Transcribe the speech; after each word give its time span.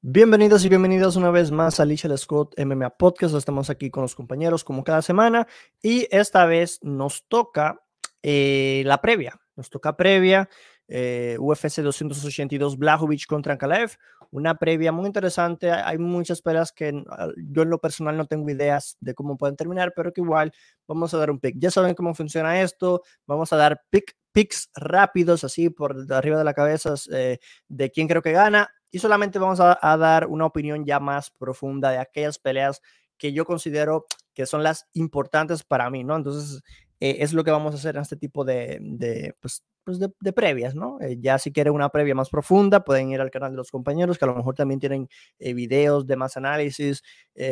Bienvenidos 0.00 0.64
y 0.64 0.68
bienvenidos 0.68 1.16
una 1.16 1.32
vez 1.32 1.50
más 1.50 1.80
a 1.80 1.82
Alicia 1.82 2.16
Scott 2.16 2.54
MMA 2.56 2.90
Podcast. 2.90 3.34
Estamos 3.34 3.68
aquí 3.68 3.90
con 3.90 4.02
los 4.02 4.14
compañeros 4.14 4.62
como 4.62 4.84
cada 4.84 5.02
semana 5.02 5.48
y 5.82 6.06
esta 6.12 6.46
vez 6.46 6.78
nos 6.82 7.26
toca 7.26 7.82
eh, 8.22 8.84
la 8.86 9.00
previa. 9.00 9.40
Nos 9.56 9.70
toca 9.70 9.96
previa 9.96 10.48
eh, 10.86 11.36
UFC 11.40 11.80
282 11.80 12.78
Blajovic 12.78 13.26
contra 13.26 13.54
Ankalaev. 13.54 13.96
Una 14.30 14.56
previa 14.56 14.92
muy 14.92 15.06
interesante. 15.06 15.72
Hay 15.72 15.98
muchas 15.98 16.42
peleas 16.42 16.70
que 16.70 16.92
yo 17.36 17.62
en 17.62 17.70
lo 17.70 17.80
personal 17.80 18.16
no 18.16 18.26
tengo 18.26 18.48
ideas 18.50 18.96
de 19.00 19.16
cómo 19.16 19.36
pueden 19.36 19.56
terminar, 19.56 19.94
pero 19.96 20.12
que 20.12 20.20
igual 20.20 20.52
vamos 20.86 21.12
a 21.12 21.18
dar 21.18 21.28
un 21.32 21.40
pick. 21.40 21.56
Ya 21.58 21.72
saben 21.72 21.96
cómo 21.96 22.14
funciona 22.14 22.60
esto. 22.60 23.02
Vamos 23.26 23.52
a 23.52 23.56
dar 23.56 23.82
pick, 23.90 24.14
picks 24.30 24.70
rápidos, 24.76 25.42
así 25.42 25.70
por 25.70 25.96
arriba 26.12 26.38
de 26.38 26.44
la 26.44 26.54
cabeza, 26.54 26.94
eh, 27.10 27.38
de 27.66 27.90
quién 27.90 28.06
creo 28.06 28.22
que 28.22 28.30
gana 28.30 28.70
y 28.90 28.98
solamente 28.98 29.38
vamos 29.38 29.60
a, 29.60 29.96
dar 29.96 30.26
una 30.26 30.46
opinión 30.46 30.84
ya 30.84 31.00
más 31.00 31.30
profunda 31.30 31.90
de 31.90 31.98
aquellas 31.98 32.38
peleas 32.38 32.80
que 33.16 33.32
yo 33.32 33.44
considero 33.44 34.06
que 34.34 34.46
son 34.46 34.62
las 34.62 34.86
importantes 34.94 35.64
para 35.64 35.90
mí, 35.90 36.04
¿no? 36.04 36.16
Entonces, 36.16 36.62
eh, 37.00 37.16
es 37.20 37.32
lo 37.32 37.44
que 37.44 37.50
vamos 37.50 37.74
a 37.74 37.78
hacer 37.78 37.96
en 37.96 38.02
este 38.02 38.16
tipo 38.16 38.44
de, 38.44 38.78
de, 38.80 39.34
pues, 39.40 39.64
pues 39.88 39.98
de, 39.98 40.32
previas, 40.34 40.74
¿no? 40.74 41.00
Eh, 41.00 41.16
ya 41.18 41.38
si 41.38 41.50
quieren 41.50 41.72
una 41.72 41.88
previa 41.88 42.14
más 42.14 42.28
profunda, 42.28 42.84
pueden 42.84 43.08
ir 43.08 43.22
al 43.22 43.30
canal 43.30 43.52
de 43.52 43.56
los 43.56 43.70
compañeros, 43.70 44.18
que 44.18 44.26
a 44.26 44.28
lo 44.28 44.34
mejor 44.34 44.54
también 44.54 44.78
tienen 44.78 45.08
eh, 45.38 45.54
videos 45.54 46.06
de 46.06 46.14
más 46.14 46.36
análisis, 46.36 47.02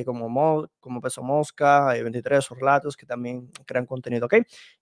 como, 0.04 0.68
como 0.78 1.00
Peso 1.00 1.22
Mosca, 1.22 1.94
23 1.94 2.50
Orlatos, 2.50 2.94
que 2.94 3.06
también 3.06 3.50
crean 3.64 3.86
contenido, 3.86 4.26
¿ok? 4.26 4.34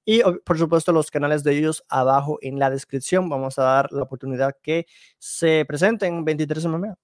Y 0.04 0.20
por 0.44 0.58
supuesto 0.58 0.90
los 0.90 1.12
canales 1.12 1.44
de 1.44 1.56
ellos 1.56 1.84
abajo 1.88 2.38
en 2.40 2.58
la 2.58 2.70
descripción. 2.70 3.28
Vamos 3.28 3.56
a 3.60 3.62
dar 3.62 3.92
la 3.92 4.02
oportunidad 4.02 4.56
que 4.60 4.86
se 5.18 5.64
presenten 5.64 6.24
23 6.24 6.66
MMA. 6.66 6.96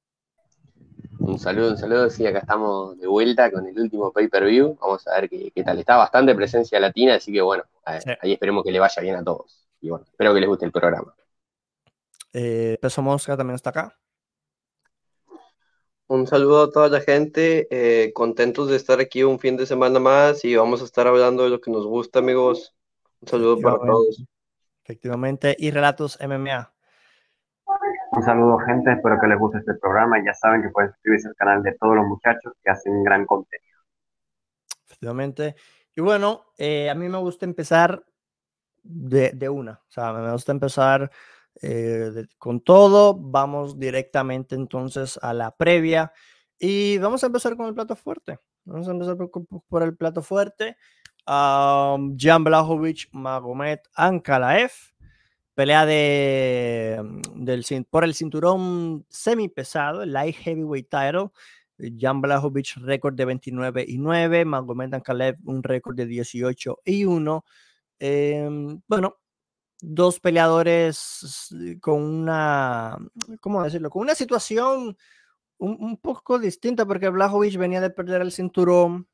Un 1.21 1.39
saludo, 1.39 1.71
un 1.71 1.79
saludo. 1.79 2.11
Sí, 2.11 2.27
acá 2.27 2.41
estamos 2.41 2.99
de 2.99 3.07
vuelta 3.07 3.53
con 3.53 3.69
el 3.69 3.79
último 3.79 4.11
pay-per-view. 4.13 4.79
Vamos 4.81 5.07
a 5.07 5.21
ver 5.21 5.31
qué, 5.31 5.63
tal. 5.63 5.79
Está 5.79 5.97
bastante 5.97 6.35
presencia 6.35 6.81
latina, 6.81 7.15
así 7.15 7.33
que 7.33 7.41
bueno, 7.41 7.63
ahí 7.85 8.33
esperemos 8.33 8.65
que 8.65 8.73
le 8.73 8.81
vaya 8.81 9.01
bien 9.01 9.15
a 9.15 9.23
todos. 9.23 9.70
Y 9.81 9.91
bueno, 9.91 10.05
espero 10.05 10.35
que 10.35 10.41
les 10.41 10.49
guste 10.49 10.67
el 10.67 10.73
programa. 10.73 11.15
Eh, 12.33 12.79
Peso 12.81 13.03
Mosca 13.03 13.37
también 13.37 13.57
está 13.57 13.71
acá. 13.71 13.97
Un 16.07 16.27
saludo 16.27 16.65
a 16.65 16.71
toda 16.71 16.89
la 16.89 17.01
gente, 17.01 17.69
eh, 17.71 18.13
contentos 18.13 18.69
de 18.69 18.77
estar 18.77 18.99
aquí 18.99 19.23
un 19.23 19.39
fin 19.39 19.57
de 19.57 19.65
semana 19.65 20.01
más 20.01 20.45
y 20.45 20.57
vamos 20.57 20.83
a 20.83 20.85
estar 20.85 21.07
hablando 21.07 21.45
de 21.45 21.51
lo 21.51 21.61
que 21.61 21.71
nos 21.71 21.87
gusta, 21.87 22.19
amigos. 22.19 22.75
Un 23.21 23.29
saludo 23.29 23.61
para 23.61 23.79
todos. 23.79 24.25
Efectivamente, 24.83 25.55
y 25.57 25.71
Relatos 25.71 26.19
MMA. 26.21 26.73
Un 28.11 28.23
saludo, 28.25 28.59
gente. 28.59 28.93
Espero 28.93 29.19
que 29.21 29.29
les 29.29 29.39
guste 29.39 29.59
este 29.59 29.75
programa. 29.75 30.17
Ya 30.25 30.35
saben 30.35 30.63
que 30.63 30.71
pueden 30.71 30.91
suscribirse 30.91 31.29
al 31.29 31.37
canal 31.37 31.63
de 31.63 31.77
todos 31.79 31.95
los 31.95 32.07
muchachos 32.07 32.55
que 32.63 32.71
hacen 32.71 33.05
gran 33.05 33.25
contenido. 33.25 33.79
Efectivamente. 34.87 35.55
Y 35.95 36.01
bueno, 36.01 36.47
eh, 36.59 36.91
a 36.91 36.95
mí 36.97 37.09
me 37.09 37.19
gusta 37.19 37.45
empezar 37.45 38.05
de, 38.83 39.31
de, 39.33 39.49
una. 39.49 39.73
O 39.73 39.91
sea, 39.91 40.13
me 40.13 40.33
gusta 40.33 40.53
empezar 40.53 41.11
eh, 41.63 42.27
con 42.39 42.61
todo. 42.61 43.15
Vamos 43.15 43.79
directamente 43.79 44.55
entonces 44.55 45.19
a 45.23 45.33
la 45.35 45.57
previa. 45.57 46.13
Y 46.59 46.99
vamos 46.99 47.23
a 47.23 47.27
empezar 47.27 47.57
con 47.57 47.67
el 47.67 47.75
plato 47.75 47.97
fuerte. 47.97 48.39
Vamos 48.65 48.89
a 48.89 48.93
empezar 48.93 49.17
por, 49.69 49.83
el 49.83 49.97
plato 49.97 50.23
fuerte. 50.23 50.77
Jan 51.27 52.45
Blahovic, 52.45 53.09
Magomed 53.13 53.81
Ankalaev 53.95 54.73
pelea 55.61 55.85
de, 55.85 57.01
mm, 57.05 57.45
del, 57.45 57.65
por 57.91 58.05
el 58.05 58.15
cinturón 58.15 59.05
semi 59.11 59.49
pesado, 59.51 60.03
el 60.03 60.13
light 60.15 60.35
heavyweight 60.37 60.89
title. 60.89 61.29
Jan 61.99 62.23
Blachowicz, 62.23 62.77
récord 62.77 63.15
de 63.15 63.27
29 63.27 63.85
y 63.87 63.99
9. 63.99 64.47
Magomed 64.47 64.95
Ankalaev, 64.95 65.37
un 65.45 65.63
récord 65.63 65.97
de 65.97 66.07
18 66.07 66.79
y 66.85 67.05
1. 67.05 67.45
Em, 68.01 68.81
bueno, 68.89 69.19
dos 69.81 70.21
peleadores 70.21 71.49
con 71.81 72.03
una, 72.03 72.99
¿cómo 73.41 73.63
decirlo? 73.63 73.91
Con 73.91 74.03
una 74.03 74.15
situación 74.15 74.97
un, 75.59 75.99
poco 75.99 76.39
distinta 76.39 76.87
porque 76.87 77.11
Blachowicz 77.11 77.57
venía 77.57 77.81
de 77.81 77.91
perder 77.91 78.23
el 78.23 78.33
cinturón. 78.33 79.09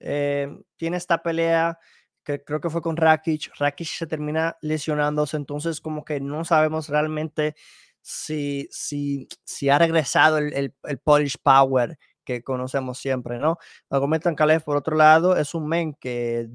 Eh, 0.00 0.48
tiene 0.76 0.96
esta 0.96 1.22
pelea 1.22 1.78
que 2.24 2.42
creo 2.42 2.60
que 2.60 2.70
fue 2.70 2.82
con 2.82 2.96
Rakic. 2.96 3.52
Rakic 3.58 3.86
se 3.86 4.06
termina 4.08 4.56
lesionándose, 4.62 5.36
entonces 5.36 5.80
como 5.80 6.04
que 6.04 6.20
no 6.20 6.44
sabemos 6.44 6.88
realmente 6.88 7.54
si, 8.00 8.68
si, 8.72 9.28
si 9.44 9.68
ha 9.68 9.78
regresado 9.78 10.38
el, 10.38 10.52
el, 10.54 10.74
el 10.84 10.98
Polish 10.98 11.36
Power 11.40 11.98
que 12.24 12.42
conocemos 12.42 12.98
siempre, 12.98 13.38
¿no? 13.38 13.58
Magomed 13.90 14.26
Ankalev, 14.26 14.62
por 14.64 14.76
otro 14.76 14.96
lado, 14.96 15.36
es 15.36 15.54
un 15.54 15.68
men 15.68 15.94
que 15.94 16.48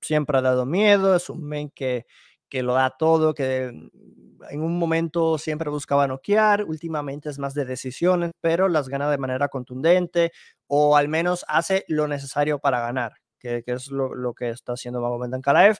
siempre 0.00 0.38
ha 0.38 0.42
dado 0.42 0.66
miedo, 0.66 1.14
es 1.16 1.28
un 1.30 1.42
men 1.44 1.70
que, 1.70 2.06
que 2.48 2.62
lo 2.62 2.74
da 2.74 2.90
todo, 2.90 3.34
que 3.34 3.64
en 3.64 4.62
un 4.62 4.78
momento 4.78 5.38
siempre 5.38 5.70
buscaba 5.70 6.06
noquear, 6.06 6.64
últimamente 6.64 7.28
es 7.30 7.38
más 7.38 7.54
de 7.54 7.64
decisiones, 7.64 8.32
pero 8.40 8.68
las 8.68 8.88
gana 8.88 9.10
de 9.10 9.18
manera 9.18 9.48
contundente 9.48 10.32
o 10.66 10.96
al 10.96 11.08
menos 11.08 11.44
hace 11.48 11.84
lo 11.88 12.08
necesario 12.08 12.58
para 12.58 12.80
ganar 12.80 13.12
que, 13.40 13.64
es 13.66 13.90
lo, 13.90 14.34
que 14.34 14.50
está 14.50 14.74
haciendo 14.74 15.00
Magomed 15.00 15.34
Ankalaev. 15.34 15.78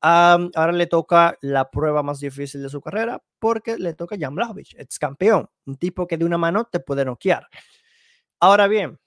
ahora 0.00 0.72
le 0.72 0.86
toca 0.86 1.36
la 1.40 1.70
prueba 1.70 2.02
más 2.02 2.20
difícil 2.20 2.62
de 2.62 2.68
su 2.68 2.80
carrera 2.80 3.22
porque 3.40 3.78
le 3.78 3.94
toca 3.94 4.14
a 4.14 4.18
Jan 4.18 4.34
Blachowicz, 4.34 4.74
ex 4.78 4.98
campeón, 4.98 5.48
un 5.66 5.76
tipo 5.76 6.06
que 6.06 6.18
de 6.18 6.24
una 6.24 6.38
mano 6.38 6.66
te 6.66 6.80
puede 6.80 7.04
noquear. 7.04 7.48
Ahora 8.40 8.68
bien, 8.68 9.00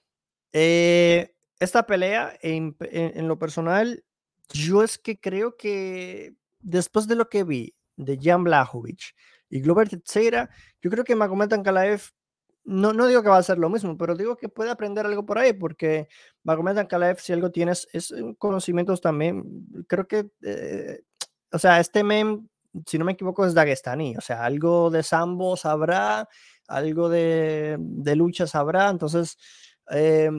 eh, 0.52 1.34
esta 1.58 1.86
pelea 1.86 2.36
en, 2.42 2.76
lo 3.28 3.38
personal, 3.38 4.04
yo 4.52 4.82
es 4.82 4.98
que 4.98 5.18
creo 5.18 5.56
que 5.56 6.34
después 6.60 7.06
de 7.06 7.16
lo 7.16 7.28
que 7.28 7.44
vi 7.44 7.74
de 7.96 8.18
Jan 8.20 8.44
Blachowicz 8.44 9.14
y 9.50 9.60
Glover 9.60 9.88
Teixeira, 9.88 10.50
yo 10.80 10.90
creo 10.90 11.04
que 11.04 11.16
Magomed 11.16 11.52
Ankalaev 11.52 12.02
no, 12.64 12.92
no 12.92 13.06
digo 13.06 13.22
que 13.22 13.28
va 13.28 13.38
a 13.38 13.42
ser 13.42 13.58
lo 13.58 13.68
mismo, 13.68 13.96
pero 13.96 14.14
digo 14.14 14.36
que 14.36 14.48
puede 14.48 14.70
aprender 14.70 15.04
algo 15.04 15.26
por 15.26 15.38
ahí, 15.38 15.52
porque 15.52 16.08
Magomed 16.44 16.78
Ankalaev, 16.78 17.18
si 17.18 17.32
algo 17.32 17.50
tienes, 17.50 17.88
es 17.92 18.14
conocimientos 18.38 19.00
también, 19.00 19.66
creo 19.88 20.06
que, 20.06 20.30
eh, 20.42 21.02
o 21.50 21.58
sea, 21.58 21.80
este 21.80 22.04
mem, 22.04 22.46
si 22.86 22.98
no 22.98 23.04
me 23.04 23.12
equivoco, 23.12 23.44
es 23.44 23.54
dagestaní, 23.54 24.16
o 24.16 24.20
sea, 24.20 24.44
algo 24.44 24.90
de 24.90 25.02
sambo 25.02 25.56
sabrá, 25.56 26.28
algo 26.68 27.08
de, 27.08 27.76
de 27.80 28.16
lucha 28.16 28.46
sabrá, 28.46 28.88
entonces, 28.88 29.36
eh, 29.90 30.30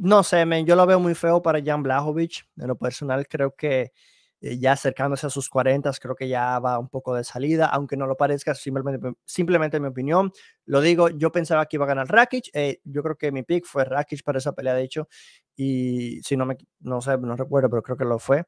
no 0.00 0.22
sé, 0.22 0.46
men, 0.46 0.66
yo 0.66 0.76
lo 0.76 0.86
veo 0.86 0.98
muy 1.00 1.14
feo 1.14 1.42
para 1.42 1.62
Jan 1.62 1.82
Blahovic, 1.82 2.46
en 2.56 2.68
lo 2.68 2.76
personal 2.76 3.26
creo 3.28 3.54
que 3.54 3.92
eh, 4.40 4.58
ya 4.58 4.72
acercándose 4.72 5.26
a 5.26 5.30
sus 5.30 5.50
40, 5.50 5.92
creo 6.00 6.14
que 6.14 6.26
ya 6.28 6.58
va 6.58 6.78
un 6.78 6.88
poco 6.88 7.14
de 7.14 7.24
salida, 7.24 7.66
aunque 7.66 7.96
no 7.96 8.06
lo 8.06 8.16
parezca, 8.16 8.54
simplemente, 8.54 9.12
simplemente 9.26 9.78
mi 9.78 9.88
opinión. 9.88 10.32
Lo 10.64 10.80
digo, 10.80 11.10
yo 11.10 11.30
pensaba 11.30 11.66
que 11.66 11.76
iba 11.76 11.84
a 11.84 11.88
ganar 11.88 12.08
Rakic, 12.08 12.48
eh, 12.54 12.80
yo 12.84 13.02
creo 13.02 13.16
que 13.16 13.32
mi 13.32 13.42
pick 13.42 13.66
fue 13.66 13.84
Rakic 13.84 14.22
para 14.24 14.38
esa 14.38 14.52
pelea, 14.54 14.74
de 14.74 14.82
hecho, 14.82 15.08
y 15.56 16.20
si 16.22 16.36
no 16.38 16.46
me, 16.46 16.56
no 16.80 17.02
sé, 17.02 17.18
no 17.18 17.36
recuerdo, 17.36 17.68
pero 17.68 17.82
creo 17.82 17.96
que 17.98 18.04
lo 18.06 18.18
fue. 18.18 18.44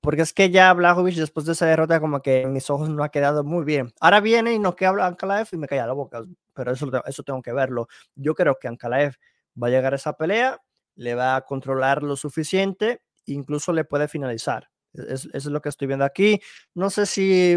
Porque 0.00 0.22
es 0.22 0.32
que 0.32 0.50
ya 0.50 0.72
Blajovic 0.74 1.16
después 1.16 1.46
de 1.46 1.52
esa 1.52 1.66
derrota 1.66 2.00
como 2.00 2.22
que 2.22 2.42
en 2.42 2.52
mis 2.52 2.70
ojos 2.70 2.88
no 2.88 3.02
ha 3.02 3.10
quedado 3.10 3.42
muy 3.44 3.64
bien. 3.64 3.92
Ahora 4.00 4.20
viene 4.20 4.52
y 4.54 4.58
no 4.60 4.76
queda 4.76 5.06
Ankalaev 5.06 5.48
y 5.52 5.56
me 5.56 5.66
calla 5.66 5.86
la 5.88 5.92
boca, 5.92 6.24
pero 6.54 6.72
eso, 6.72 6.90
eso 7.06 7.22
tengo 7.24 7.42
que 7.42 7.52
verlo. 7.52 7.88
Yo 8.14 8.34
creo 8.34 8.58
que 8.60 8.68
Ankalaev 8.68 9.16
va 9.60 9.66
a 9.68 9.70
llegar 9.70 9.92
a 9.94 9.96
esa 9.96 10.12
pelea, 10.16 10.60
le 10.98 11.14
va 11.14 11.36
a 11.36 11.42
controlar 11.42 12.02
lo 12.02 12.16
suficiente, 12.16 13.02
incluso 13.26 13.72
le 13.72 13.84
puede 13.84 14.08
finalizar. 14.08 14.68
Es, 14.92 15.26
eso 15.26 15.30
es 15.32 15.46
lo 15.46 15.62
que 15.62 15.68
estoy 15.68 15.86
viendo 15.86 16.04
aquí. 16.04 16.40
No 16.74 16.90
sé 16.90 17.06
si 17.06 17.56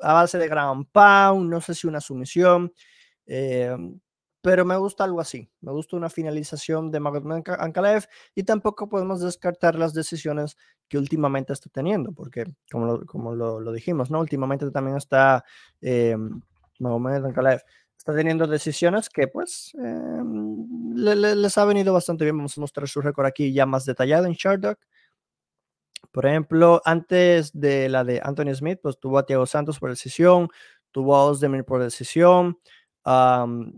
a 0.00 0.14
base 0.14 0.38
de 0.38 0.48
ground 0.48 0.86
pound, 0.90 1.50
no 1.50 1.60
sé 1.60 1.74
si 1.74 1.86
una 1.86 2.00
sumisión, 2.00 2.72
eh, 3.26 3.76
pero 4.40 4.64
me 4.64 4.76
gusta 4.78 5.04
algo 5.04 5.20
así. 5.20 5.50
Me 5.60 5.70
gusta 5.70 5.96
una 5.96 6.08
finalización 6.08 6.90
de 6.90 7.00
Magomed 7.00 7.42
Ankalev 7.58 8.06
y 8.34 8.44
tampoco 8.44 8.88
podemos 8.88 9.20
descartar 9.20 9.74
las 9.74 9.92
decisiones 9.92 10.56
que 10.88 10.96
últimamente 10.96 11.52
está 11.52 11.68
teniendo, 11.68 12.12
porque 12.12 12.44
como 12.72 12.86
lo, 12.86 13.04
como 13.04 13.34
lo, 13.34 13.72
dijimos, 13.72 14.10
¿no? 14.10 14.20
Últimamente 14.20 14.70
también 14.70 14.96
está 14.96 15.44
eh, 15.82 16.16
Magomed 16.78 17.22
Ankalev 17.22 17.60
está 18.08 18.16
teniendo 18.16 18.46
decisiones 18.46 19.10
que 19.10 19.28
pues 19.28 19.76
eh, 19.84 20.22
les 20.94 21.58
ha 21.58 21.64
venido 21.66 21.92
bastante 21.92 22.24
bien. 22.24 22.38
Vamos 22.38 22.56
a 22.56 22.60
mostrar 22.62 22.88
su 22.88 23.02
récord 23.02 23.26
aquí 23.26 23.52
ya 23.52 23.66
más 23.66 23.84
detallado 23.84 24.24
en 24.24 24.32
Shardock. 24.32 24.78
Por 26.10 26.24
ejemplo, 26.24 26.80
antes 26.86 27.52
de 27.52 27.90
la 27.90 28.04
de 28.04 28.22
Anthony 28.24 28.54
Smith, 28.54 28.78
pues 28.82 28.98
tuvo 28.98 29.18
a 29.18 29.26
Thiago 29.26 29.44
Santos 29.44 29.78
por 29.78 29.90
decisión, 29.90 30.48
tuvo 30.90 31.16
a 31.16 31.26
Ozdemir 31.26 31.64
por 31.64 31.82
decisión, 31.82 32.58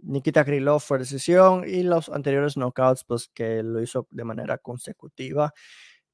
Nikita 0.03 0.45
Krylov 0.45 0.83
por 0.87 1.01
decisión 1.01 1.65
y 1.67 1.83
los 1.83 2.09
anteriores 2.09 2.57
knockouts, 2.57 3.03
pues 3.05 3.29
que 3.35 3.65
lo 3.65 3.83
hizo 3.83 4.07
de 4.13 4.23
manera 4.23 4.59
consecutiva. 4.59 5.53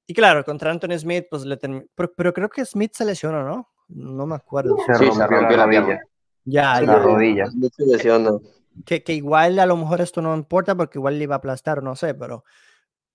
Y 0.06 0.14
claro, 0.14 0.42
contra 0.42 0.70
Anthony 0.70 0.98
Smith, 0.98 1.26
pues 1.28 1.44
le 1.44 1.58
terminó. 1.58 1.84
Pero, 1.94 2.32
creo 2.32 2.48
que 2.48 2.64
Smith 2.64 2.92
se 2.94 3.04
lesionó, 3.04 3.42
¿no? 3.42 3.68
No 3.88 4.26
me 4.26 4.36
acuerdo. 4.36 4.74
Se 4.86 4.94
sí, 4.94 5.04
rompió, 5.04 5.12
se 5.12 5.26
rompió 5.26 5.56
la, 5.58 5.66
rodilla. 5.66 6.00
Ya, 6.46 6.81
la 6.81 6.98
rodilla. 7.00 7.46
Se 7.50 7.84
lesionó. 7.84 8.40
que, 8.87 9.02
que, 9.02 9.12
igual 9.12 9.58
a 9.58 9.66
lo 9.66 9.76
mejor 9.76 10.00
esto 10.00 10.22
no 10.22 10.34
importa 10.34 10.75
porque 10.75 10.98
igual 10.98 11.19
le 11.19 11.25
iba 11.25 11.34
a 11.34 11.38
aplastar, 11.38 11.82
no 11.82 11.96
sé, 11.96 12.14
pero, 12.14 12.44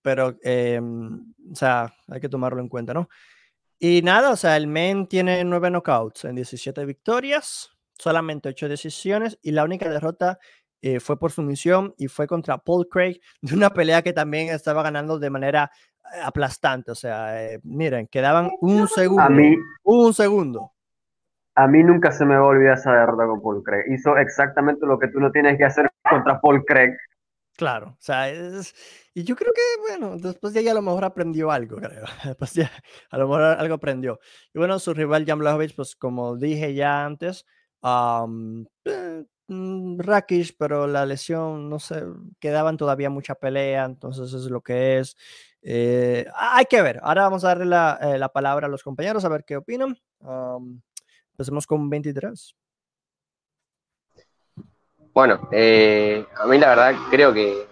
pero 0.01 0.37
em, 0.43 1.33
o 1.51 1.55
sea, 1.55 1.93
hay 2.09 2.19
que 2.19 2.29
tomarlo 2.29 2.61
en 2.61 2.69
cuenta, 2.69 2.93
¿no? 2.93 3.09
Y 3.79 4.01
nada, 4.03 4.31
o 4.31 4.35
sea, 4.35 4.57
el 4.57 4.67
men 4.67 5.07
tiene 5.07 5.43
nueve 5.43 5.71
knockouts 5.71 6.25
en 6.25 6.35
17 6.35 6.85
victorias, 6.85 7.71
solamente 7.97 8.49
ocho 8.49 8.69
decisiones 8.69 9.39
y 9.41 9.51
la 9.51 9.63
única 9.63 9.89
derrota 9.89 10.37
eh, 10.83 10.99
fue 10.99 11.17
por 11.17 11.31
su 11.31 11.43
misión 11.43 11.93
y 11.97 12.07
fue 12.07 12.27
contra 12.27 12.57
Paul 12.57 12.87
Craig 12.89 13.19
de 13.41 13.55
una 13.55 13.69
pelea 13.69 14.01
que 14.01 14.13
también 14.13 14.49
estaba 14.49 14.83
ganando 14.83 15.19
de 15.19 15.29
manera 15.29 15.71
eh, 16.13 16.19
aplastante. 16.23 16.91
O 16.91 16.95
sea, 16.95 17.43
eh, 17.43 17.59
miren, 17.63 18.07
quedaban 18.07 18.49
un 18.59 18.87
segundo. 18.87 19.23
A 19.23 19.29
mí, 19.29 19.55
un 19.83 20.13
segundo. 20.13 20.73
A 21.61 21.67
mí 21.67 21.83
nunca 21.83 22.11
se 22.11 22.25
me 22.25 22.35
va 22.35 22.41
a 22.41 22.45
olvidar 22.45 22.77
esa 22.77 22.91
derrota 22.91 23.27
con 23.27 23.39
Paul 23.39 23.63
Craig. 23.63 23.83
Hizo 23.89 24.17
exactamente 24.17 24.83
lo 24.87 24.97
que 24.97 25.09
tú 25.09 25.19
no 25.19 25.31
tienes 25.31 25.59
que 25.59 25.65
hacer 25.65 25.91
contra 26.09 26.41
Paul 26.41 26.65
Craig. 26.65 26.97
Claro, 27.55 27.89
o 27.89 27.97
sea, 27.99 28.33
y 29.13 29.23
yo 29.23 29.35
creo 29.35 29.51
que, 29.53 29.61
bueno, 29.87 30.17
después 30.17 30.53
de 30.53 30.61
ahí 30.61 30.67
a 30.69 30.73
lo 30.73 30.81
mejor 30.81 31.03
aprendió 31.03 31.51
algo, 31.51 31.77
creo. 31.77 32.05
Después 32.25 32.53
de 32.55 32.63
a 32.63 33.17
lo 33.17 33.27
mejor 33.27 33.43
algo 33.43 33.75
aprendió. 33.75 34.19
Y 34.53 34.57
bueno, 34.57 34.79
su 34.79 34.95
rival 34.95 35.25
Jan 35.27 35.37
Blachowicz, 35.37 35.73
pues 35.75 35.95
como 35.95 36.35
dije 36.35 36.73
ya 36.73 37.05
antes, 37.05 37.45
um, 37.83 38.65
Rakish, 39.99 40.55
pero 40.57 40.87
la 40.87 41.05
lesión, 41.05 41.69
no 41.69 41.77
sé, 41.77 42.03
quedaban 42.39 42.77
todavía 42.77 43.11
mucha 43.11 43.35
pelea, 43.35 43.85
entonces 43.85 44.33
es 44.33 44.45
lo 44.49 44.61
que 44.61 44.97
es. 44.97 45.15
Eh, 45.61 46.25
hay 46.33 46.65
que 46.65 46.81
ver. 46.81 46.99
Ahora 47.03 47.23
vamos 47.23 47.43
a 47.43 47.49
darle 47.49 47.65
eh, 47.65 48.17
la, 48.17 48.29
palabra 48.29 48.65
a 48.65 48.69
los 48.69 48.81
compañeros 48.81 49.25
a 49.25 49.29
ver 49.29 49.43
qué 49.45 49.57
opinan. 49.57 49.95
Empecemos 51.31 51.67
con 51.67 51.89
23. 51.89 52.55
Bueno, 55.13 55.49
eh, 55.51 56.25
a 56.37 56.45
mí 56.45 56.57
la 56.57 56.69
verdad 56.69 56.95
creo 57.09 57.33
que 57.33 57.67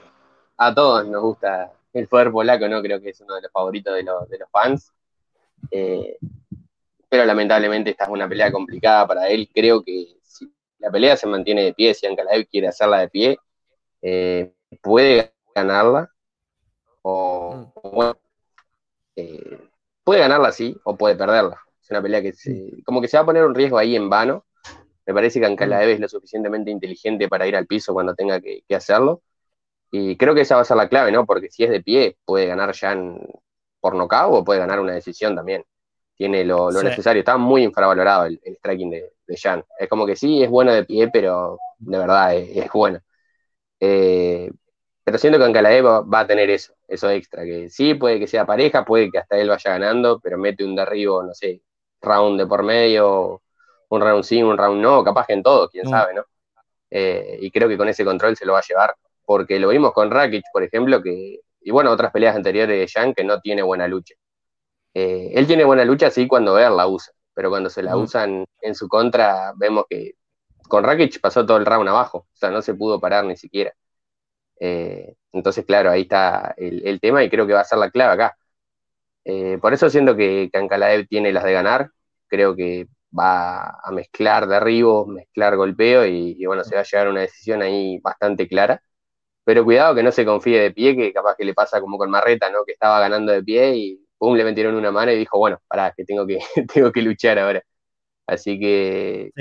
a 0.58 0.74
todos 0.74 1.08
nos 1.08 1.22
gusta 1.22 1.72
el 1.94 2.08
poder 2.08 2.32
polaco, 2.32 2.68
¿no? 2.68 2.82
Creo 2.82 3.00
que 3.00 3.10
es 3.10 3.22
uno 3.22 3.36
de 3.36 3.44
los 3.44 3.52
favoritos 3.52 3.96
de, 3.96 4.04
los, 4.04 4.30
de 4.30 4.40
los 4.40 4.50
fans. 4.50 4.92
pero 7.10 7.26
lamentablemente 7.26 7.92
esta 7.92 8.04
es 8.04 8.10
una 8.10 8.28
pelea 8.28 8.52
complicada 8.52 9.08
para 9.08 9.30
él. 9.30 9.50
Creo 9.54 9.84
que 9.84 10.20
la 10.80 10.90
pelea 10.90 11.16
se 11.18 11.28
mantiene 11.28 11.64
de 11.64 11.74
pie, 11.74 11.94
si 11.94 12.08
Ankalaev 12.08 12.48
quiere 12.48 12.68
hacerla 12.68 13.00
de 13.00 13.10
pie, 13.10 13.38
eh, 14.02 14.54
puede 14.82 15.34
ganarla, 15.54 16.10
o, 17.02 17.56
mm. 17.56 17.90
bueno, 17.92 18.18
eh, 19.16 19.70
puede 20.04 20.22
ganarla 20.22 20.52
sí, 20.52 20.76
o 20.84 20.96
puede 20.98 21.16
perderla. 21.16 21.62
Es 21.90 21.92
una 21.92 22.04
pelea 22.04 22.22
que 22.22 22.34
se, 22.34 22.84
como 22.86 23.02
que 23.02 23.08
se 23.08 23.18
va 23.18 23.24
a 23.24 23.26
poner 23.26 23.44
un 23.44 23.56
riesgo 23.56 23.80
ahí 23.80 23.96
en 23.96 24.12
vano. 24.12 24.46
Me 25.08 25.14
parece 25.14 25.40
que 25.40 25.48
Ankalaev 25.48 25.90
mm. 25.90 25.94
es 25.94 26.00
lo 26.00 26.08
suficientemente 26.08 26.70
inteligente 26.70 27.28
para 27.28 27.48
ir 27.48 27.56
al 27.56 27.66
piso 27.66 27.94
cuando 27.94 28.14
tenga 28.14 28.40
que, 28.40 28.64
hacerlo. 28.76 29.24
Y 29.92 30.16
creo 30.18 30.36
que 30.36 30.42
esa 30.42 30.56
va 30.56 30.62
a 30.62 30.66
ser 30.66 30.78
la 30.78 30.88
clave, 30.88 31.12
¿no? 31.12 31.26
Porque 31.26 31.50
si 31.50 31.64
es 31.64 31.72
de 31.72 31.82
pie, 31.82 32.18
puede 32.26 32.46
ganar 32.46 32.74
ya 32.76 32.92
en, 32.92 33.20
por 33.80 33.96
nocaut 33.96 34.36
o 34.36 34.44
puede 34.44 34.60
ganar 34.60 34.80
una 34.80 34.94
decisión 34.94 35.36
también. 35.36 35.66
Tiene 36.16 36.46
lo, 36.46 36.72
necesario. 36.72 37.22
Está 37.22 37.38
muy 37.38 37.64
infravalorado 37.64 38.26
el 38.26 38.40
striking 38.58 38.92
de, 38.92 39.14
de 39.26 39.38
Jan. 39.38 39.64
Es 39.80 39.90
como 39.90 40.06
que 40.06 40.16
sí, 40.16 40.44
es 40.44 40.50
bueno 40.50 40.72
de 40.74 40.86
pie, 40.86 41.10
pero 41.10 41.58
de 41.80 41.98
verdad 41.98 42.36
es, 42.36 42.70
bueno. 42.72 43.00
Eh, 43.80 44.52
pero 45.04 45.18
siento 45.18 45.40
que 45.40 45.46
Ancalaé 45.46 45.82
va, 45.82 46.02
va, 46.02 46.22
a 46.22 46.28
tener 46.28 46.50
eso, 46.50 46.74
eso 46.88 47.10
extra, 47.10 47.44
que 47.44 47.70
sí, 47.70 47.96
puede 47.96 48.20
que 48.20 48.28
sea 48.28 48.46
pareja, 48.46 48.86
puede 48.86 49.10
que 49.10 49.20
hasta 49.20 49.38
él 49.38 49.50
vaya 49.50 49.72
ganando, 49.72 50.20
pero 50.20 50.38
mete 50.38 50.64
un 50.66 50.76
derribo, 50.76 51.24
no 51.24 51.34
sé, 51.34 51.62
round 52.02 52.40
de 52.40 52.48
por 52.48 52.64
medio, 52.64 53.42
un 53.90 54.02
round 54.02 54.24
sí, 54.24 54.42
un 54.44 54.58
round 54.58 54.82
no, 54.82 55.04
capaz 55.04 55.28
que 55.28 55.34
en 55.34 55.44
todo, 55.44 55.70
quién 55.70 55.88
mm. 55.88 55.90
sabe, 55.90 56.14
¿no? 56.14 56.24
Eh, 56.92 57.38
y 57.42 57.52
creo 57.52 57.68
que 57.70 57.78
con 57.78 57.88
ese 57.90 58.06
control 58.06 58.36
se 58.36 58.46
lo 58.46 58.54
va 58.54 58.60
a 58.60 58.64
llevar, 58.68 58.96
porque 59.26 59.60
lo 59.60 59.70
vimos 59.70 59.94
con 59.94 60.12
Rakic, 60.12 60.44
por 60.52 60.64
ejemplo, 60.64 61.02
que, 61.02 61.40
y 61.62 61.72
bueno, 61.72 61.92
otras 61.92 62.12
peleas 62.12 62.36
anteriores 62.36 62.80
de 62.80 62.88
Jan 62.88 63.14
que 63.14 63.24
no 63.24 63.40
tiene 63.42 63.62
buena 63.62 63.88
lucha. 63.88 64.16
Eh, 64.94 65.32
él 65.36 65.48
tiene 65.48 65.64
buena 65.66 65.86
lucha 65.86 66.10
sí 66.10 66.28
cuando 66.28 66.56
ver 66.56 66.72
la 66.72 66.88
usa, 66.88 67.14
pero 67.34 67.50
cuando 67.50 67.70
se 67.70 67.84
la 67.84 67.96
usan 67.96 68.46
en 68.62 68.76
su 68.76 68.88
contra, 68.88 69.54
vemos 69.56 69.86
que 69.90 70.16
con 70.68 70.84
Rakic 70.84 71.20
pasó 71.22 71.46
todo 71.46 71.58
el 71.58 71.66
round 71.66 71.90
abajo, 71.90 72.20
o 72.20 72.36
sea, 72.38 72.50
no 72.52 72.62
se 72.62 72.74
pudo 72.74 73.00
parar 73.00 73.26
ni 73.26 73.38
siquiera. 73.38 73.74
Eh, 74.60 75.16
entonces, 75.32 75.66
claro, 75.66 75.90
ahí 75.90 76.02
está 76.02 76.54
el, 76.58 77.00
tema 77.00 77.24
y 77.24 77.30
creo 77.30 77.48
que 77.48 77.54
va 77.54 77.62
a 77.62 77.66
ser 77.66 77.80
la 77.80 77.92
clave 77.92 78.14
acá. 78.14 78.38
Eh, 79.26 79.58
por 79.62 79.74
eso 79.74 79.90
siento 79.90 80.16
que 80.16 80.50
Cancalaev 80.52 81.08
tiene 81.08 81.32
las 81.32 81.44
de 81.44 81.54
ganar, 81.54 81.92
creo 82.28 82.56
que 82.56 82.88
va 83.18 83.80
a 83.84 83.92
mezclar 83.92 84.48
derribos, 84.48 85.08
mezclar 85.08 85.56
golpeo 85.56 86.06
y, 86.06 86.46
bueno, 86.46 86.64
se 86.64 86.76
va 86.76 86.82
a 86.82 86.84
llegar 86.84 87.08
a 87.08 87.12
una 87.12 87.22
decisión 87.22 87.62
ahí 87.62 88.00
bastante 88.00 88.48
clara. 88.48 88.82
Pero 89.44 89.66
cuidado 89.66 89.96
que 89.96 90.04
no 90.04 90.12
se 90.12 90.26
confíe 90.26 90.60
de 90.62 90.72
pie, 90.72 90.96
que 90.96 91.14
capaz 91.14 91.36
que 91.36 91.46
le 91.46 91.54
pasa 91.54 91.82
como 91.82 91.98
con 91.98 92.12
Marreta, 92.12 92.52
¿no? 92.52 92.64
Que 92.66 92.74
estaba 92.74 93.00
ganando 93.00 93.32
de 93.32 93.44
pie 93.44 93.76
y 93.76 94.08
pum, 94.18 94.36
le 94.36 94.44
metieron 94.44 94.76
una 94.76 94.92
mano 94.92 95.12
y 95.12 95.18
dijo, 95.18 95.40
bueno, 95.40 95.60
pará, 95.68 95.94
que 95.96 96.06
tengo 96.06 96.28
que, 96.28 96.40
tengo 96.74 96.92
que 96.92 97.02
luchar 97.02 97.40
ahora. 97.40 97.64
Así 98.28 98.60
que 98.60 99.32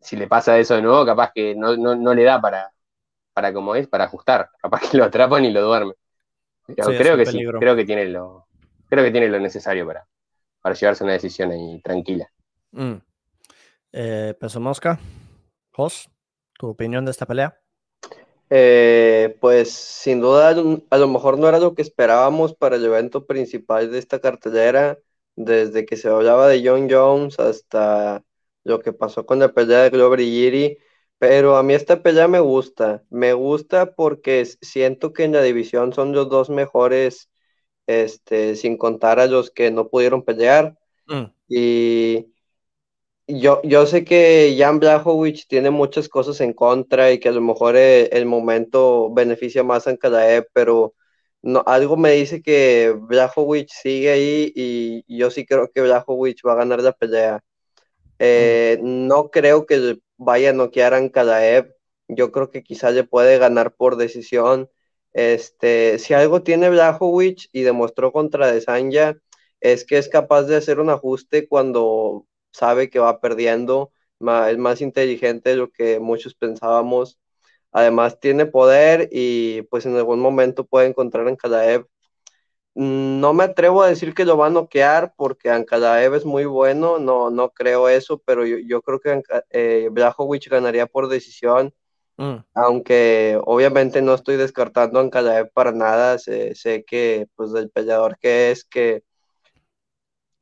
si 0.00 0.16
le 0.16 0.26
pasa 0.26 0.58
eso 0.58 0.74
de 0.74 0.82
nuevo, 0.82 1.06
capaz 1.06 1.32
que 1.34 1.54
no, 1.54 1.74
le 2.14 2.24
da 2.24 2.40
para, 2.40 2.72
para 3.32 3.52
como 3.54 3.74
es, 3.74 3.88
para 3.88 4.04
ajustar. 4.04 4.50
Capaz 4.60 4.90
que 4.90 4.98
lo 4.98 5.04
atrapan 5.04 5.44
y 5.44 5.50
lo 5.50 5.62
duermen. 5.62 5.94
Pero 6.66 6.88
creo 6.88 7.16
que 7.16 7.26
sí, 7.26 7.42
creo 7.58 7.74
que 7.74 7.84
tiene 7.84 8.06
lo, 8.06 8.41
creo 8.92 9.04
que 9.04 9.10
tiene 9.10 9.28
lo 9.28 9.40
necesario 9.40 9.86
para, 9.86 10.06
para 10.60 10.74
llevarse 10.74 11.02
una 11.02 11.14
decisión 11.14 11.50
ahí 11.50 11.80
tranquila. 11.82 12.30
Mm. 12.72 12.96
Eh, 13.90 14.34
Peso 14.38 14.60
Mosca, 14.60 15.00
Jos, 15.70 16.10
¿tu 16.58 16.68
opinión 16.68 17.06
de 17.06 17.10
esta 17.10 17.24
pelea? 17.24 17.58
Eh, 18.50 19.38
pues 19.40 19.72
sin 19.72 20.20
duda 20.20 20.50
a 20.90 20.98
lo 20.98 21.08
mejor 21.08 21.38
no 21.38 21.48
era 21.48 21.58
lo 21.58 21.74
que 21.74 21.80
esperábamos 21.80 22.54
para 22.54 22.76
el 22.76 22.84
evento 22.84 23.24
principal 23.24 23.90
de 23.90 23.98
esta 23.98 24.20
cartelera, 24.20 24.98
desde 25.36 25.86
que 25.86 25.96
se 25.96 26.08
hablaba 26.08 26.48
de 26.48 26.62
John 26.62 26.86
Jones 26.90 27.40
hasta 27.40 28.22
lo 28.62 28.80
que 28.80 28.92
pasó 28.92 29.24
con 29.24 29.38
la 29.38 29.54
pelea 29.54 29.84
de 29.84 29.90
Glover 29.90 30.20
y 30.20 30.30
Giri, 30.30 30.78
pero 31.16 31.56
a 31.56 31.62
mí 31.62 31.72
esta 31.72 32.02
pelea 32.02 32.28
me 32.28 32.40
gusta, 32.40 33.04
me 33.08 33.32
gusta 33.32 33.94
porque 33.94 34.44
siento 34.44 35.14
que 35.14 35.24
en 35.24 35.32
la 35.32 35.40
división 35.40 35.94
son 35.94 36.12
los 36.12 36.28
dos 36.28 36.50
mejores, 36.50 37.30
este, 37.86 38.56
sin 38.56 38.76
contar 38.76 39.20
a 39.20 39.26
los 39.26 39.50
que 39.50 39.70
no 39.70 39.88
pudieron 39.88 40.22
pelear, 40.22 40.76
mm. 41.06 41.24
y 41.48 42.26
yo, 43.26 43.60
yo 43.64 43.86
sé 43.86 44.04
que 44.04 44.54
Jan 44.58 44.80
Blachowicz 44.80 45.46
tiene 45.46 45.70
muchas 45.70 46.08
cosas 46.08 46.40
en 46.40 46.52
contra 46.52 47.12
y 47.12 47.18
que 47.20 47.28
a 47.28 47.32
lo 47.32 47.40
mejor 47.40 47.76
el, 47.76 48.08
el 48.12 48.26
momento 48.26 49.12
beneficia 49.12 49.62
más 49.62 49.86
a 49.86 49.90
Ankalaev, 49.90 50.48
pero 50.52 50.94
no, 51.42 51.62
algo 51.66 51.96
me 51.96 52.12
dice 52.12 52.42
que 52.42 52.94
Blachowicz 52.96 53.72
sigue 53.82 54.10
ahí 54.10 54.52
y 54.54 55.16
yo 55.16 55.30
sí 55.30 55.44
creo 55.46 55.70
que 55.72 55.80
Blachowicz 55.82 56.42
va 56.46 56.52
a 56.52 56.56
ganar 56.56 56.82
la 56.82 56.92
pelea. 56.92 57.42
Eh, 58.18 58.78
no 58.82 59.30
creo 59.30 59.66
que 59.66 59.98
vaya 60.16 60.50
a 60.50 60.52
noquear 60.52 60.94
a 60.94 60.98
Ankalaev, 60.98 61.74
yo 62.08 62.30
creo 62.32 62.50
que 62.50 62.62
quizás 62.62 62.94
le 62.94 63.04
puede 63.04 63.38
ganar 63.38 63.74
por 63.74 63.96
decisión. 63.96 64.70
Este, 65.12 65.98
si 65.98 66.14
algo 66.14 66.42
tiene 66.42 66.70
Blachowicz 66.70 67.48
y 67.52 67.62
demostró 67.62 68.12
contra 68.12 68.50
Desanya, 68.52 69.18
es 69.60 69.84
que 69.84 69.98
es 69.98 70.08
capaz 70.08 70.44
de 70.44 70.56
hacer 70.56 70.80
un 70.80 70.90
ajuste 70.90 71.48
cuando 71.48 72.26
sabe 72.52 72.90
que 72.90 72.98
va 72.98 73.20
perdiendo, 73.20 73.92
es 74.48 74.58
más 74.58 74.80
inteligente 74.80 75.50
de 75.50 75.56
lo 75.56 75.70
que 75.70 76.00
muchos 76.00 76.34
pensábamos. 76.34 77.18
Además 77.72 78.20
tiene 78.20 78.46
poder 78.46 79.08
y 79.12 79.62
pues 79.62 79.86
en 79.86 79.96
algún 79.96 80.20
momento 80.20 80.66
puede 80.66 80.88
encontrar 80.88 81.26
a 81.26 81.30
Ankalaev. 81.30 81.86
Mm, 82.74 83.20
no 83.20 83.34
me 83.34 83.44
atrevo 83.44 83.82
a 83.82 83.88
decir 83.88 84.14
que 84.14 84.24
lo 84.24 84.36
va 84.38 84.46
a 84.46 84.50
noquear 84.50 85.14
porque 85.16 85.50
Ankalaev 85.50 86.14
es 86.14 86.24
muy 86.24 86.44
bueno, 86.46 86.98
no, 86.98 87.30
no 87.30 87.50
creo 87.50 87.88
eso, 87.88 88.18
pero 88.24 88.46
yo, 88.46 88.82
creo 88.82 89.00
que 89.00 89.22
eh, 89.50 89.90
ganaría 90.50 90.86
por 90.86 91.08
decisión. 91.08 91.74
Mm. 92.22 92.44
Aunque 92.54 93.36
obviamente 93.44 94.00
no 94.00 94.14
estoy 94.14 94.36
descartando 94.36 94.98
a 95.00 95.02
Ankalaev 95.02 95.50
para 95.52 95.72
nada, 95.72 96.18
sé, 96.18 96.54
sé 96.54 96.84
que 96.84 97.26
pues 97.34 97.52
el 97.54 97.68
peleador 97.70 98.16
que 98.18 98.52
es, 98.52 98.64
que 98.64 99.02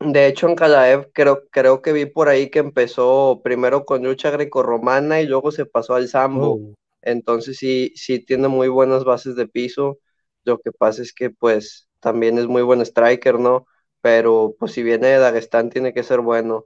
de 0.00 0.26
hecho, 0.26 0.48
en 0.48 0.56
Kalaev 0.56 1.10
creo, 1.12 1.42
creo 1.50 1.82
que 1.82 1.92
vi 1.92 2.06
por 2.06 2.30
ahí 2.30 2.48
que 2.48 2.58
empezó 2.58 3.42
primero 3.44 3.84
con 3.84 4.02
lucha 4.02 4.30
grecorromana 4.30 5.20
y 5.20 5.26
luego 5.26 5.52
se 5.52 5.66
pasó 5.66 5.94
al 5.94 6.08
sambo. 6.08 6.54
Oh. 6.54 6.74
Entonces 7.02 7.58
sí, 7.58 7.92
sí 7.96 8.18
tiene 8.18 8.48
muy 8.48 8.68
buenas 8.68 9.04
bases 9.04 9.36
de 9.36 9.46
piso. 9.46 9.98
Lo 10.44 10.58
que 10.58 10.72
pasa 10.72 11.02
es 11.02 11.12
que 11.12 11.28
pues 11.28 11.86
también 12.00 12.38
es 12.38 12.46
muy 12.46 12.62
buen 12.62 12.80
striker, 12.80 13.38
¿no? 13.38 13.66
Pero 14.00 14.54
pues 14.58 14.72
si 14.72 14.82
viene 14.82 15.08
de 15.08 15.18
Dagestán 15.18 15.68
tiene 15.68 15.92
que 15.92 16.02
ser 16.02 16.20
bueno. 16.20 16.64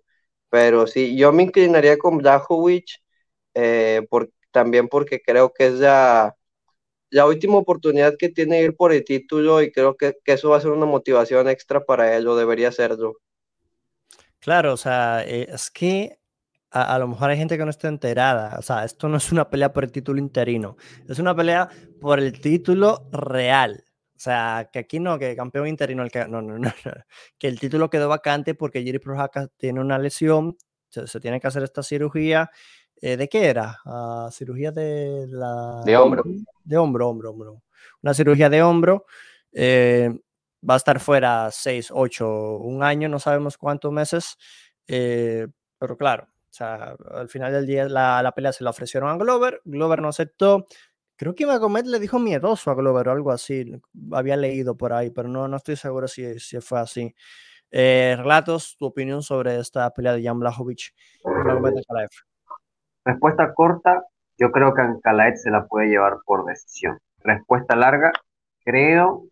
Pero 0.48 0.86
sí, 0.86 1.16
yo 1.16 1.32
me 1.32 1.42
inclinaría 1.42 1.98
con 1.98 2.18
Blachowicz, 2.18 2.98
eh, 3.54 4.06
por, 4.10 4.30
también 4.54 4.88
porque 4.88 5.20
creo 5.20 5.52
que 5.52 5.66
es 5.66 5.74
la, 5.74 6.36
la 7.10 7.26
última 7.26 7.56
oportunidad 7.56 8.14
que 8.16 8.28
tiene 8.28 8.62
ir 8.62 8.76
por 8.76 8.92
el 8.92 9.04
título 9.04 9.60
y 9.60 9.72
creo 9.72 9.96
que, 9.96 10.16
eso 10.24 10.50
va 10.50 10.58
a 10.58 10.60
ser 10.60 10.70
una 10.70 10.86
motivación 10.86 11.48
extra 11.48 11.84
para 11.84 12.16
él, 12.16 12.26
o 12.28 12.36
debería 12.36 12.70
serlo. 12.70 13.14
Claro, 14.38 14.74
o 14.74 14.76
sea, 14.76 15.24
eh, 15.26 15.48
es 15.52 15.70
que 15.70 16.18
a, 16.70 16.98
lo 16.98 17.08
mejor 17.08 17.30
hay 17.30 17.36
gente 17.36 17.58
que 17.58 17.64
no 17.64 17.70
está 17.70 17.88
enterada. 17.88 18.56
O 18.58 18.62
sea, 18.62 18.84
esto 18.84 19.08
no 19.08 19.16
es 19.16 19.32
una 19.32 19.48
pelea 19.50 19.72
por 19.72 19.84
el 19.84 19.92
título 19.92 20.20
interino, 20.20 20.76
es 21.08 21.18
una 21.18 21.34
pelea 21.34 21.68
por 22.00 22.20
el 22.20 22.40
título 22.40 23.08
real. 23.10 23.84
O 24.16 24.20
sea, 24.20 24.70
que 24.72 24.78
aquí 24.78 25.00
no, 25.00 25.18
que 25.18 25.34
campeón 25.34 25.66
interino, 25.66 26.04
el 26.04 26.10
que, 26.10 26.26
no, 26.28 26.40
no, 26.40 26.58
no, 26.58 26.72
que 27.38 27.48
el 27.48 27.58
título 27.58 27.90
quedó 27.90 28.08
vacante 28.08 28.54
porque 28.54 28.82
Jiri 28.82 29.00
Prohaska 29.00 29.48
tiene 29.56 29.80
una 29.80 29.98
lesión, 29.98 30.56
se, 30.88 31.20
tiene 31.20 31.40
que 31.40 31.46
hacer 31.46 31.62
esta 31.62 31.82
cirugía. 31.82 32.50
Eh, 33.06 33.18
¿De 33.18 33.28
qué 33.28 33.48
era? 33.48 33.80
Uh, 33.84 34.30
cirugía 34.30 34.72
de 34.72 35.26
la... 35.28 35.82
De 35.84 35.94
hombro. 35.94 36.22
De 36.64 36.76
hombro, 36.78 37.10
hombro, 37.10 37.30
hombro. 37.32 37.62
Una 38.02 38.14
cirugía 38.14 38.48
de 38.48 38.62
hombro. 38.62 39.04
Eh, 39.52 40.08
va 40.66 40.72
a 40.72 40.76
estar 40.78 40.98
fuera 41.00 41.50
6, 41.50 41.90
8, 41.92 42.56
un 42.60 42.82
año, 42.82 43.10
no 43.10 43.18
sabemos 43.18 43.58
cuántos 43.58 43.92
meses. 43.92 44.38
Eh, 44.86 45.46
pero 45.78 45.98
claro, 45.98 46.28
o 46.30 46.48
sea, 46.48 46.96
al 47.10 47.28
final 47.28 47.52
del 47.52 47.66
día 47.66 47.86
la, 47.90 48.22
la, 48.22 48.32
pelea 48.32 48.54
se 48.54 48.64
la 48.64 48.70
ofrecieron 48.70 49.10
a 49.10 49.18
Glover, 49.18 49.60
Glover 49.66 50.00
no 50.00 50.08
aceptó. 50.08 50.66
Creo 51.14 51.34
que 51.34 51.44
Magomed 51.44 51.84
le 51.84 51.98
dijo 52.00 52.18
miedoso 52.18 52.70
a 52.70 52.74
Glover 52.74 53.08
o 53.08 53.12
algo 53.12 53.32
así. 53.32 53.70
Había 54.12 54.38
leído 54.38 54.78
por 54.78 54.94
ahí, 54.94 55.10
pero 55.10 55.28
no, 55.28 55.46
no 55.46 55.58
estoy 55.58 55.76
seguro 55.76 56.08
si, 56.08 56.40
si 56.40 56.58
fue 56.62 56.80
así. 56.80 57.14
Eh, 57.70 58.14
relatos, 58.16 58.76
tu 58.78 58.86
opinión 58.86 59.22
sobre 59.22 59.60
esta 59.60 59.90
pelea 59.92 60.14
de 60.14 60.22
Jan 60.22 60.40
Blachowicz 60.40 60.94
Respuesta 63.04 63.52
corta, 63.54 64.04
yo 64.38 64.50
creo 64.50 64.74
que 64.74 64.82
Ankalaev 64.82 65.36
se 65.36 65.50
la 65.50 65.66
puede 65.66 65.88
llevar 65.88 66.18
por 66.24 66.44
decisión. 66.44 66.98
Respuesta 67.22 67.76
larga, 67.76 68.12
creo 68.64 69.24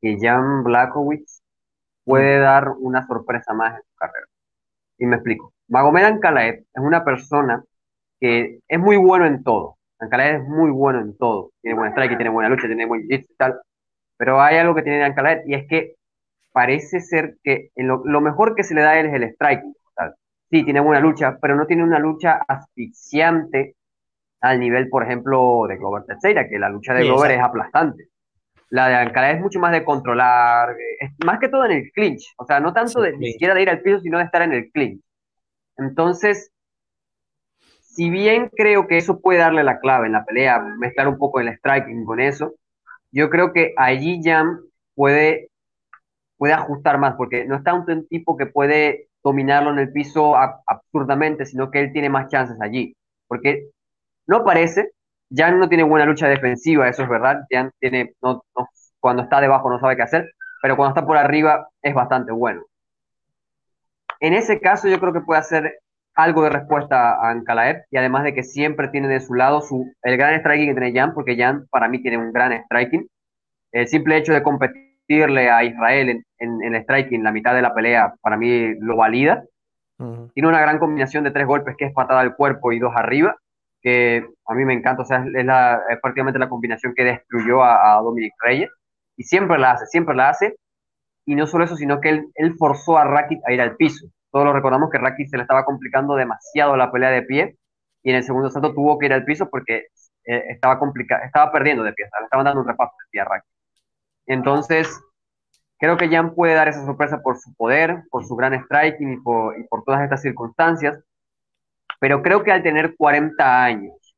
que 0.00 0.18
Jan 0.20 0.62
Blachowicz 0.64 1.42
puede 2.04 2.38
mm. 2.38 2.42
dar 2.42 2.68
una 2.78 3.06
sorpresa 3.06 3.54
más 3.54 3.76
en 3.76 3.82
su 3.82 3.96
carrera. 3.96 4.26
Y 4.98 5.06
me 5.06 5.16
explico. 5.16 5.52
Magomed 5.68 6.04
Ankalaev 6.04 6.64
es 6.72 6.82
una 6.82 7.04
persona 7.04 7.64
que 8.20 8.60
es 8.68 8.78
muy 8.78 8.96
bueno 8.96 9.26
en 9.26 9.42
todo. 9.42 9.76
Ankalaev 9.98 10.42
es 10.42 10.48
muy 10.48 10.70
bueno 10.70 11.00
en 11.00 11.16
todo. 11.16 11.52
Tiene 11.62 11.76
buena 11.76 11.90
strike, 11.90 12.16
tiene 12.16 12.30
buena 12.30 12.48
lucha, 12.48 12.66
tiene 12.66 12.86
buen 12.86 13.02
jiu 13.06 13.18
y 13.18 13.34
tal. 13.36 13.60
Pero 14.16 14.40
hay 14.40 14.56
algo 14.58 14.74
que 14.74 14.82
tiene 14.82 15.02
Ankalaev 15.02 15.42
y 15.46 15.54
es 15.54 15.66
que 15.68 15.94
parece 16.52 17.00
ser 17.00 17.36
que 17.42 17.70
lo, 17.76 18.20
mejor 18.20 18.54
que 18.54 18.64
se 18.64 18.74
le 18.74 18.82
da 18.82 18.90
a 18.90 19.00
él 19.00 19.06
es 19.06 19.14
el 19.14 19.24
strike. 19.24 19.62
Sí, 20.52 20.64
tiene 20.64 20.80
buena 20.80 21.00
lucha, 21.00 21.38
pero 21.40 21.56
no 21.56 21.66
tiene 21.66 21.82
una 21.82 21.98
lucha 21.98 22.42
asfixiante 22.46 23.74
al 24.42 24.60
nivel, 24.60 24.90
por 24.90 25.02
ejemplo, 25.02 25.64
de 25.66 25.78
Glover 25.78 26.04
Teixeira, 26.04 26.46
que 26.46 26.58
la 26.58 26.68
lucha 26.68 26.92
de 26.92 27.04
Glover 27.04 27.30
es 27.30 27.40
aplastante. 27.40 28.08
La 28.68 28.88
de 28.88 28.96
Ankalaev 28.96 29.36
es 29.36 29.40
mucho 29.40 29.60
más 29.60 29.72
de 29.72 29.82
controlar, 29.82 30.76
más 31.24 31.38
que 31.38 31.48
todo 31.48 31.64
en 31.64 31.72
el 31.72 31.90
clinch. 31.92 32.34
O 32.36 32.44
sea, 32.44 32.60
no 32.60 32.74
tanto 32.74 33.00
de, 33.00 33.16
ni 33.16 33.32
siquiera 33.32 33.54
de 33.54 33.62
ir 33.62 33.70
al 33.70 33.80
piso, 33.80 34.00
sino 34.00 34.18
de 34.18 34.24
estar 34.24 34.42
en 34.42 34.52
el 34.52 34.70
clinch. 34.70 35.00
Entonces, 35.78 36.52
si 37.80 38.10
bien 38.10 38.50
creo 38.54 38.86
que 38.86 38.98
eso 38.98 39.22
puede 39.22 39.38
darle 39.38 39.64
la 39.64 39.78
clave 39.78 40.08
en 40.08 40.12
la 40.12 40.26
pelea, 40.26 40.60
mezclar 40.78 41.08
un 41.08 41.16
poco 41.16 41.40
el 41.40 41.48
striking 41.48 42.04
con 42.04 42.20
eso, 42.20 42.56
yo 43.10 43.30
creo 43.30 43.54
que 43.54 43.72
allí 43.78 44.20
Jam 44.22 44.60
puede, 44.94 45.48
puede 46.36 46.52
ajustar 46.52 46.98
más, 46.98 47.14
porque 47.14 47.46
no 47.46 47.56
está 47.56 47.72
un 47.72 48.06
tipo 48.06 48.36
que 48.36 48.44
puede 48.44 49.08
dominarlo 49.22 49.70
en 49.70 49.78
el 49.78 49.92
piso 49.92 50.36
absurdamente, 50.36 51.46
sino 51.46 51.70
que 51.70 51.80
él 51.80 51.92
tiene 51.92 52.08
más 52.08 52.28
chances 52.28 52.56
allí. 52.60 52.94
Porque 53.28 53.68
no 54.26 54.44
parece, 54.44 54.92
Jan 55.34 55.58
no 55.58 55.68
tiene 55.68 55.84
buena 55.84 56.06
lucha 56.06 56.28
defensiva, 56.28 56.88
eso 56.88 57.02
es 57.02 57.08
verdad. 57.08 57.44
Jan 57.50 57.70
tiene, 57.78 58.14
no, 58.22 58.44
cuando 59.00 59.22
está 59.22 59.40
debajo 59.40 59.70
no 59.70 59.80
sabe 59.80 59.96
qué 59.96 60.02
hacer, 60.02 60.32
pero 60.60 60.76
cuando 60.76 60.94
está 60.94 61.06
por 61.06 61.16
arriba 61.16 61.68
es 61.82 61.94
bastante 61.94 62.32
bueno. 62.32 62.62
En 64.20 64.34
ese 64.34 64.60
caso 64.60 64.88
yo 64.88 65.00
creo 65.00 65.12
que 65.12 65.20
puede 65.20 65.40
hacer 65.40 65.80
algo 66.14 66.42
de 66.42 66.50
respuesta 66.50 67.14
a 67.14 67.30
Ankalaev 67.30 67.84
y 67.90 67.96
además 67.96 68.24
de 68.24 68.34
que 68.34 68.42
siempre 68.42 68.88
tiene 68.88 69.08
de 69.08 69.20
su 69.20 69.34
lado 69.34 69.62
su, 69.62 69.90
el 70.02 70.16
gran 70.16 70.38
striking 70.38 70.68
que 70.68 70.80
tiene 70.80 70.98
Jan, 70.98 71.14
porque 71.14 71.36
Jan 71.36 71.66
para 71.70 71.88
mí 71.88 72.00
tiene 72.02 72.18
un 72.18 72.32
gran 72.32 72.52
striking. 72.64 73.08
El 73.72 73.88
simple 73.88 74.18
hecho 74.18 74.32
de 74.32 74.42
competirle 75.06 75.50
a 75.50 75.64
Israel 75.64 76.22
en, 76.38 76.62
el 76.62 76.82
striking, 76.82 77.22
la 77.22 77.32
mitad 77.32 77.54
de 77.54 77.62
la 77.62 77.74
pelea, 77.74 78.14
para 78.20 78.36
mí 78.36 78.74
lo 78.80 78.96
valida. 78.96 79.44
Tiene 80.34 80.48
una 80.48 80.60
gran 80.60 80.80
combinación 80.80 81.22
de 81.22 81.30
tres 81.30 81.46
golpes 81.46 81.76
que 81.78 81.84
es 81.84 81.92
patada 81.92 82.20
al 82.20 82.34
cuerpo 82.34 82.72
y 82.72 82.80
dos 82.80 82.92
arriba, 82.96 83.36
que 83.80 84.26
a 84.46 84.54
mí 84.54 84.64
me 84.64 84.74
encanta, 84.74 85.02
o 85.02 85.04
sea, 85.04 85.24
es, 85.32 85.44
la, 85.44 85.80
prácticamente 86.00 86.40
la 86.40 86.48
combinación 86.48 86.92
que 86.96 87.04
destruyó 87.04 87.62
a, 87.62 87.98
a 87.98 88.02
Dominic 88.02 88.32
Reyes 88.40 88.70
y 89.16 89.22
siempre 89.22 89.58
la 89.58 89.72
hace, 89.72 89.86
siempre 89.86 90.16
la 90.16 90.30
hace 90.30 90.56
y 91.24 91.36
no 91.36 91.46
solo 91.46 91.64
eso, 91.64 91.76
sino 91.76 92.00
que 92.00 92.08
él, 92.08 92.26
él 92.34 92.54
forzó 92.58 92.98
a 92.98 93.04
Rakit 93.04 93.40
a 93.46 93.52
ir 93.52 93.60
al 93.60 93.76
piso. 93.76 94.06
Todos 94.32 94.44
lo 94.44 94.52
recordamos 94.52 94.90
que 94.90 94.98
Rakit 94.98 95.28
se 95.28 95.36
le 95.36 95.42
estaba 95.42 95.64
complicando 95.64 96.16
demasiado 96.16 96.76
la 96.76 96.90
pelea 96.90 97.10
de 97.10 97.22
pie 97.22 97.56
y 98.02 98.10
en 98.10 98.16
el 98.16 98.24
segundo 98.24 98.50
salto 98.50 98.74
tuvo 98.74 98.98
que 98.98 99.06
ir 99.06 99.12
al 99.12 99.24
piso 99.24 99.48
porque 99.48 99.86
eh, 100.24 100.44
estaba 100.48 100.80
estaba 101.24 101.52
perdiendo 101.52 101.84
de 101.84 101.92
pie, 101.92 102.06
le 102.18 102.24
estaban 102.24 102.44
dando 102.44 102.60
un 102.60 102.66
repaso 102.66 102.92
de 102.98 103.10
pie 103.10 103.20
a 103.20 103.24
Rakit. 103.24 103.51
Entonces, 104.26 105.00
creo 105.78 105.96
que 105.96 106.08
Jan 106.08 106.34
puede 106.34 106.54
dar 106.54 106.68
esa 106.68 106.84
sorpresa 106.84 107.20
por 107.22 107.38
su 107.38 107.54
poder, 107.54 108.04
por 108.10 108.24
su 108.24 108.36
gran 108.36 108.54
striking 108.64 109.14
y 109.14 109.20
por, 109.20 109.58
y 109.58 109.64
por 109.64 109.82
todas 109.84 110.02
estas 110.02 110.22
circunstancias, 110.22 111.02
pero 111.98 112.22
creo 112.22 112.42
que 112.42 112.52
al 112.52 112.62
tener 112.62 112.96
40 112.96 113.64
años 113.64 114.16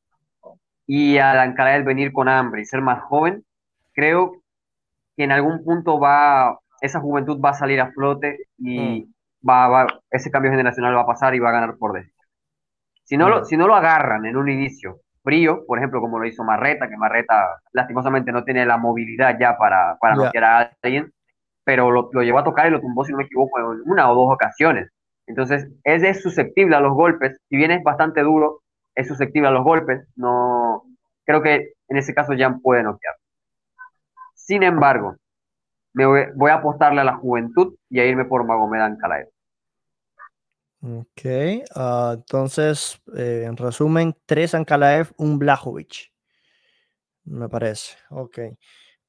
y 0.87 1.19
al 1.19 1.39
Ankalaev 1.39 1.85
venir 1.85 2.13
con 2.13 2.29
hambre 2.29 2.63
y 2.63 2.65
ser 2.65 2.81
más 2.81 3.03
joven, 3.03 3.45
creo 3.93 4.43
que 5.17 5.25
en 5.25 5.33
algún 5.33 5.65
punto 5.65 5.99
va, 5.99 6.59
esa 6.81 7.01
juventud 7.01 7.41
va 7.41 7.51
a 7.51 7.55
salir 7.55 7.81
a 7.81 7.93
flote 7.93 8.47
y 8.59 9.03
mm. 9.03 9.49
va, 9.49 9.87
ese 10.11 10.31
cambio 10.31 10.51
generacional 10.51 10.97
va 10.97 11.03
a 11.03 11.07
pasar 11.07 11.35
y 11.35 11.39
va 11.39 11.51
a 11.51 11.53
ganar 11.53 11.77
por 11.77 11.93
dentro. 11.93 12.15
Si 13.05 13.17
no, 13.17 13.29
lo, 13.29 13.41
mm. 13.41 13.45
si 13.45 13.57
no 13.57 13.67
lo 13.67 13.75
agarran 13.75 14.25
en 14.27 14.37
un 14.37 14.49
inicio 14.49 15.01
frío, 15.25 15.65
por 15.67 15.79
ejemplo, 15.79 16.01
como 16.01 16.21
lo 16.21 16.27
hizo 16.27 16.45
Marreta, 16.45 16.89
que 16.89 16.97
Marreta 16.97 17.61
lastimosamente 17.73 18.31
no 18.31 18.45
tiene 18.45 18.65
la 18.65 18.77
movilidad 18.77 19.37
ya 19.41 19.57
para, 19.57 19.97
para 19.99 20.15
noquear 20.15 20.45
a 20.45 20.71
alguien, 20.83 21.13
pero 21.65 21.91
lo, 21.91 22.11
lo, 22.13 22.23
llevó 22.23 22.39
a 22.39 22.45
tocar 22.45 22.69
y 22.69 22.71
lo 22.71 22.81
tumbó, 22.81 23.05
si 23.05 23.13
no 23.13 23.19
me 23.19 23.25
equivoco, 23.25 23.59
en 23.59 23.81
una 23.87 24.11
o 24.11 24.15
dos 24.15 24.33
ocasiones. 24.33 24.91
Entonces, 25.27 25.67
es, 25.83 26.03
es 26.03 26.23
susceptible 26.23 26.77
a 26.77 26.81
los 26.81 26.93
golpes, 26.93 27.39
si 27.49 27.57
bien 27.57 27.71
es 27.71 27.83
bastante 27.83 28.21
duro, 28.21 28.61
es 28.95 29.09
susceptible 29.09 29.49
a 29.49 29.53
los 29.53 29.65
golpes, 29.65 30.07
no, 30.15 30.85
creo 31.25 31.43
que 31.43 31.73
en 31.89 31.97
ese 31.97 32.15
caso 32.15 32.35
Jan 32.37 32.61
puede 32.61 32.83
noquear. 32.83 33.15
Sin 34.35 34.63
embargo, 34.63 35.17
me 35.95 36.07
voy, 36.07 36.51
a 36.51 36.55
apostarle 36.55 37.01
a 37.01 37.05
la 37.05 37.17
juventud 37.17 37.77
y 37.89 38.01
a 38.01 38.05
irme 38.05 38.25
por 38.25 38.45
Magomed 38.45 38.81
Ankalaev. 38.81 39.29
Ok, 40.87 41.23
ah, 41.75 42.13
entonces, 42.17 43.01
eh, 43.17 43.45
en 43.47 43.57
resumen, 43.57 44.15
tres 44.27 44.55
Ankalaev, 44.55 45.13
un 45.17 45.39
Blajovic. 45.39 46.13
Me 47.25 47.49
parece, 47.49 47.97
ok. 48.11 48.39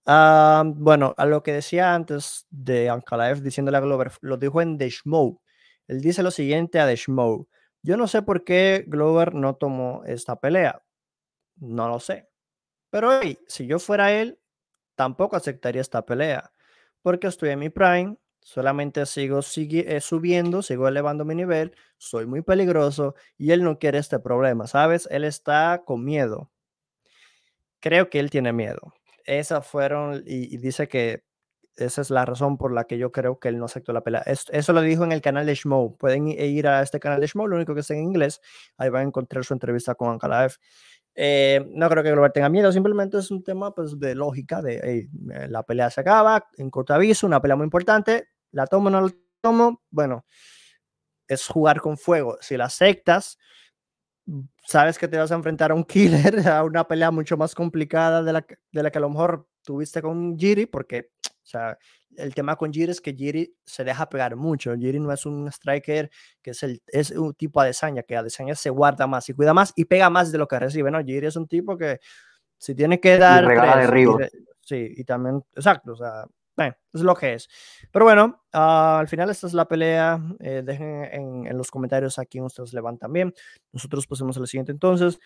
Ah, 0.06 0.64
bueno, 0.66 1.14
a 1.18 1.26
lo 1.26 1.44
que 1.44 1.54
decía 1.54 1.96
antes 1.96 2.48
de 2.52 2.90
Ankalaev 2.90 3.42
diciéndole 3.42 3.78
a 3.78 3.82
Glover, 3.82 4.12
lo 4.22 4.38
dijo 4.38 4.62
en 4.62 4.78
The 4.78 4.90
Él 5.88 6.02
dice 6.02 6.24
lo 6.24 6.32
siguiente 6.32 6.80
a 6.80 6.88
The 6.88 6.96
Yo 7.84 7.98
no 7.98 8.08
sé 8.08 8.22
por 8.24 8.44
qué 8.44 8.86
Glover 8.88 9.36
no 9.36 9.56
tomó 9.56 10.04
esta 10.06 10.40
pelea. 10.40 10.84
No 11.58 11.90
lo 11.90 12.00
sé. 12.00 12.30
Pero 12.92 13.22
hey, 13.22 13.40
si 13.48 13.68
yo 13.68 13.80
fuera 13.80 14.14
él, 14.14 14.40
tampoco 14.96 15.36
aceptaría 15.38 15.82
esta 15.82 16.06
pelea, 16.06 16.52
porque 17.04 17.28
estoy 17.28 17.50
en 17.52 17.60
mi 17.60 17.70
prime, 17.70 18.18
solamente 18.46 19.08
sigo 19.08 19.40
eh, 19.40 20.02
subiendo, 20.02 20.62
sigo 20.62 20.88
elevando 20.88 21.26
mi 21.26 21.34
nivel, 21.34 21.76
soy 21.98 22.28
muy 22.28 22.44
peligroso 22.44 23.16
y 23.40 23.52
él 23.52 23.64
no 23.64 23.80
quiere 23.80 23.98
este 23.98 24.20
problema, 24.20 24.68
¿sabes? 24.68 25.08
Él 25.10 25.24
está 25.24 25.82
con 25.84 26.06
miedo. 26.06 26.52
Creo 27.80 28.12
que 28.12 28.20
él 28.20 28.30
tiene 28.30 28.54
miedo. 28.54 28.94
Esas 29.26 29.66
fueron, 29.66 30.22
y, 30.28 30.58
dice 30.58 30.88
que 30.88 31.24
esa 31.76 32.02
es 32.02 32.12
la 32.12 32.24
razón 32.24 32.58
por 32.58 32.72
la 32.72 32.84
que 32.84 33.00
yo 33.00 33.12
creo 33.12 33.40
que 33.40 33.48
él 33.48 33.58
no 33.58 33.66
aceptó 33.66 33.94
la 33.94 34.02
pelea. 34.02 34.22
Eso, 34.28 34.74
lo 34.74 34.82
dijo 34.82 35.04
en 35.04 35.12
el 35.12 35.22
canal 35.22 35.48
de 35.48 35.56
Shmo. 35.56 35.98
Pueden 35.98 36.28
ir 36.28 36.68
a 36.68 36.84
este 36.84 37.00
canal 37.00 37.22
de 37.22 37.28
Shmo, 37.28 37.48
lo 37.48 37.56
único 37.56 37.74
que 37.74 37.82
está 37.82 37.96
en 37.96 38.04
inglés. 38.04 38.42
Ahí 38.78 38.90
van 38.90 39.02
a 39.02 39.08
encontrar 39.08 39.44
su 39.44 39.54
entrevista 39.54 39.96
con 39.96 40.10
Ankalaev. 40.10 40.54
Eh, 41.16 41.66
no 41.74 41.90
creo 41.90 42.04
que 42.04 42.12
Glover 42.12 42.32
tenga 42.32 42.50
miedo, 42.50 42.72
simplemente 42.72 43.18
es 43.18 43.32
un 43.32 43.42
tema 43.44 43.74
pues, 43.74 43.98
de 44.00 44.14
lógica, 44.14 44.62
de 44.62 45.10
la 45.50 45.64
pelea 45.64 45.90
se 45.90 46.02
acaba, 46.02 46.48
en 46.58 46.70
corto 46.70 46.94
aviso, 46.94 47.26
una 47.26 47.42
pelea 47.42 47.56
muy 47.56 47.64
importante, 47.64 48.28
la 48.52 48.68
tomo 48.68 48.88
o 48.88 48.92
no 48.92 49.02
la 49.02 49.14
tomo, 49.42 49.82
bueno, 49.90 50.26
es 51.28 51.48
jugar 51.48 51.82
con 51.82 51.98
fuego. 51.98 52.38
Si 52.42 52.58
la 52.58 52.66
aceptas, 52.66 53.38
sabes 54.66 54.98
que 54.98 55.08
te 55.08 55.18
vas 55.18 55.32
a 55.32 55.36
enfrentar 55.36 55.72
a 55.72 55.76
un 55.76 55.84
killer, 55.84 56.48
a 56.48 56.64
una 56.64 56.88
pelea 56.88 57.12
mucho 57.12 57.38
más 57.38 57.56
complicada 57.56 58.24
de 58.24 58.34
la, 58.34 58.46
de 58.72 58.84
la 58.84 58.92
que 58.92 58.98
a 58.98 59.02
lo 59.02 59.10
mejor 59.10 59.48
tuviste 59.64 60.02
con 60.02 60.38
Jiri, 60.38 60.66
porque 60.66 61.12
o 61.46 61.48
sea, 61.48 61.78
el 62.18 62.34
tema 62.34 62.56
con 62.56 62.74
Jiri 62.74 62.92
es 62.92 63.00
que 63.00 63.14
Jiri 63.14 63.56
se 63.64 63.84
deja 63.84 64.10
pegar 64.10 64.36
mucho. 64.36 64.76
Jiri 64.76 65.00
no 65.00 65.12
es 65.12 65.28
un 65.28 65.48
striker 65.48 66.10
que 66.42 66.52
es, 66.52 66.64
el, 66.64 66.82
es 66.88 67.12
un 67.12 67.36
tipo 67.36 67.62
de 67.62 67.68
Adesanya, 67.68 68.02
que 68.02 68.18
Adesanya 68.18 68.56
se 68.56 68.72
guarda 68.72 69.06
más 69.06 69.30
y 69.30 69.34
cuida 69.34 69.54
más 69.54 69.72
y 69.76 69.86
pega 69.86 70.10
más 70.10 70.32
de 70.32 70.40
lo 70.40 70.48
que 70.48 70.58
recibe. 70.58 70.90
No, 70.90 71.04
Jiri 71.04 71.28
es 71.28 71.36
un 71.36 71.48
tipo 71.48 71.78
que 71.78 72.00
si 72.58 72.74
tiene 72.74 73.00
que 73.00 73.20
dar... 73.20 73.46
regala 73.46 73.86
de 73.86 74.30
Sí, 74.60 74.94
y 74.98 75.04
también, 75.04 75.44
exacto, 75.54 75.92
o 75.92 75.96
sea, 75.96 76.26
bueno, 76.56 76.76
es 76.94 77.02
lo 77.02 77.16
que 77.16 77.34
es. 77.34 77.50
Pero 77.92 78.06
bueno, 78.06 78.44
ah, 78.54 79.00
al 79.00 79.08
final 79.08 79.30
esta 79.30 79.48
es 79.48 79.54
la 79.54 79.68
pelea. 79.68 80.20
Eh, 80.40 80.62
dejen 80.64 81.46
en, 81.48 81.58
los 81.58 81.70
comentarios 81.70 82.18
a 82.20 82.26
quién 82.26 82.44
ustedes 82.46 82.74
le 82.74 82.82
van 82.82 82.98
también. 82.98 83.34
Nosotros 83.74 84.08
pasemos 84.08 84.38
a 84.38 84.40
la 84.40 84.48
siguiente 84.48 84.72
entonces. 84.72 85.20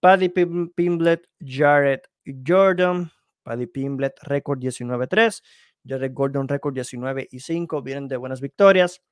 Paddy 0.00 0.28
Pimblet, 0.28 1.28
Jared 1.40 2.00
Jordan. 2.46 3.10
Paddy 3.42 3.66
Pimblet, 3.66 4.14
récord 4.22 4.58
19-3. 4.58 5.42
Jared 5.86 6.12
Gordon, 6.12 6.48
récord 6.48 6.74
19 6.74 7.28
y 7.30 7.40
5. 7.40 7.82
Vienen 7.82 8.08
de 8.08 8.16
buenas 8.16 8.40
victorias. 8.40 9.02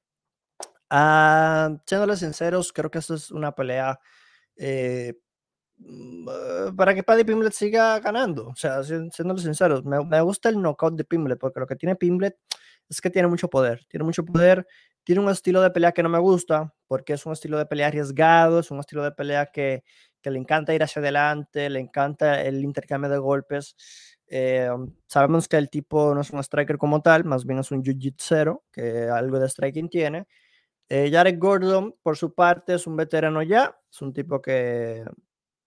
Uh, 0.90 1.80
siéndoles 1.86 2.18
sinceros, 2.18 2.70
creo 2.70 2.90
que 2.90 2.98
esta 2.98 3.14
es 3.14 3.30
una 3.30 3.54
pelea 3.54 3.98
eh, 4.56 5.14
para 6.76 6.94
que 6.94 7.02
Paddy 7.02 7.24
Pimblet 7.24 7.52
siga 7.52 7.98
ganando. 8.00 8.48
O 8.48 8.56
sea, 8.56 8.82
siendo 8.82 9.36
sinceros, 9.38 9.84
me, 9.84 10.04
me, 10.04 10.20
gusta 10.20 10.48
el 10.48 10.60
knockout 10.60 10.94
de 10.94 11.04
Pimblet, 11.04 11.38
porque 11.38 11.60
lo 11.60 11.66
que 11.66 11.76
tiene 11.76 11.96
Pimblet 11.96 12.36
es 12.88 13.00
que 13.00 13.10
tiene 13.10 13.28
mucho 13.28 13.48
poder. 13.48 13.84
Tiene 13.88 14.04
mucho 14.04 14.24
poder, 14.24 14.66
tiene 15.04 15.20
un 15.20 15.30
estilo 15.30 15.60
de 15.60 15.70
pelea 15.70 15.92
que 15.92 16.02
no 16.02 16.08
me 16.08 16.18
gusta, 16.18 16.72
porque 16.86 17.14
es 17.14 17.26
un 17.26 17.32
estilo 17.32 17.58
de 17.58 17.66
pelea 17.66 17.88
arriesgado, 17.88 18.60
es 18.60 18.70
un 18.70 18.78
estilo 18.78 19.02
de 19.02 19.12
pelea 19.12 19.46
que, 19.46 19.82
que 20.20 20.30
le 20.30 20.38
encanta 20.38 20.74
ir 20.74 20.82
hacia 20.82 21.00
adelante, 21.00 21.68
le 21.70 21.80
encanta 21.80 22.42
el 22.42 22.62
intercambio 22.62 23.10
de 23.10 23.18
golpes. 23.18 23.76
Eh, 24.26 24.70
sabemos 25.06 25.48
que 25.48 25.58
el 25.58 25.68
tipo 25.68 26.14
no 26.14 26.20
es 26.22 26.30
un 26.30 26.38
striker 26.42 26.78
como 26.78 27.02
tal, 27.02 27.24
más 27.24 27.44
bien 27.44 27.58
es 27.58 27.70
un 27.70 27.82
jiu-jitsu, 27.82 28.62
que 28.72 29.08
algo 29.08 29.38
de 29.38 29.48
striking 29.48 29.88
tiene. 29.88 30.26
Eh, 30.88 31.10
Jared 31.10 31.38
Gordon, 31.38 31.94
por 32.02 32.16
su 32.16 32.34
parte, 32.34 32.74
es 32.74 32.86
un 32.86 32.96
veterano 32.96 33.42
ya, 33.42 33.76
es 33.90 34.02
un 34.02 34.12
tipo 34.12 34.40
que 34.40 35.04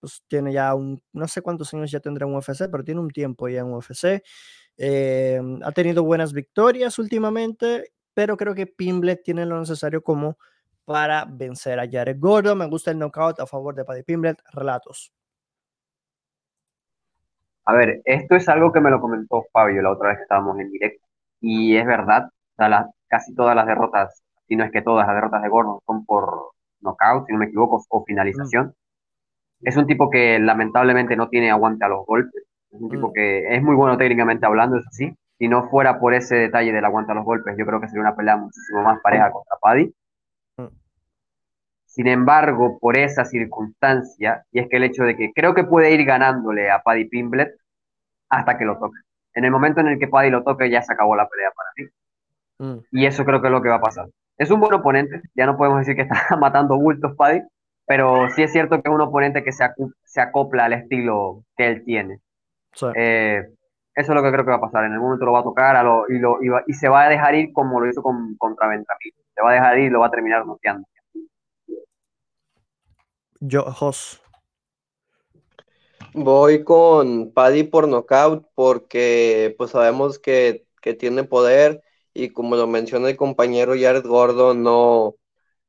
pues, 0.06 0.22
tiene 0.28 0.52
ya 0.52 0.72
un, 0.72 1.02
no 1.12 1.26
sé 1.26 1.42
cuántos 1.42 1.74
años 1.74 1.90
ya 1.90 1.98
tendrá 1.98 2.28
en 2.28 2.34
UFC, 2.34 2.70
pero 2.70 2.84
tiene 2.84 3.00
un 3.00 3.10
tiempo 3.10 3.48
ya 3.48 3.60
en 3.60 3.74
UFC. 3.74 4.22
Eh, 4.76 5.40
ha 5.64 5.72
tenido 5.72 6.04
buenas 6.04 6.32
victorias 6.32 7.00
últimamente, 7.00 7.92
pero 8.14 8.36
creo 8.36 8.54
que 8.54 8.68
Pimblet 8.68 9.24
tiene 9.24 9.44
lo 9.46 9.58
necesario 9.58 10.00
como 10.04 10.38
para 10.84 11.24
vencer 11.28 11.80
a 11.80 11.90
Jared 11.90 12.18
Gordon. 12.20 12.58
Me 12.58 12.68
gusta 12.68 12.92
el 12.92 12.98
knockout 12.98 13.40
a 13.40 13.46
favor 13.46 13.74
de 13.74 13.84
Paddy 13.84 14.04
Pimblet. 14.04 14.40
Relatos. 14.52 15.12
A 17.64 17.74
ver, 17.74 18.00
esto 18.04 18.36
es 18.36 18.48
algo 18.48 18.72
que 18.72 18.80
me 18.80 18.90
lo 18.90 19.00
comentó 19.00 19.44
Fabio 19.52 19.82
la 19.82 19.90
otra 19.90 20.10
vez 20.10 20.18
que 20.18 20.22
estábamos 20.22 20.56
en 20.60 20.70
directo. 20.70 21.04
Y 21.40 21.76
es 21.76 21.84
verdad, 21.84 22.30
casi 23.08 23.34
todas 23.34 23.56
las 23.56 23.66
derrotas, 23.66 24.22
si 24.46 24.54
no 24.54 24.62
es 24.64 24.70
que 24.70 24.82
todas 24.82 25.04
las 25.04 25.16
derrotas 25.16 25.42
de 25.42 25.48
Gordon 25.48 25.80
son 25.84 26.06
por 26.06 26.52
knockout, 26.80 27.26
si 27.26 27.32
no 27.32 27.40
me 27.40 27.46
equivoco, 27.46 27.84
o 27.88 28.04
mm. 28.06 28.72
Es 29.62 29.76
un 29.76 29.86
tipo 29.86 30.10
que 30.10 30.38
lamentablemente 30.38 31.16
no 31.16 31.28
tiene 31.28 31.50
aguante 31.50 31.84
a 31.84 31.88
los 31.88 32.06
golpes. 32.06 32.44
Es 32.70 32.80
un 32.80 32.90
tipo 32.90 33.08
mm. 33.08 33.12
que 33.12 33.54
es 33.54 33.62
muy 33.62 33.74
bueno 33.74 33.96
técnicamente 33.96 34.46
hablando, 34.46 34.76
eso 34.76 34.88
sí. 34.90 35.14
Si 35.38 35.48
no 35.48 35.68
fuera 35.68 35.98
por 35.98 36.14
ese 36.14 36.36
detalle 36.36 36.72
del 36.72 36.84
aguante 36.84 37.12
a 37.12 37.14
los 37.14 37.24
golpes, 37.24 37.56
yo 37.58 37.66
creo 37.66 37.80
que 37.80 37.88
sería 37.88 38.02
una 38.02 38.16
pelea 38.16 38.36
muchísimo 38.36 38.82
más 38.82 39.00
pareja 39.02 39.30
contra 39.30 39.56
Paddy. 39.60 39.94
Mm. 40.56 40.66
Sin 41.84 42.06
embargo, 42.06 42.78
por 42.78 42.96
esa 42.96 43.24
circunstancia, 43.24 44.44
y 44.50 44.60
es 44.60 44.68
que 44.68 44.76
el 44.76 44.84
hecho 44.84 45.04
de 45.04 45.16
que 45.16 45.32
creo 45.34 45.54
que 45.54 45.64
puede 45.64 45.92
ir 45.92 46.04
ganándole 46.04 46.70
a 46.70 46.82
Paddy 46.82 47.06
Pimblet 47.06 47.54
hasta 48.28 48.58
que 48.58 48.64
lo 48.64 48.78
toque. 48.78 48.98
En 49.34 49.44
el 49.44 49.50
momento 49.50 49.80
en 49.80 49.88
el 49.88 49.98
que 49.98 50.08
Paddy 50.08 50.30
lo 50.30 50.42
toque, 50.42 50.70
ya 50.70 50.82
se 50.82 50.92
acabó 50.92 51.16
la 51.16 51.28
pelea 51.28 51.50
para 51.54 51.70
mí. 51.76 51.84
Mm. 52.58 52.84
Y 52.92 53.06
eso 53.06 53.24
creo 53.24 53.40
que 53.40 53.48
es 53.48 53.52
lo 53.52 53.62
que 53.62 53.68
va 53.68 53.76
a 53.76 53.80
pasar. 53.80 54.06
Es 54.38 54.50
un 54.50 54.60
buen 54.60 54.74
oponente, 54.74 55.22
ya 55.34 55.46
no 55.46 55.56
podemos 55.56 55.80
decir 55.80 55.96
que 55.96 56.02
está 56.02 56.36
matando 56.40 56.78
bultos 56.78 57.14
Paddy, 57.16 57.42
pero 57.86 58.28
sí 58.30 58.42
es 58.42 58.52
cierto 58.52 58.82
que 58.82 58.88
es 58.88 58.94
un 58.94 59.00
oponente 59.00 59.44
que 59.44 59.52
se, 59.52 59.64
se 60.04 60.20
acopla 60.20 60.64
al 60.64 60.72
estilo 60.72 61.44
que 61.56 61.68
él 61.68 61.84
tiene. 61.84 62.20
Eh, 62.94 63.42
eso 63.94 64.12
es 64.12 64.14
lo 64.14 64.22
que 64.22 64.32
creo 64.32 64.44
que 64.44 64.50
va 64.50 64.56
a 64.56 64.60
pasar. 64.60 64.84
En 64.84 64.92
el 64.92 65.00
momento 65.00 65.24
lo 65.24 65.32
va 65.32 65.40
a 65.40 65.44
tocar 65.44 65.76
y, 66.08 66.18
lo, 66.18 66.38
y, 66.66 66.72
se 66.74 66.88
va 66.88 67.04
a 67.04 67.08
dejar 67.08 67.34
ir 67.34 67.52
como 67.52 67.80
lo 67.80 67.88
hizo 67.88 68.02
con, 68.02 68.36
contra 68.36 68.68
Benjamín. 68.68 69.12
Se 69.34 69.42
va 69.42 69.50
a 69.50 69.54
dejar 69.54 69.78
ir 69.78 69.86
y 69.86 69.90
lo 69.90 70.00
va 70.00 70.08
a 70.08 70.10
terminar 70.10 70.44
noqueando. 70.44 70.86
Yo, 73.40 73.62
Jos. 73.62 74.20
Voy 76.12 76.64
con 76.64 77.32
Paddy 77.32 77.64
por 77.64 77.86
knockout 77.86 78.46
porque 78.54 79.54
pues 79.58 79.70
sabemos 79.70 80.18
que, 80.18 80.66
que 80.80 80.94
tiene 80.94 81.24
poder 81.24 81.82
y 82.14 82.30
como 82.30 82.56
lo 82.56 82.66
menciona 82.66 83.10
el 83.10 83.16
compañero 83.16 83.74
Jared 83.78 84.06
Gordon, 84.06 84.62
no, 84.62 85.14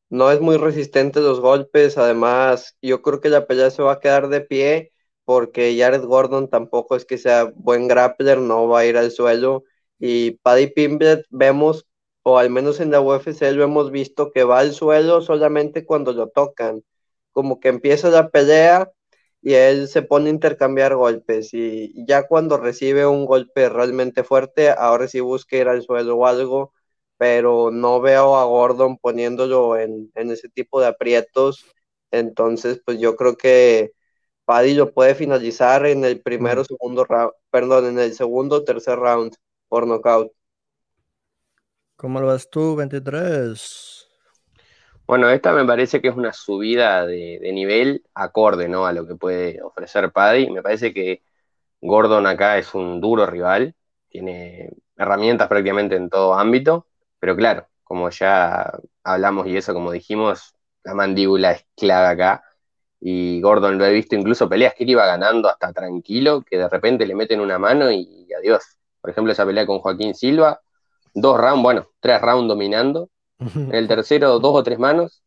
no 0.10 0.32
es 0.32 0.42
muy 0.42 0.58
resistente 0.58 1.20
los 1.20 1.40
golpes, 1.40 1.98
además 1.98 2.78
yo 2.82 3.02
creo 3.02 3.22
que 3.22 3.30
la 3.30 3.48
pelea 3.48 3.70
se 3.72 3.84
va 3.84 3.94
a 3.94 4.00
quedar 4.00 4.30
de 4.30 4.42
pie 4.42 4.94
porque 5.26 5.76
Jared 5.78 6.04
Gordon 6.06 6.50
tampoco 6.50 6.96
es 6.96 7.06
que 7.06 7.18
sea 7.18 7.52
buen 7.56 7.88
grappler, 7.88 8.40
no 8.40 8.68
va 8.68 8.80
a 8.80 8.86
ir 8.86 8.98
al 8.98 9.12
suelo 9.12 9.64
y 10.00 10.32
Paddy 10.40 10.68
Pimblet 10.68 11.26
vemos, 11.30 11.86
o 12.24 12.38
al 12.38 12.50
menos 12.50 12.80
en 12.80 12.92
la 12.92 13.02
UFC 13.02 13.52
lo 13.52 13.64
hemos 13.64 13.92
visto 13.92 14.32
que 14.32 14.44
va 14.44 14.60
al 14.60 14.74
suelo 14.74 15.22
solamente 15.22 15.86
cuando 15.86 16.14
lo 16.14 16.30
tocan, 16.30 16.84
como 17.32 17.60
que 17.60 17.70
empieza 17.70 18.10
la 18.10 18.30
pelea 18.30 18.92
y 19.42 19.54
él 19.54 19.88
se 19.88 20.02
pone 20.02 20.30
a 20.30 20.34
intercambiar 20.34 20.96
golpes 20.96 21.54
y 21.54 21.94
ya 22.08 22.28
cuando 22.28 22.58
recibe 22.58 23.06
un 23.06 23.26
golpe 23.26 23.70
realmente 23.70 24.24
fuerte, 24.24 24.70
ahora 24.72 25.08
sí 25.08 25.20
busca 25.20 25.58
ir 25.58 25.68
al 25.68 25.82
suelo 25.84 26.18
o 26.18 26.26
algo 26.28 26.74
pero 27.18 27.72
no 27.72 28.00
veo 28.00 28.38
a 28.38 28.46
Gordon 28.46 28.98
poniéndolo 28.98 29.78
en, 29.78 30.12
ese 30.16 30.50
tipo 30.50 30.80
de 30.80 30.88
aprietos. 30.88 31.66
Entonces, 32.12 32.82
pues 32.86 33.00
yo 33.00 33.16
creo 33.16 33.36
que 33.38 33.92
Paddy 34.46 34.76
lo 34.76 34.94
puede 34.94 35.16
finalizar 35.16 35.86
en 35.86 36.06
el 36.06 36.22
primero, 36.22 36.64
segundo 36.64 37.04
round, 37.04 37.34
perdón, 37.50 37.88
en 37.88 38.00
el 38.00 38.14
segundo 38.14 38.58
o 38.58 38.64
tercer 38.64 38.98
round 38.98 39.36
por 39.68 39.88
knockout. 39.88 40.32
¿Cómo 41.96 42.22
lo 42.22 42.28
ves 42.28 42.50
tú, 42.50 42.76
23? 42.76 44.08
Bueno, 45.08 45.30
esta 45.30 45.52
me 45.54 45.66
parece 45.66 46.02
que 46.02 46.10
es 46.10 46.16
una 46.16 46.34
subida 46.34 47.06
de, 47.06 47.40
de, 47.42 47.52
nivel 47.54 48.04
acorde, 48.14 48.68
¿no? 48.68 48.86
A 48.86 48.94
lo 48.94 49.08
que 49.08 49.16
puede 49.16 49.62
ofrecer 49.64 50.12
Paddy. 50.12 50.52
Me 50.52 50.62
parece 50.62 50.94
que 50.94 51.24
Gordon 51.82 52.28
acá 52.28 52.58
es 52.58 52.74
un 52.76 53.02
duro 53.02 53.26
rival, 53.26 53.74
tiene 54.10 54.70
herramientas 54.98 55.48
prácticamente 55.48 55.96
en 55.96 56.10
todo 56.10 56.34
ámbito. 56.34 56.88
Pero 57.20 57.36
claro, 57.36 57.68
como 57.84 58.10
ya 58.10 58.72
hablamos 59.04 59.48
y 59.48 59.58
eso, 59.58 59.74
como 59.74 59.92
dijimos, 59.92 60.54
la 60.84 60.94
mandíbula 60.94 61.52
es 61.52 61.66
clave 61.76 62.08
acá. 62.08 62.44
Y 63.00 63.42
Gordon 63.42 63.78
lo 63.78 63.86
he 63.86 63.94
visto 63.94 64.16
incluso 64.16 64.50
peleas 64.50 64.74
que 64.74 64.84
él 64.84 64.92
iba 64.92 65.06
ganando 65.06 65.50
hasta 65.50 65.72
tranquilo, 65.72 66.42
que 66.42 66.58
de 66.58 66.68
repente 66.68 67.06
le 67.06 67.16
meten 67.16 67.40
una 67.40 67.60
mano 67.60 67.92
y, 67.92 68.28
adiós. 68.34 68.64
Por 69.02 69.12
ejemplo, 69.12 69.32
esa 69.32 69.46
pelea 69.46 69.66
con 69.66 69.80
Joaquín 69.80 70.16
Silva, 70.16 70.60
dos 71.14 71.40
rounds, 71.40 71.64
bueno, 71.64 71.88
tres 72.00 72.22
rounds 72.22 72.48
dominando. 72.48 73.10
En 73.40 73.76
el 73.76 73.88
tercero, 73.88 74.40
dos 74.40 74.56
o 74.56 74.64
tres 74.64 74.80
manos 74.80 75.24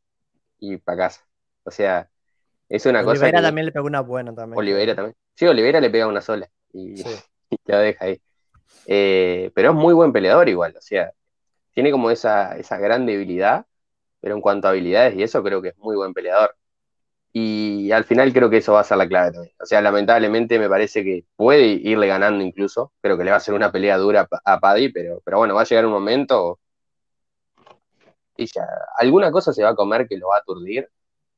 y 0.58 0.76
para 0.78 0.98
casa. 0.98 1.24
O 1.62 1.70
sea, 1.70 2.10
es 2.68 2.84
una 2.86 3.04
cosa. 3.04 3.12
Oliveira 3.12 3.42
también 3.42 3.66
le 3.66 3.72
pegó 3.72 3.86
una 3.86 4.00
buena 4.00 4.34
también. 4.34 4.58
Oliveira 4.58 4.94
también. 4.94 5.16
Sí, 5.34 5.46
Oliveira 5.46 5.80
le 5.80 5.90
pega 5.90 6.06
una 6.06 6.20
sola 6.20 6.50
y, 6.72 6.96
sí. 6.96 7.08
la 7.66 7.78
deja 7.78 8.04
ahí. 8.04 8.20
Eh, 8.86 9.50
pero 9.54 9.70
es 9.70 9.74
muy 9.76 9.94
buen 9.94 10.12
peleador 10.12 10.48
igual, 10.48 10.74
o 10.76 10.80
sea, 10.80 11.12
tiene 11.74 11.90
como 11.92 12.10
esa, 12.10 12.56
esa 12.58 12.78
gran 12.78 13.06
debilidad, 13.06 13.66
pero 14.20 14.34
en 14.34 14.40
cuanto 14.40 14.68
a 14.68 14.70
habilidades 14.70 15.16
y 15.16 15.22
eso, 15.22 15.42
creo 15.42 15.62
que 15.62 15.68
es 15.70 15.78
muy 15.78 15.96
buen 15.96 16.14
peleador. 16.14 16.56
Y 17.32 17.92
al 17.92 18.04
final 18.04 18.32
creo 18.32 18.50
que 18.50 18.58
eso 18.58 18.72
va 18.72 18.80
a 18.80 18.84
ser 18.84 18.98
la 18.98 19.08
clave 19.08 19.32
también. 19.32 19.54
O 19.60 19.66
sea, 19.66 19.80
lamentablemente 19.80 20.58
me 20.58 20.68
parece 20.68 21.04
que 21.04 21.24
puede 21.36 21.66
irle 21.66 22.08
ganando 22.08 22.42
incluso. 22.44 22.92
Creo 23.00 23.16
que 23.16 23.24
le 23.24 23.30
va 23.30 23.36
a 23.38 23.40
ser 23.40 23.54
una 23.54 23.70
pelea 23.72 23.98
dura 23.98 24.28
a 24.44 24.60
Paddy, 24.60 24.90
pero, 24.92 25.20
pero 25.24 25.38
bueno, 25.38 25.54
va 25.54 25.62
a 25.62 25.64
llegar 25.64 25.86
un 25.86 25.92
momento 25.92 26.58
y 28.40 28.46
ya 28.46 28.66
alguna 28.98 29.30
cosa 29.30 29.52
se 29.52 29.62
va 29.62 29.70
a 29.70 29.74
comer 29.74 30.08
que 30.08 30.16
lo 30.16 30.28
va 30.28 30.36
a 30.36 30.38
aturdir. 30.40 30.88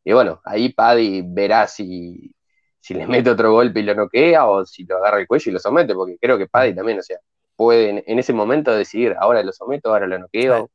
Y 0.04 0.12
bueno, 0.12 0.40
ahí 0.44 0.72
Paddy 0.72 1.22
verá 1.26 1.66
si, 1.66 2.34
si 2.80 2.94
le 2.94 3.06
mete 3.06 3.30
otro 3.30 3.52
golpe 3.52 3.80
y 3.80 3.82
lo 3.84 3.94
noquea 3.94 4.46
o 4.46 4.64
si 4.66 4.84
lo 4.84 4.98
agarra 4.98 5.20
el 5.20 5.26
cuello 5.26 5.50
y 5.50 5.54
lo 5.54 5.58
somete, 5.60 5.94
porque 5.94 6.18
creo 6.20 6.38
que 6.38 6.48
Paddy 6.48 6.74
también, 6.74 6.98
o 7.00 7.02
sea, 7.02 7.18
pueden 7.56 8.02
en 8.06 8.18
ese 8.18 8.32
momento 8.32 8.74
decidir, 8.74 9.14
ahora 9.18 9.42
lo 9.42 9.52
someto, 9.52 9.90
ahora 9.90 10.06
lo 10.06 10.18
noqueo, 10.18 10.70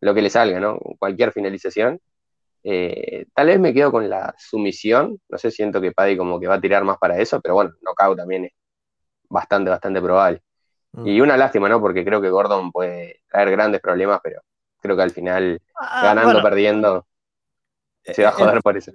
lo 0.00 0.14
que 0.14 0.22
le 0.22 0.30
salga, 0.30 0.60
¿no? 0.60 0.78
Cualquier 0.98 1.32
finalización. 1.32 2.00
Eh, 2.62 3.26
tal 3.34 3.46
vez 3.46 3.58
me 3.58 3.72
quedo 3.72 3.90
con 3.90 4.08
la 4.08 4.34
sumisión, 4.38 5.18
no 5.28 5.38
sé, 5.38 5.50
siento 5.50 5.80
que 5.80 5.92
Paddy 5.92 6.16
como 6.16 6.38
que 6.38 6.46
va 6.46 6.54
a 6.54 6.60
tirar 6.60 6.84
más 6.84 6.98
para 6.98 7.18
eso, 7.18 7.40
pero 7.40 7.54
bueno, 7.54 7.72
knockout 7.80 8.18
también 8.18 8.46
es 8.46 8.52
bastante, 9.28 9.70
bastante 9.70 10.00
probable. 10.00 10.42
Mm. 10.92 11.06
Y 11.06 11.20
una 11.20 11.36
lástima, 11.36 11.68
¿no? 11.68 11.80
Porque 11.80 12.04
creo 12.04 12.20
que 12.20 12.30
Gordon 12.30 12.70
puede 12.72 13.22
traer 13.28 13.50
grandes 13.50 13.80
problemas, 13.80 14.20
pero 14.22 14.42
creo 14.80 14.96
que 14.96 15.02
al 15.02 15.10
final, 15.10 15.60
ah, 15.74 16.02
ganando, 16.02 16.42
perdiendo, 16.42 17.06
se 18.02 18.22
va 18.22 18.30
a 18.30 18.32
eh, 18.32 18.34
joder 18.34 18.60
por 18.62 18.76
eso. 18.76 18.92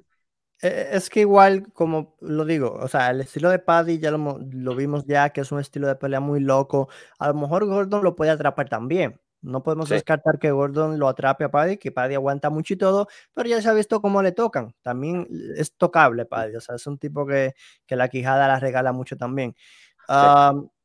E, 0.62 0.90
es 0.94 1.10
que 1.10 1.22
igual, 1.22 1.72
como 1.74 2.16
lo 2.22 2.46
digo, 2.46 2.74
o 2.74 2.88
sea, 2.88 3.12
el 3.12 3.22
estilo 3.22 3.50
de 3.50 3.60
Paddy 3.60 4.00
ya 4.00 4.12
lo, 4.12 4.40
lo, 4.52 4.76
vimos 4.76 5.06
ya, 5.06 5.30
que 5.30 5.42
es 5.42 5.52
un 5.52 5.60
estilo 5.60 5.88
de 5.88 5.96
pelea 5.96 6.20
muy 6.20 6.40
loco. 6.40 6.90
A 7.20 7.28
lo 7.30 7.34
mejor 7.36 7.66
Gordon 7.66 8.04
lo 8.04 8.16
puede 8.16 8.32
atrapar 8.32 8.70
también. 8.70 9.20
No 9.46 9.62
podemos 9.62 9.90
descartar 9.90 10.40
que 10.40 10.50
Gordon 10.50 10.98
lo 10.98 11.08
atrape 11.08 11.44
a 11.44 11.52
Paddy, 11.52 11.78
que 11.78 11.92
Paddy 11.92 12.16
aguanta 12.16 12.50
mucho 12.50 12.74
y 12.74 12.78
todo, 12.78 13.08
pero 13.34 13.48
ya 13.48 13.62
se 13.62 13.70
ha 13.70 13.74
visto 13.74 14.02
cómo 14.02 14.24
le 14.24 14.32
tocan. 14.32 14.74
También 14.82 15.28
es 15.56 15.76
tocable 15.76 16.26
Paddy, 16.26 16.56
o 16.56 16.62
sea, 16.62 16.76
es 16.76 16.88
un 16.88 16.98
tipo 16.98 17.28
que, 17.28 17.54
que 17.86 17.96
la 17.96 18.08
quijada 18.10 18.48
la 18.48 18.60
regala 18.60 18.92
mucho 18.92 19.18
también. 19.18 19.56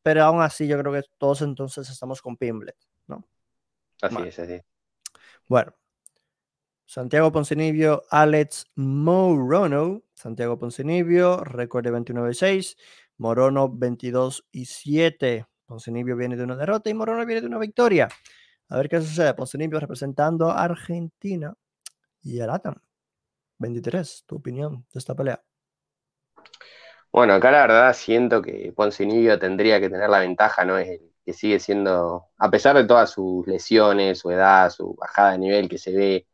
pero 0.03 0.25
aún 0.25 0.43
así 0.43 0.67
yo 0.67 0.79
creo 0.79 0.93
que 0.93 1.03
todos 1.17 1.41
entonces 1.43 1.89
estamos 1.89 2.21
con 2.21 2.37
Pimblet, 2.37 2.77
¿no? 3.07 3.27
Así 4.03 4.17
es, 4.29 4.39
así. 4.39 4.61
Bueno, 5.49 5.75
Santiago 6.91 7.31
Poncinibio, 7.31 8.03
Alex 8.11 8.67
Morono, 8.75 10.03
Santiago 10.13 10.59
Poncinibio, 10.59 11.37
récord 11.45 11.85
de 11.85 11.93
29 11.93 12.33
y 12.33 12.35
6, 12.35 12.77
Morono 13.19 13.71
22 13.73 14.45
y 14.51 14.65
7. 14.65 15.47
Poncinibio 15.67 16.17
viene 16.17 16.35
de 16.35 16.43
una 16.43 16.57
derrota 16.57 16.91
y 16.91 16.95
Morono 16.95 17.25
viene 17.25 17.43
de 17.43 17.47
una 17.47 17.61
victoria. 17.61 18.09
A 18.71 18.77
ver 18.77 18.89
qué 18.89 19.01
sucede. 19.01 19.33
Poncinibio 19.35 19.79
representando 19.79 20.51
a 20.51 20.65
Argentina 20.65 21.55
y 22.23 22.41
a 22.41 22.49
Latam. 22.49 22.75
23, 23.59 24.25
tu 24.27 24.39
opinión 24.39 24.85
de 24.93 24.99
esta 24.99 25.15
pelea. 25.15 25.41
Bueno, 27.13 27.35
acá 27.35 27.53
la 27.53 27.61
verdad 27.61 27.95
siento 27.95 28.43
que 28.43 28.73
Poncinibio 28.75 29.39
tendría 29.39 29.79
que 29.79 29.91
tener 29.91 30.11
la 30.11 30.19
ventaja, 30.19 30.65
¿no? 30.65 30.77
Es 30.77 31.01
que 31.25 31.35
sigue 31.35 31.61
siendo, 31.61 32.31
a 32.37 32.51
pesar 32.51 32.75
de 32.77 32.83
todas 32.83 33.11
sus 33.11 33.47
lesiones, 33.47 34.19
su 34.19 34.33
edad, 34.33 34.71
su 34.71 34.97
bajada 34.97 35.31
de 35.31 35.39
nivel 35.39 35.69
que 35.69 35.79
se 35.79 35.93
ve 35.93 36.27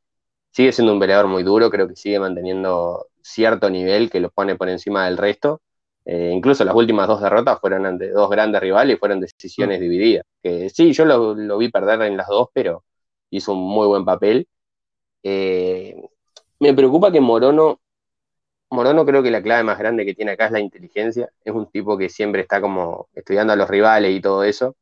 sigue 0.57 0.73
siendo 0.73 0.95
un 0.95 1.01
peleador 1.01 1.27
muy 1.29 1.43
duro, 1.43 1.71
creo 1.71 1.87
que 1.87 1.97
sigue 1.97 2.19
manteniendo 2.19 3.09
cierto 3.23 3.69
nivel 3.69 4.09
que 4.11 4.21
lo 4.21 4.31
pone 4.31 4.57
por 4.57 4.71
encima 4.71 5.05
del 5.05 5.19
resto. 5.19 5.61
Eh, 6.07 6.33
incluso 6.35 6.65
las 6.65 6.75
últimas 6.75 7.09
dos 7.09 7.21
derrotas 7.21 7.61
fueron 7.61 7.85
ante 7.85 8.11
dos 8.11 8.31
grandes 8.31 8.63
rivales 8.63 8.97
y 8.97 8.99
fueron 8.99 9.21
decisiones 9.21 9.79
mm. 9.79 9.83
divididas. 9.83 10.25
Que 10.43 10.71
sí, 10.71 10.93
yo 10.95 11.05
lo, 11.05 11.59
vi 11.59 11.71
perder 11.71 12.01
en 12.03 12.17
las 12.17 12.29
dos, 12.29 12.49
pero 12.55 12.85
hizo 13.31 13.53
un 13.53 13.69
muy 13.69 13.87
buen 13.87 14.05
papel. 14.07 14.49
Eh, 15.23 15.95
me 16.61 16.75
preocupa 16.75 17.13
que 17.13 17.21
Morono, 17.21 17.81
Morono 18.71 19.05
creo 19.07 19.23
que 19.23 19.31
la 19.31 19.43
clave 19.43 19.65
más 19.65 19.79
grande 19.79 20.07
que 20.07 20.15
tiene 20.15 20.33
acá 20.33 20.47
es 20.47 20.53
la 20.53 20.61
inteligencia. 20.61 21.31
Es 21.45 21.55
un 21.55 21.71
tipo 21.71 21.99
que 21.99 22.09
siempre 22.09 22.43
está 22.43 22.61
como 22.63 23.09
estudiando 23.15 23.53
a 23.53 23.57
los 23.57 23.69
rivales 23.69 24.13
y 24.17 24.21
todo 24.23 24.45
eso, 24.45 24.77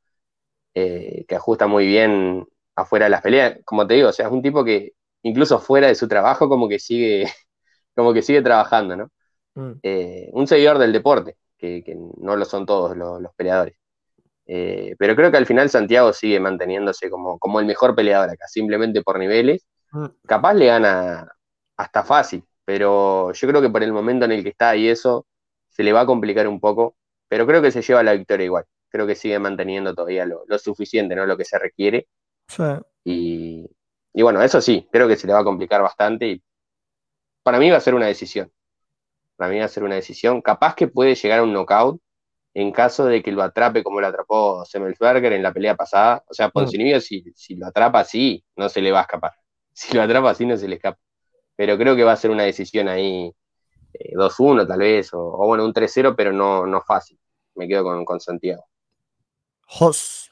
eh, 0.75 1.25
que 1.29 1.37
ajusta 1.37 1.67
muy 1.67 1.87
bien 1.87 2.47
afuera 2.77 3.07
de 3.07 3.11
las 3.11 3.23
peleas. 3.23 3.59
Como 3.65 3.87
te 3.87 3.95
digo, 3.95 4.11
o 4.11 4.13
sea, 4.13 4.27
es 4.27 4.33
un 4.33 4.43
tipo 4.43 4.65
que 4.65 4.93
incluso 5.25 5.59
fuera 5.59 5.89
de 5.89 5.95
su 5.95 6.07
trabajo, 6.07 6.49
como 6.49 6.69
que 6.69 6.79
sigue, 6.79 7.27
como 7.95 8.13
que 8.15 8.23
sigue 8.23 8.43
trabajando, 8.43 8.97
¿no? 8.97 9.11
Mm. 9.55 9.73
Eh, 9.83 10.31
un 10.33 10.47
seguidor 10.47 10.79
del 10.79 10.93
deporte, 10.93 11.37
que, 11.59 11.83
no 12.19 12.37
lo 12.37 12.45
son 12.45 12.67
todos 12.67 12.97
los, 12.97 13.35
peleadores. 13.35 13.77
Eh, 14.47 14.95
pero 14.99 15.17
creo 15.17 15.31
que 15.31 15.39
al 15.39 15.47
final 15.47 15.71
Santiago 15.71 16.13
sigue 16.13 16.39
manteniéndose 16.39 17.09
como, 17.09 17.39
como 17.39 17.61
el 17.61 17.67
mejor 17.67 17.95
peleador 17.95 18.31
acá, 18.31 18.47
simplemente 18.47 19.03
por 19.03 19.19
niveles. 19.19 19.67
Mm. 19.93 20.07
Capaz 20.27 20.55
le 20.55 20.67
gana 20.67 21.29
hasta 21.77 22.05
fácil, 22.05 22.45
pero 22.65 23.33
yo 23.33 23.49
creo 23.49 23.63
que 23.63 23.71
por 23.71 23.83
el 23.83 23.93
momento 23.93 24.27
en 24.27 24.33
el 24.33 24.43
que 24.43 24.51
está 24.51 24.77
y 24.77 24.89
eso, 24.89 25.27
se 25.71 25.83
le 25.83 25.93
va 25.93 26.03
a 26.03 26.07
complicar 26.07 26.47
un 26.47 26.61
poco, 26.61 26.97
pero 27.29 27.47
creo 27.47 27.63
que 27.63 27.71
se 27.71 27.83
lleva 27.83 28.03
la 28.03 28.13
victoria 28.13 28.45
igual. 28.45 28.65
Creo 28.91 29.07
que 29.07 29.17
sigue 29.17 29.39
manteniendo 29.39 29.95
todavía 29.95 30.27
lo, 30.27 30.59
suficiente, 30.59 31.17
¿no? 31.17 31.27
Lo 31.27 31.37
que 31.37 31.45
se 31.45 31.59
requiere. 31.59 32.07
Y, 33.05 33.67
y 34.15 34.23
bueno, 34.23 34.41
eso 34.41 34.61
sí, 34.61 34.89
creo 34.93 35.09
que 35.09 35.17
se 35.17 35.27
le 35.27 35.33
va 35.33 35.41
a 35.41 35.45
complicar 35.45 35.83
bastante 35.83 36.27
y 36.29 36.43
para 37.43 37.59
mí 37.59 37.69
va 37.69 37.79
a 37.79 37.81
ser 37.81 37.95
una 37.97 38.07
decisión. 38.07 38.51
Para 39.37 39.51
mí 39.51 39.59
va 39.59 39.65
a 39.65 39.69
ser 39.69 39.83
una 39.83 39.97
decisión. 39.97 40.41
Capaz 40.41 40.77
que 40.77 40.87
puede 40.87 41.17
llegar 41.17 41.41
a 41.41 41.43
un 41.43 41.53
knockout 41.53 42.01
en 42.55 42.71
caso 42.71 43.07
de 43.07 43.23
que 43.25 43.33
lo 43.33 43.43
atrape 43.43 43.83
como 43.83 44.01
lo 44.01 44.07
atrapó 44.07 44.65
Semmelsberger 44.65 45.33
en 45.33 45.43
la 45.43 45.53
pelea 45.53 45.75
pasada. 45.75 46.25
O 46.29 46.33
sea, 46.33 46.49
Poncinibio, 46.49 47.01
si, 47.01 47.25
si 47.35 47.57
lo 47.57 47.67
atrapa 47.67 47.99
así, 48.01 48.45
no 48.55 48.69
se 48.69 48.81
le 48.81 48.93
va 48.93 49.01
a 49.01 49.03
escapar. 49.03 49.33
Si 49.77 49.93
lo 49.93 50.03
atrapa 50.03 50.31
así, 50.31 50.47
no 50.47 50.57
se 50.57 50.69
le 50.69 50.77
escapa. 50.77 51.01
Pero 51.57 51.77
creo 51.77 51.97
que 51.97 52.05
va 52.05 52.13
a 52.13 52.17
ser 52.17 52.31
una 52.31 52.45
decisión 52.45 52.87
ahí 52.87 53.35
2-1 54.15 54.63
eh, 54.63 54.67
tal 54.69 54.79
vez, 54.79 55.13
o, 55.13 55.37
bueno, 55.49 55.65
un 55.65 55.73
3-0, 55.73 56.15
pero 56.17 56.33
no, 56.33 56.65
no 56.65 56.81
fácil. 56.81 57.19
Me 57.57 57.67
quedo 57.67 57.83
con, 57.83 58.05
con 58.05 58.21
Santiago. 58.21 58.65
Jos. 59.67 60.31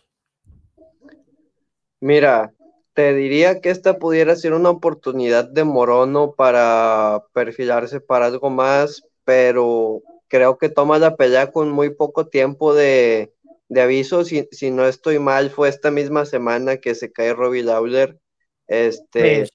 Mira, 1.99 2.53
te 2.95 3.15
diría 3.15 3.61
que 3.61 3.71
esta 3.71 3.99
pudiera 3.99 4.37
ser 4.37 4.53
una 4.53 4.71
oportunidad 4.71 5.49
de 5.49 5.65
Morono 5.65 6.35
para 6.35 7.25
perfilarse 7.33 8.01
para 8.01 8.27
algo 8.27 8.51
más, 8.51 9.03
pero 9.25 10.03
creo 10.29 10.59
que 10.59 10.69
toma 10.69 10.99
la 10.99 11.17
pelea 11.17 11.53
con 11.53 11.71
muy 11.71 11.91
poco 11.91 12.29
tiempo 12.29 12.75
de, 12.75 13.33
aviso. 13.75 14.25
Si, 14.25 14.71
no 14.71 14.87
estoy 14.87 15.19
mal, 15.19 15.51
fue 15.51 15.69
esta 15.69 15.91
misma 15.91 16.27
semana 16.27 16.77
que 16.79 16.95
se 16.95 17.13
cae 17.13 17.35
Robbie 17.35 17.63
Lawler. 17.63 18.19
Este, 18.67 19.47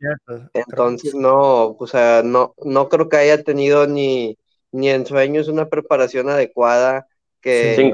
entonces 0.53 1.15
no, 1.15 1.75
o 1.79 1.87
sea, 1.87 2.21
no, 2.23 2.53
no 2.63 2.89
creo 2.89 3.09
que 3.09 3.17
haya 3.17 3.43
tenido 3.43 3.87
ni, 3.87 4.37
ni 4.71 4.89
en 4.89 5.05
sueños 5.05 5.47
una 5.47 5.69
preparación 5.69 6.29
adecuada 6.29 7.07
que 7.41 7.91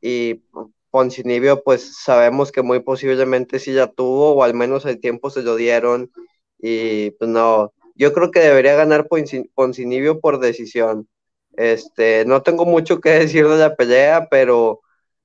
y 0.00 0.42
Poncinibio, 0.90 1.62
pues 1.62 1.96
sabemos 2.02 2.52
que 2.52 2.62
muy 2.62 2.80
posiblemente 2.80 3.58
sí 3.58 3.72
ya 3.74 3.86
tuvo, 3.88 4.34
o 4.34 4.42
al 4.44 4.54
menos 4.54 4.84
el 4.86 5.00
tiempo 5.00 5.30
se 5.30 5.42
lo 5.42 5.56
dieron. 5.56 6.10
Y 6.58 7.12
pues 7.12 7.30
no, 7.30 7.72
yo 7.94 8.12
creo 8.12 8.30
que 8.30 8.40
debería 8.40 8.74
ganar 8.76 9.08
Poncinibio 9.54 10.20
por 10.20 10.40
decisión. 10.40 11.08
Este, 11.56 12.24
no 12.26 12.42
tengo 12.42 12.64
mucho 12.66 13.00
que 13.00 13.10
decir 13.10 13.48
de 13.48 13.58
la 13.58 13.76
pelea, 13.76 14.28
pero 14.30 14.80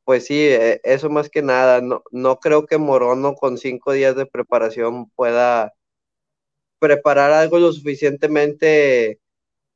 pues 0.05 0.25
sí, 0.25 0.35
e, 0.39 0.81
eso 0.83 1.09
más 1.09 1.29
que 1.29 1.41
nada. 1.41 1.81
No, 1.81 2.03
no 2.11 2.39
creo 2.39 2.65
que 2.65 2.77
Morono 2.77 3.35
con 3.35 3.57
cinco 3.57 3.91
días 3.93 4.15
de 4.15 4.25
preparación 4.25 5.09
pueda 5.11 5.73
preparar 6.79 7.31
algo 7.31 7.59
lo 7.59 7.71
suficientemente 7.73 9.19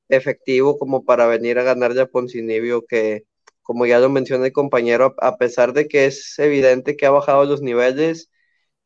efectivo 0.10 0.80
como 0.80 1.06
para 1.06 1.28
venir 1.28 1.60
a 1.60 1.64
ganar 1.64 1.96
ya 1.96 2.08
Poncinibio 2.08 2.86
que 2.88 3.26
como 3.70 3.86
ya 3.86 4.00
lo 4.00 4.10
menciona 4.10 4.48
el 4.48 4.52
compañero, 4.52 5.14
a 5.20 5.38
pesar 5.38 5.74
de 5.74 5.88
que 5.88 6.08
es 6.08 6.40
evidente 6.40 6.98
que 6.98 7.06
ha 7.06 7.12
bajado 7.12 7.46
los 7.46 7.62
niveles, 7.62 8.32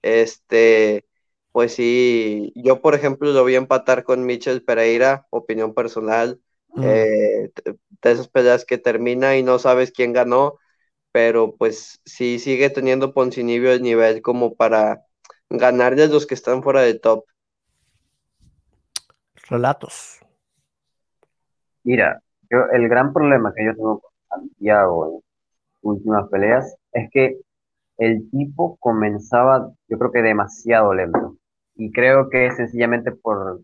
este, 0.01 1.05
pues 1.53 1.73
sí, 1.73 2.51
yo 2.53 2.81
por 2.81 2.93
ejemplo 2.93 3.31
lo 3.31 3.45
vi 3.45 3.55
empatar 3.55 4.03
con 4.03 4.25
Michel 4.25 4.61
Pereira, 4.61 5.25
opinión 5.29 5.73
personal, 5.73 6.41
mm. 6.73 6.83
eh, 6.83 7.51
de 8.01 8.11
esas 8.11 8.27
peleas 8.27 8.65
que 8.65 8.77
termina 8.77 9.37
y 9.37 9.41
no 9.43 9.57
sabes 9.57 9.93
quién 9.93 10.11
ganó, 10.11 10.59
pero 11.13 11.55
pues 11.55 12.01
sí 12.03 12.37
sigue 12.37 12.69
teniendo 12.69 13.13
Poncinibio 13.13 13.71
el 13.71 13.83
nivel 13.83 14.21
como 14.21 14.53
para 14.53 15.05
ganarle 15.49 16.03
a 16.03 16.07
los 16.07 16.27
que 16.27 16.33
están 16.33 16.61
fuera 16.61 16.81
de 16.81 16.99
top. 16.99 17.23
Relatos. 19.47 20.19
Mira, 21.83 22.21
yo 22.51 22.65
el 22.73 22.89
gran 22.89 23.13
problema 23.13 23.53
que 23.55 23.63
yo 23.63 23.73
tengo 23.75 24.12
Santiago 24.33 25.07
en 25.07 25.21
últimas 25.81 26.29
peleas, 26.29 26.75
es 26.91 27.09
que 27.11 27.37
el 27.97 28.29
tipo 28.31 28.77
comenzaba, 28.79 29.71
yo 29.87 29.97
creo 29.97 30.11
que 30.11 30.21
demasiado 30.21 30.93
lento. 30.93 31.37
Y 31.75 31.91
creo 31.91 32.29
que 32.29 32.47
es 32.47 32.55
sencillamente 32.55 33.11
por 33.11 33.61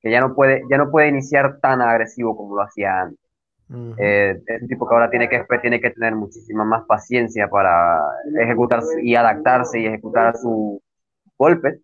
que 0.00 0.10
ya 0.10 0.20
no 0.20 0.34
puede, 0.34 0.62
ya 0.68 0.78
no 0.78 0.90
puede 0.90 1.08
iniciar 1.08 1.60
tan 1.60 1.80
agresivo 1.80 2.36
como 2.36 2.56
lo 2.56 2.62
hacía 2.62 3.02
antes. 3.02 3.18
Eh, 3.96 4.38
es 4.46 4.62
un 4.62 4.68
tipo 4.68 4.86
que 4.86 4.94
ahora 4.94 5.08
tiene 5.08 5.30
que, 5.30 5.46
tiene 5.62 5.80
que 5.80 5.90
tener 5.90 6.14
muchísima 6.14 6.64
más 6.64 6.84
paciencia 6.84 7.48
para 7.48 8.00
ejecutar 8.38 8.82
y 9.02 9.14
adaptarse 9.14 9.80
y 9.80 9.86
ejecutar 9.86 10.36
su 10.36 10.82
golpe. 11.38 11.80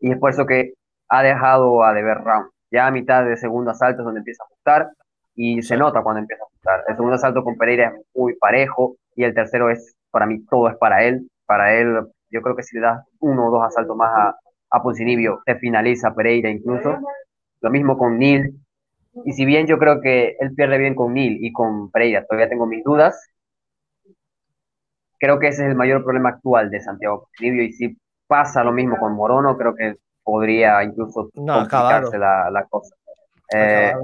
Y 0.00 0.10
es 0.10 0.18
por 0.18 0.30
eso 0.30 0.46
que 0.46 0.72
ha 1.08 1.22
dejado 1.22 1.84
a 1.84 1.92
deber 1.92 2.18
round. 2.18 2.50
Ya 2.70 2.86
a 2.86 2.90
mitad 2.90 3.24
de 3.24 3.36
segundo 3.36 3.70
asalto 3.70 4.00
es 4.00 4.04
donde 4.04 4.18
empieza 4.18 4.42
a 4.42 4.46
ajustar 4.46 4.90
y 5.36 5.62
se 5.62 5.76
nota 5.76 6.02
cuando 6.02 6.20
empieza 6.20 6.42
a 6.42 6.46
ajustar. 6.46 6.84
El 6.88 6.96
segundo 6.96 7.14
asalto 7.14 7.44
con 7.44 7.56
Pereira 7.56 7.88
es 7.88 8.06
muy 8.14 8.34
parejo 8.36 8.96
y 9.14 9.24
el 9.24 9.34
tercero 9.34 9.70
es, 9.70 9.94
para 10.10 10.26
mí, 10.26 10.44
todo 10.46 10.68
es 10.68 10.76
para 10.76 11.04
él. 11.04 11.30
Para 11.44 11.74
él, 11.74 12.06
yo 12.30 12.42
creo 12.42 12.56
que 12.56 12.62
si 12.62 12.76
le 12.76 12.82
das 12.82 13.04
uno 13.20 13.46
o 13.46 13.50
dos 13.50 13.64
asaltos 13.64 13.96
más 13.96 14.10
a, 14.12 14.36
a 14.70 14.82
Poncinibio, 14.82 15.42
te 15.44 15.56
finaliza 15.56 16.14
Pereira 16.14 16.50
incluso. 16.50 16.98
Lo 17.60 17.70
mismo 17.70 17.96
con 17.98 18.18
Neil. 18.18 18.58
Y 19.24 19.32
si 19.32 19.44
bien 19.44 19.66
yo 19.66 19.78
creo 19.78 20.00
que 20.00 20.36
él 20.40 20.54
pierde 20.54 20.78
bien 20.78 20.94
con 20.94 21.14
Neil 21.14 21.38
y 21.40 21.52
con 21.52 21.90
Pereira, 21.90 22.24
todavía 22.24 22.48
tengo 22.48 22.66
mis 22.66 22.82
dudas, 22.82 23.30
creo 25.18 25.38
que 25.38 25.48
ese 25.48 25.64
es 25.64 25.70
el 25.70 25.76
mayor 25.76 26.02
problema 26.02 26.30
actual 26.30 26.70
de 26.70 26.80
Santiago 26.80 27.20
Poncinibio. 27.20 27.62
Y 27.62 27.72
si 27.72 27.96
pasa 28.26 28.64
lo 28.64 28.72
mismo 28.72 28.96
con 28.98 29.14
Morono, 29.14 29.56
creo 29.56 29.74
que 29.74 29.96
podría 30.22 30.82
incluso 30.82 31.30
complicarse 31.34 32.18
la, 32.18 32.50
la, 32.50 32.64
cosa. 32.64 32.94
Eh, 33.54 33.94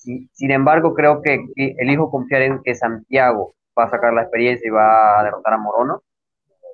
sin 0.00 0.50
embargo, 0.50 0.94
creo 0.94 1.20
que, 1.20 1.44
elijo 1.56 2.10
confiar 2.10 2.42
en 2.42 2.62
que 2.62 2.74
Santiago 2.74 3.54
va 3.78 3.84
a 3.84 3.90
sacar 3.90 4.12
la 4.14 4.22
experiencia 4.22 4.66
y 4.66 4.70
va 4.70 5.20
a 5.20 5.24
derrotar 5.24 5.54
a 5.54 5.58
Morono. 5.58 6.02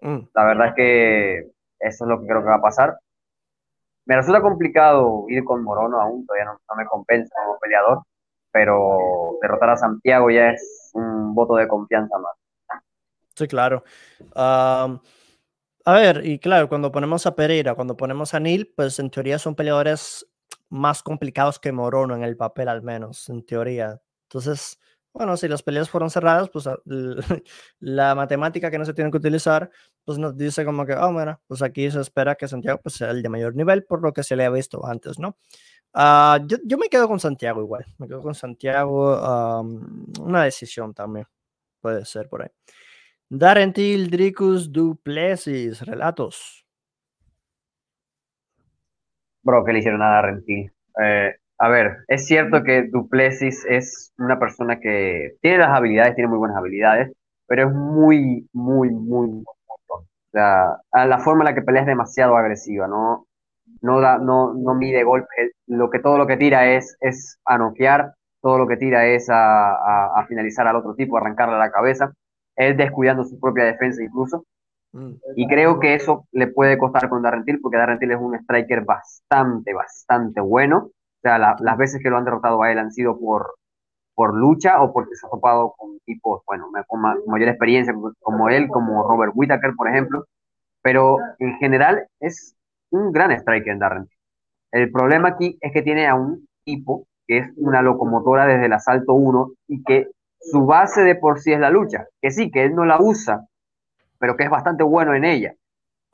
Mm. 0.01 0.19
La 0.35 0.45
verdad 0.45 0.69
es 0.69 0.75
que 0.75 1.39
eso 1.81 2.05
es 2.05 2.09
lo 2.09 2.21
que 2.21 2.27
creo 2.27 2.43
que 2.43 2.49
va 2.49 2.57
a 2.57 2.62
pasar. 2.62 2.99
Me 4.05 4.15
resulta 4.15 4.41
complicado 4.41 5.25
ir 5.29 5.43
con 5.45 5.65
Morono 5.65 6.01
aún, 6.01 6.25
todavía 6.25 6.45
no, 6.47 6.77
me 6.77 6.87
compensa 6.87 7.35
como 7.45 7.59
peleador, 7.59 8.03
pero 8.53 9.37
derrotar 9.43 9.71
a 9.71 9.77
Santiago 9.77 10.31
ya 10.31 10.51
es 10.51 10.91
un 10.95 11.35
voto 11.35 11.57
de 11.57 11.67
confianza 11.67 12.17
más. 12.19 12.83
Sí, 13.35 13.49
claro. 13.49 13.83
a 14.35 15.01
ver, 15.85 16.25
y 16.25 16.39
claro, 16.39 16.69
cuando 16.69 16.93
ponemos 16.93 17.27
a 17.27 17.35
Pereira, 17.35 17.75
cuando 17.75 17.97
ponemos 17.97 18.33
a 18.33 18.41
Neil, 18.41 18.73
pues 18.77 19.01
en 19.01 19.11
teoría 19.11 19.39
son 19.39 19.57
peleadores 19.57 20.27
más 20.69 21.03
complicados 21.03 21.59
que 21.59 21.73
Morono 21.73 22.15
en 22.15 22.23
el 22.23 22.37
papel, 22.37 22.69
al 22.69 22.83
menos, 22.83 23.29
en 23.29 23.45
teoría. 23.45 24.01
Entonces, 24.25 24.79
bueno, 25.17 25.37
si 25.39 25.49
las 25.49 25.63
peleas 25.63 25.89
fueron 25.89 26.11
cerradas, 26.11 26.51
pues 26.51 26.69
la 27.81 28.15
matemática 28.15 28.71
que 28.71 28.79
no 28.79 28.85
se 28.85 28.93
tiene 28.93 29.11
que 29.11 29.17
utilizar, 29.17 29.71
pues 30.05 30.19
nos 30.19 30.37
dice 30.37 30.65
como 30.65 30.85
que, 30.85 30.93
oh, 30.95 31.11
mira, 31.11 31.41
pues 31.47 31.63
aquí 31.63 31.91
se 31.91 32.01
espera 32.01 32.35
que 32.35 32.47
Santiago 32.49 32.81
pues, 32.83 32.97
sea 32.97 33.11
el 33.11 33.23
de 33.23 33.29
mayor 33.31 33.55
nivel 33.55 33.85
por 33.85 34.03
lo 34.03 34.13
que 34.13 34.23
se 34.23 34.37
le 34.37 34.45
ha 34.45 34.51
visto 34.51 34.85
antes, 34.87 35.19
¿no? 35.19 35.39
Uh, 35.95 36.47
yo, 36.47 36.59
yo, 36.65 36.77
me 36.77 36.91
quedo 36.91 37.09
con 37.09 37.19
Santiago 37.19 37.63
igual, 37.63 37.87
me 37.97 38.07
quedo 38.07 38.21
con 38.21 38.35
Santiago, 38.35 39.17
um, 39.61 40.05
una 40.21 40.45
decisión 40.45 40.93
también, 40.93 41.27
puede 41.81 42.05
ser 42.05 42.29
por 42.29 42.43
ahí. 42.43 42.51
Darentil, 43.31 44.11
Dricus, 44.11 44.71
Duplessis, 44.71 45.81
relatos. 45.81 46.66
Bro, 49.47 49.65
que 49.65 49.73
le 49.73 49.79
hicieron 49.79 50.03
a 50.03 50.11
Darentil. 50.11 50.73
Eh, 51.01 51.37
a 51.59 51.69
ver, 51.69 51.99
es 52.09 52.27
cierto 52.27 52.65
que 52.65 52.89
Duplessis 52.91 53.65
es 53.69 54.13
una 54.19 54.41
persona 54.41 54.81
que 54.81 55.37
tiene 55.41 55.59
las 55.59 55.71
habilidades, 55.71 56.17
tiene 56.17 56.29
muy 56.29 56.39
buenas 56.39 56.57
habilidades, 56.57 57.13
pero 57.47 57.69
es 57.69 57.73
muy, 57.73 58.49
muy, 58.53 58.91
muy, 58.91 59.45
o 59.89 60.05
sea, 60.33 60.79
la 60.93 61.19
forma 61.21 61.43
en 61.43 61.47
la 61.47 61.55
que 61.55 61.63
pelea 61.63 61.83
es 61.83 61.87
demasiado 61.87 62.37
agresiva, 62.37 62.89
¿no? 62.89 63.27
No, 63.83 64.01
da, 64.01 64.19
no, 64.19 64.53
no 64.55 64.75
mide 64.75 65.05
golpes, 65.05 65.53
lo 65.67 65.91
que, 65.91 66.01
todo 66.01 66.19
lo 66.19 66.27
que 66.27 66.37
tira 66.37 66.67
es, 66.75 66.97
es 67.01 67.39
a 67.45 67.57
todo 68.43 68.59
lo 68.59 68.67
que 68.67 68.77
tira 68.77 69.07
es 69.07 69.29
a, 69.31 70.25
finalizar 70.29 70.67
al 70.67 70.77
otro 70.77 70.95
tipo, 70.97 71.17
arrancarle 71.17 71.57
la 71.57 71.71
cabeza, 71.71 72.13
él 72.57 72.77
descuidando 72.77 73.25
su 73.25 73.39
propia 73.39 73.65
defensa 73.65 74.03
incluso. 74.03 74.45
Mm. 74.92 75.12
Y 75.37 75.46
creo 75.46 75.79
que 75.81 75.94
eso 75.94 76.27
le 76.33 76.46
puede 76.49 76.79
costar 76.79 77.09
con 77.09 77.22
Darrentil, 77.22 77.61
porque 77.61 77.79
Darrentil 77.79 78.12
es 78.12 78.18
un 78.20 78.35
striker 78.35 78.85
bastante, 78.85 79.75
bastante 79.75 80.40
bueno 80.40 80.90
sea, 81.27 81.38
las 81.38 81.77
veces 81.77 82.01
que 82.03 82.11
lo 82.11 82.16
han 82.16 82.25
derrotado 82.25 82.62
a 82.62 82.70
él 82.70 82.79
han 82.79 82.92
sido 82.92 83.18
por, 83.18 83.57
por 84.14 84.35
lucha 84.35 84.81
o 84.83 84.92
porque 84.92 85.16
se 85.16 85.27
ha 85.27 85.31
topado 85.31 85.75
con 85.77 85.99
tipos, 86.05 86.42
bueno, 86.46 86.70
con 86.87 87.01
mayor 87.27 87.49
experiencia 87.49 87.94
como 88.20 88.49
él, 88.49 88.68
como 88.68 89.07
Robert 89.07 89.33
Whittaker, 89.35 89.75
por 89.77 89.88
ejemplo. 89.88 90.25
Pero 90.83 91.18
en 91.38 91.57
general 91.57 92.07
es 92.20 92.55
un 92.90 93.12
gran 93.12 93.33
striker 93.33 93.72
en 93.72 93.79
Darren. 93.79 94.09
El 94.70 94.92
problema 94.92 95.31
aquí 95.31 95.59
es 95.61 95.72
que 95.72 95.83
tiene 95.83 96.07
a 96.07 96.14
un 96.14 96.46
tipo 96.64 97.07
que 97.27 97.38
es 97.38 97.51
una 97.57 97.83
locomotora 97.83 98.46
desde 98.46 98.66
el 98.66 98.72
asalto 98.72 99.14
1 99.14 99.51
y 99.66 99.83
que 99.83 100.07
su 100.38 100.64
base 100.64 101.03
de 101.03 101.16
por 101.16 101.40
sí 101.40 101.53
es 101.53 101.59
la 101.59 101.70
lucha. 101.70 102.07
Que 102.20 102.31
sí, 102.31 102.53
que 102.53 102.64
él 102.64 102.75
no 102.77 102.85
la 102.85 103.01
usa, 103.01 103.46
pero 104.19 104.37
que 104.37 104.45
es 104.45 104.51
bastante 104.51 104.83
bueno 104.83 105.15
en 105.15 105.25
ella. 105.25 105.55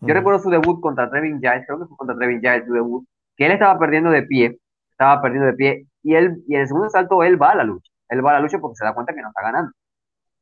Yo 0.01 0.15
recuerdo 0.15 0.41
su 0.41 0.51
debut 0.51 0.81
contra 0.81 1.09
Trevin 1.09 1.39
Giles, 1.39 1.65
creo 1.67 1.79
que 1.79 1.87
fue 1.87 1.97
contra 1.97 2.17
Trevin 2.17 2.41
Giles 2.41 2.67
su 2.67 2.73
debut, 2.73 3.07
que 3.37 3.47
él 3.47 3.53
estaba 3.53 3.79
perdiendo 3.79 4.11
de 4.11 4.23
pie 4.23 4.59
estaba 5.03 5.21
perdiendo 5.21 5.47
de 5.47 5.55
pie 5.55 5.87
y 6.03 6.15
él 6.15 6.43
y 6.47 6.55
en 6.55 6.63
el 6.63 6.69
segundo 6.69 6.89
salto 6.89 7.23
él 7.23 7.41
va 7.41 7.51
a 7.51 7.57
la 7.57 7.65
lucha. 7.65 7.91
Él 8.09 8.25
va 8.25 8.31
a 8.31 8.35
la 8.35 8.41
lucha 8.41 8.59
porque 8.59 8.77
se 8.77 8.85
da 8.85 8.95
cuenta 8.95 9.15
que 9.15 9.23
no 9.23 9.29
está 9.29 9.43
ganando. 9.43 9.73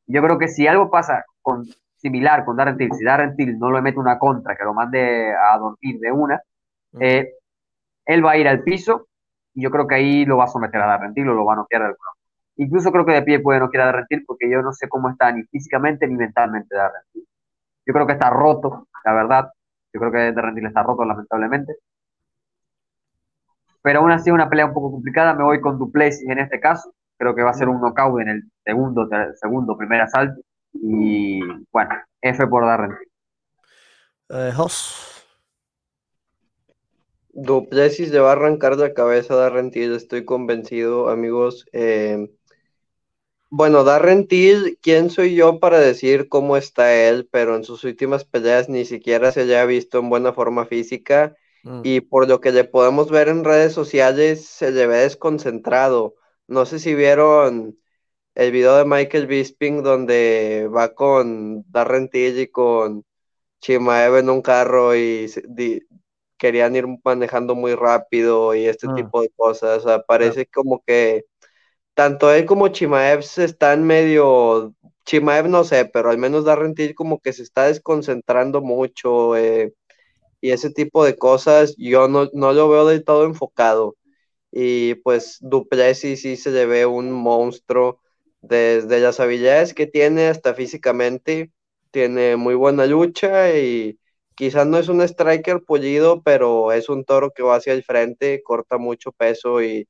Yo 0.06 0.22
creo 0.22 0.38
que 0.38 0.48
si 0.48 0.66
algo 0.66 0.90
pasa 0.90 1.24
con 1.40 1.66
similar 1.96 2.44
con 2.44 2.56
Darren 2.56 2.76
Till, 2.76 2.92
si 2.92 3.04
Darren 3.04 3.36
Till 3.36 3.58
no 3.58 3.70
le 3.70 3.80
mete 3.80 3.98
una 3.98 4.18
contra, 4.18 4.56
que 4.56 4.64
lo 4.64 4.74
mande 4.74 5.32
a 5.34 5.56
dormir 5.58 6.00
de 6.00 6.12
una, 6.12 6.40
eh, 6.98 7.34
él 8.06 8.24
va 8.24 8.32
a 8.32 8.36
ir 8.36 8.48
al 8.48 8.62
piso 8.62 9.06
y 9.54 9.62
yo 9.62 9.70
creo 9.70 9.86
que 9.86 9.94
ahí 9.94 10.24
lo 10.24 10.36
va 10.36 10.44
a 10.44 10.48
someter 10.48 10.80
a 10.80 10.86
Darren 10.86 11.14
Till 11.14 11.28
o 11.28 11.34
lo 11.34 11.44
va 11.44 11.54
a 11.54 11.56
noquear 11.56 11.82
de 11.82 11.88
alguna 11.88 12.10
Incluso 12.56 12.92
creo 12.92 13.06
que 13.06 13.12
de 13.12 13.22
pie 13.22 13.40
puede 13.40 13.60
noquear 13.60 13.82
a 13.84 13.86
Darren 13.86 14.06
Till 14.08 14.24
porque 14.26 14.50
yo 14.50 14.62
no 14.62 14.72
sé 14.72 14.88
cómo 14.88 15.08
está 15.10 15.30
ni 15.32 15.44
físicamente 15.44 16.06
ni 16.06 16.16
mentalmente 16.16 16.74
Darren 16.74 17.02
Till. 17.12 17.26
Yo 17.90 17.94
creo 17.94 18.06
que 18.06 18.12
está 18.12 18.30
roto, 18.30 18.86
la 19.04 19.12
verdad. 19.12 19.50
Yo 19.92 19.98
creo 19.98 20.12
que 20.12 20.32
Till 20.54 20.66
está 20.66 20.84
roto, 20.84 21.04
lamentablemente 21.04 21.74
pero 23.82 24.00
aún 24.00 24.10
así 24.10 24.30
una 24.30 24.48
pelea 24.48 24.66
un 24.66 24.74
poco 24.74 24.92
complicada. 24.92 25.34
Me 25.34 25.44
voy 25.44 25.60
con 25.60 25.76
Duplessis 25.78 26.28
en 26.28 26.38
este 26.38 26.60
caso. 26.60 26.94
Creo 27.16 27.34
que 27.34 27.42
va 27.42 27.50
a 27.50 27.54
ser 27.54 27.68
un 27.68 27.80
knockout 27.80 28.20
en 28.20 28.28
el 28.28 28.42
segundo, 28.64 29.08
segundo 29.40 29.76
primer 29.76 30.02
asalto. 30.02 30.40
Y 30.72 31.40
bueno, 31.72 31.90
F 32.20 32.46
por 32.46 32.64
Darren. 32.64 32.96
Eh, 34.28 34.52
Duplessis 37.32 38.10
le 38.10 38.20
va 38.20 38.30
a 38.30 38.32
arrancar 38.32 38.76
de 38.76 38.88
la 38.88 38.94
cabeza 38.94 39.34
a 39.34 39.38
Darren 39.38 39.70
Till, 39.70 39.94
estoy 39.94 40.24
convencido, 40.24 41.08
amigos. 41.08 41.66
Eh, 41.72 42.30
bueno, 43.50 43.82
Darren 43.82 44.28
Till, 44.28 44.78
¿quién 44.80 45.10
soy 45.10 45.34
yo 45.34 45.58
para 45.58 45.80
decir 45.80 46.28
cómo 46.28 46.56
está 46.56 46.94
él? 46.94 47.28
Pero 47.30 47.56
en 47.56 47.64
sus 47.64 47.82
últimas 47.84 48.24
peleas 48.24 48.68
ni 48.68 48.84
siquiera 48.84 49.32
se 49.32 49.42
haya 49.42 49.64
visto 49.66 49.98
en 49.98 50.08
buena 50.08 50.32
forma 50.32 50.66
física. 50.66 51.36
Mm. 51.64 51.80
Y 51.84 52.00
por 52.00 52.28
lo 52.28 52.40
que 52.40 52.52
le 52.52 52.64
podemos 52.64 53.10
ver 53.10 53.28
en 53.28 53.44
redes 53.44 53.72
sociales, 53.72 54.46
se 54.46 54.70
le 54.70 54.86
ve 54.86 54.98
desconcentrado. 54.98 56.14
No 56.46 56.64
sé 56.64 56.78
si 56.78 56.94
vieron 56.94 57.76
el 58.34 58.52
video 58.52 58.76
de 58.76 58.84
Michael 58.84 59.26
Bisping 59.26 59.82
donde 59.82 60.68
va 60.74 60.94
con 60.94 61.64
Darren 61.70 62.08
Till 62.08 62.38
y 62.38 62.48
con 62.48 63.04
Chimaev 63.60 64.16
en 64.18 64.30
un 64.30 64.42
carro 64.42 64.96
y 64.96 65.30
querían 66.38 66.76
ir 66.76 66.86
manejando 67.04 67.54
muy 67.54 67.74
rápido 67.74 68.54
y 68.54 68.66
este 68.66 68.88
mm. 68.88 68.94
tipo 68.94 69.22
de 69.22 69.30
cosas. 69.30 69.84
O 69.84 69.88
sea, 69.88 70.02
parece 70.02 70.46
como 70.46 70.82
que 70.86 71.26
tanto 71.94 72.32
él 72.32 72.46
como 72.46 72.68
Chimaev 72.68 73.22
se 73.22 73.44
están 73.44 73.84
medio. 73.84 74.74
Chimaev 75.04 75.48
no 75.48 75.64
sé, 75.64 75.86
pero 75.86 76.10
al 76.10 76.18
menos 76.18 76.44
Darren 76.44 76.74
Till 76.74 76.94
como 76.94 77.20
que 77.20 77.32
se 77.32 77.42
está 77.42 77.66
desconcentrando 77.66 78.60
mucho. 78.62 79.36
Eh, 79.36 79.72
y 80.40 80.50
ese 80.52 80.70
tipo 80.70 81.04
de 81.04 81.16
cosas, 81.16 81.74
yo 81.76 82.08
no, 82.08 82.26
lo 82.32 82.68
veo 82.68 82.86
del 82.86 83.04
todo 83.04 83.24
enfocado. 83.24 83.96
Y 84.52 84.94
pues 84.96 85.38
Duplessis 85.40 86.22
sí 86.22 86.36
se 86.36 86.50
le 86.50 86.66
ve 86.66 86.86
un 86.86 87.12
monstruo 87.12 88.00
desde 88.42 89.00
las 89.00 89.20
habilidades 89.20 89.74
que 89.74 89.86
tiene 89.86 90.28
hasta 90.28 90.54
físicamente. 90.54 91.52
Tiene 91.90 92.36
muy 92.36 92.54
buena 92.54 92.86
lucha 92.86 93.56
y 93.58 93.98
quizás 94.36 94.66
no 94.66 94.78
es 94.78 94.88
un 94.88 95.02
striker 95.02 95.62
pulido, 95.64 96.22
pero 96.22 96.72
es 96.72 96.88
un 96.88 97.04
toro 97.04 97.30
que 97.32 97.42
va 97.42 97.56
hacia 97.56 97.72
el 97.74 97.84
frente, 97.84 98.42
corta 98.42 98.78
mucho 98.78 99.12
peso 99.12 99.62
y 99.62 99.88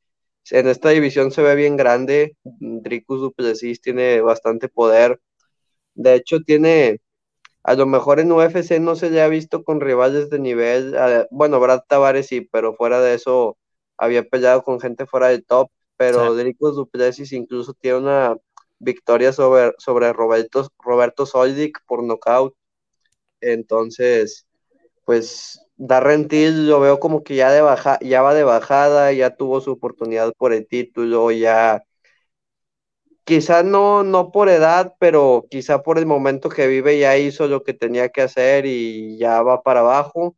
en 0.51 0.69
esta 0.69 0.91
división 0.91 1.31
se 1.31 1.43
ve 1.43 1.55
bien 1.55 1.77
grande. 1.77 2.37
Dricus 2.45 3.21
Duplessis 3.21 3.81
tiene 3.81 4.21
bastante 4.21 4.69
poder. 4.69 5.21
De 5.95 6.15
hecho, 6.15 6.41
tiene 6.41 7.01
a 7.63 7.75
lo 7.75 7.87
mejor 7.87 8.21
en 8.21 8.33
UFC 8.33 8.81
no 8.81 8.97
se 8.97 9.11
le 9.11 9.21
ha 9.21 9.29
visto 9.29 9.65
con 9.65 9.81
rivales 9.81 10.31
de 10.31 10.39
nivel, 10.39 10.97
bueno, 11.31 11.61
Brad 11.61 11.83
Tavares 11.87 12.27
sí, 12.27 12.41
pero 12.41 12.75
fuera 12.75 13.01
de 13.01 13.15
eso 13.15 13.59
había 13.99 14.23
peleado 14.25 14.63
con 14.63 14.81
gente 14.81 15.07
fuera 15.07 15.29
del 15.29 15.45
top, 15.45 15.71
pero 15.97 16.35
sí. 16.35 16.55
Duplessis 16.59 17.33
incluso 17.33 17.75
tiene 17.75 17.99
una 17.99 18.37
victoria 18.79 19.33
sobre, 19.33 19.75
sobre 19.77 20.13
Roberto, 20.15 20.67
Roberto 20.79 21.27
Soldic 21.27 21.79
por 21.87 22.03
nocaut. 22.03 22.55
Entonces, 23.43 24.47
pues 25.05 25.61
Darren 25.81 26.29
Till 26.29 26.69
lo 26.69 26.79
veo 26.81 27.01
como 27.01 27.23
que 27.25 27.37
ya 27.37 27.51
de 27.51 27.63
baja, 27.63 27.99
ya 28.03 28.21
va 28.23 28.35
de 28.35 28.45
bajada, 28.45 29.13
ya 29.13 29.35
tuvo 29.37 29.63
su 29.63 29.73
oportunidad 29.73 30.33
por 30.37 30.53
el 30.53 30.67
título, 30.69 31.31
ya 31.31 31.85
quizá 33.25 33.63
no, 33.63 34.03
no 34.03 34.31
por 34.31 34.51
edad, 34.51 34.95
pero 34.99 35.47
quizá 35.51 35.83
por 35.83 35.99
el 35.99 36.05
momento 36.07 36.51
que 36.51 36.67
vive 36.67 36.99
ya 36.99 37.17
hizo 37.17 37.49
lo 37.49 37.63
que 37.63 37.73
tenía 37.75 38.11
que 38.11 38.21
hacer 38.23 38.67
y 38.67 39.17
ya 39.19 39.43
va 39.43 39.63
para 39.63 39.81
abajo. 39.81 40.37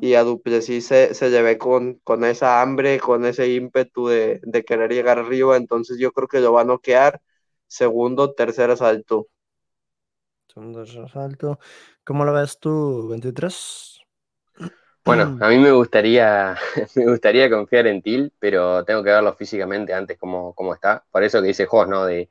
Y 0.00 0.14
a 0.14 0.22
Duplessis 0.22 0.86
se, 0.86 1.14
se 1.14 1.58
con, 1.58 1.94
con 2.04 2.24
esa 2.24 2.62
hambre, 2.62 3.00
con 3.00 3.24
ese 3.24 3.48
ímpetu 3.52 4.06
de, 4.08 4.40
querer 4.66 4.92
llegar 4.92 5.18
arriba. 5.18 5.56
Entonces 5.56 5.98
yo 5.98 6.12
creo 6.12 6.28
que 6.28 6.40
lo 6.40 6.52
va 6.52 6.60
a 6.62 6.64
noquear. 6.64 7.20
Segundo, 7.66 8.32
tercer 8.34 8.70
asalto. 8.70 9.28
Segundo 10.46 10.82
asalto. 10.82 11.58
¿Cómo 12.04 12.24
lo 12.24 12.32
ves 12.32 12.58
tú, 12.60 13.08
23? 13.08 13.97
Bueno, 15.04 15.38
a 15.40 15.48
mí 15.48 15.58
me 15.58 15.70
gustaría, 15.72 16.56
me 16.94 17.06
gustaría 17.06 17.48
confiar 17.50 17.86
en 17.86 18.02
Til, 18.02 18.32
pero 18.38 18.84
tengo 18.84 19.02
que 19.02 19.10
verlo 19.10 19.34
físicamente 19.34 19.94
antes 19.94 20.18
cómo, 20.18 20.54
cómo 20.54 20.74
está. 20.74 21.04
Por 21.10 21.22
eso 21.22 21.40
que 21.40 21.48
dice 21.48 21.66
Jos, 21.66 21.88
¿no? 21.88 22.04
De, 22.04 22.30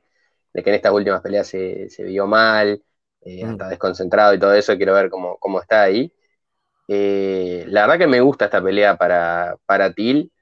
que 0.54 0.70
en 0.70 0.74
estas 0.74 0.92
últimas 0.92 1.20
peleas 1.20 1.46
se, 1.46 1.88
vio 1.98 2.26
mal, 2.26 2.82
eh, 3.20 3.44
mm. 3.44 3.50
está 3.52 3.68
desconcentrado 3.68 4.34
y 4.34 4.38
todo 4.38 4.54
eso, 4.54 4.76
quiero 4.76 4.94
ver 4.94 5.08
cómo, 5.10 5.38
cómo 5.38 5.60
está 5.60 5.82
ahí. 5.82 6.12
Eh, 6.88 7.64
la 7.68 7.82
verdad 7.82 7.98
que 7.98 8.06
me 8.06 8.20
gusta 8.20 8.46
esta 8.46 8.62
pelea 8.62 8.96
para, 8.96 9.56
para 9.66 9.92
Til, 9.92 10.32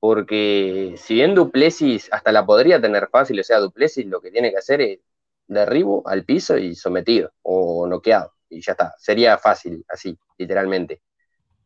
porque 0.00 0.94
si 0.96 1.14
bien 1.14 1.34
Duplessis 1.34 2.08
hasta 2.12 2.32
la 2.32 2.46
podría 2.46 2.80
tener 2.80 3.08
fácil, 3.08 3.40
o 3.40 3.44
sea, 3.44 3.58
Duplessis 3.58 4.06
lo 4.06 4.20
que 4.20 4.30
tiene 4.30 4.50
que 4.50 4.58
hacer 4.58 4.80
es 4.80 5.00
derribo 5.46 6.02
al 6.06 6.24
piso 6.24 6.56
y 6.58 6.74
sometido 6.74 7.32
o 7.42 7.86
noqueado, 7.86 8.34
y 8.48 8.62
ya 8.62 8.72
está, 8.72 8.94
sería 8.98 9.36
fácil, 9.38 9.84
así, 9.88 10.18
literalmente. 10.38 11.02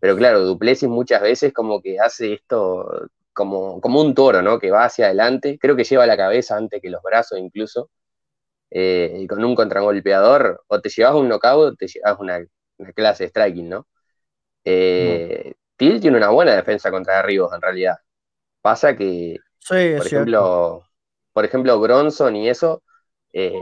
Pero 0.05 0.17
claro, 0.19 0.40
Duplessis 0.45 0.87
muchas 0.87 1.23
veces 1.23 1.55
como 1.55 1.81
que 1.81 1.99
hace 1.99 2.35
esto 2.35 3.09
como, 3.33 3.81
como 3.81 4.03
un 4.03 4.14
toro, 4.14 4.43
¿no? 4.43 4.59
Que 4.59 4.71
va 4.71 4.85
hacia 4.85 5.07
adelante, 5.07 5.59
creo 5.59 5.77
que 5.77 5.85
lleva 5.85 6.07
la 6.07 6.14
cabeza 6.14 6.59
antes 6.59 6.83
que 6.83 6.90
los 6.90 7.03
brazos 7.03 7.38
incluso, 7.38 7.90
eh, 8.71 9.17
y 9.21 9.27
con 9.27 9.43
un 9.43 9.55
contragolpeador, 9.55 10.62
o 10.67 10.81
te 10.83 10.90
llevas 10.90 11.14
un 11.14 11.31
knockout 11.31 11.73
o 11.73 11.75
te 11.75 11.87
llevas 11.88 12.19
una, 12.21 12.38
clase 12.95 13.25
de 13.25 13.31
striking, 13.31 13.71
¿no? 13.71 13.87
Eh, 14.62 15.55
Till 15.79 16.03
tiene 16.03 16.19
una 16.19 16.29
buena 16.29 16.55
defensa 16.55 16.90
contra 16.90 17.17
derribos 17.17 17.55
en 17.55 17.62
realidad. 17.62 17.97
Pasa 18.61 18.95
que, 18.97 19.38
por 19.67 20.07
ejemplo, 20.07 20.85
por 21.33 21.47
ejemplo, 21.47 21.81
Bronson 21.81 22.37
y 22.37 22.51
eso, 22.51 22.83
eh, 23.33 23.55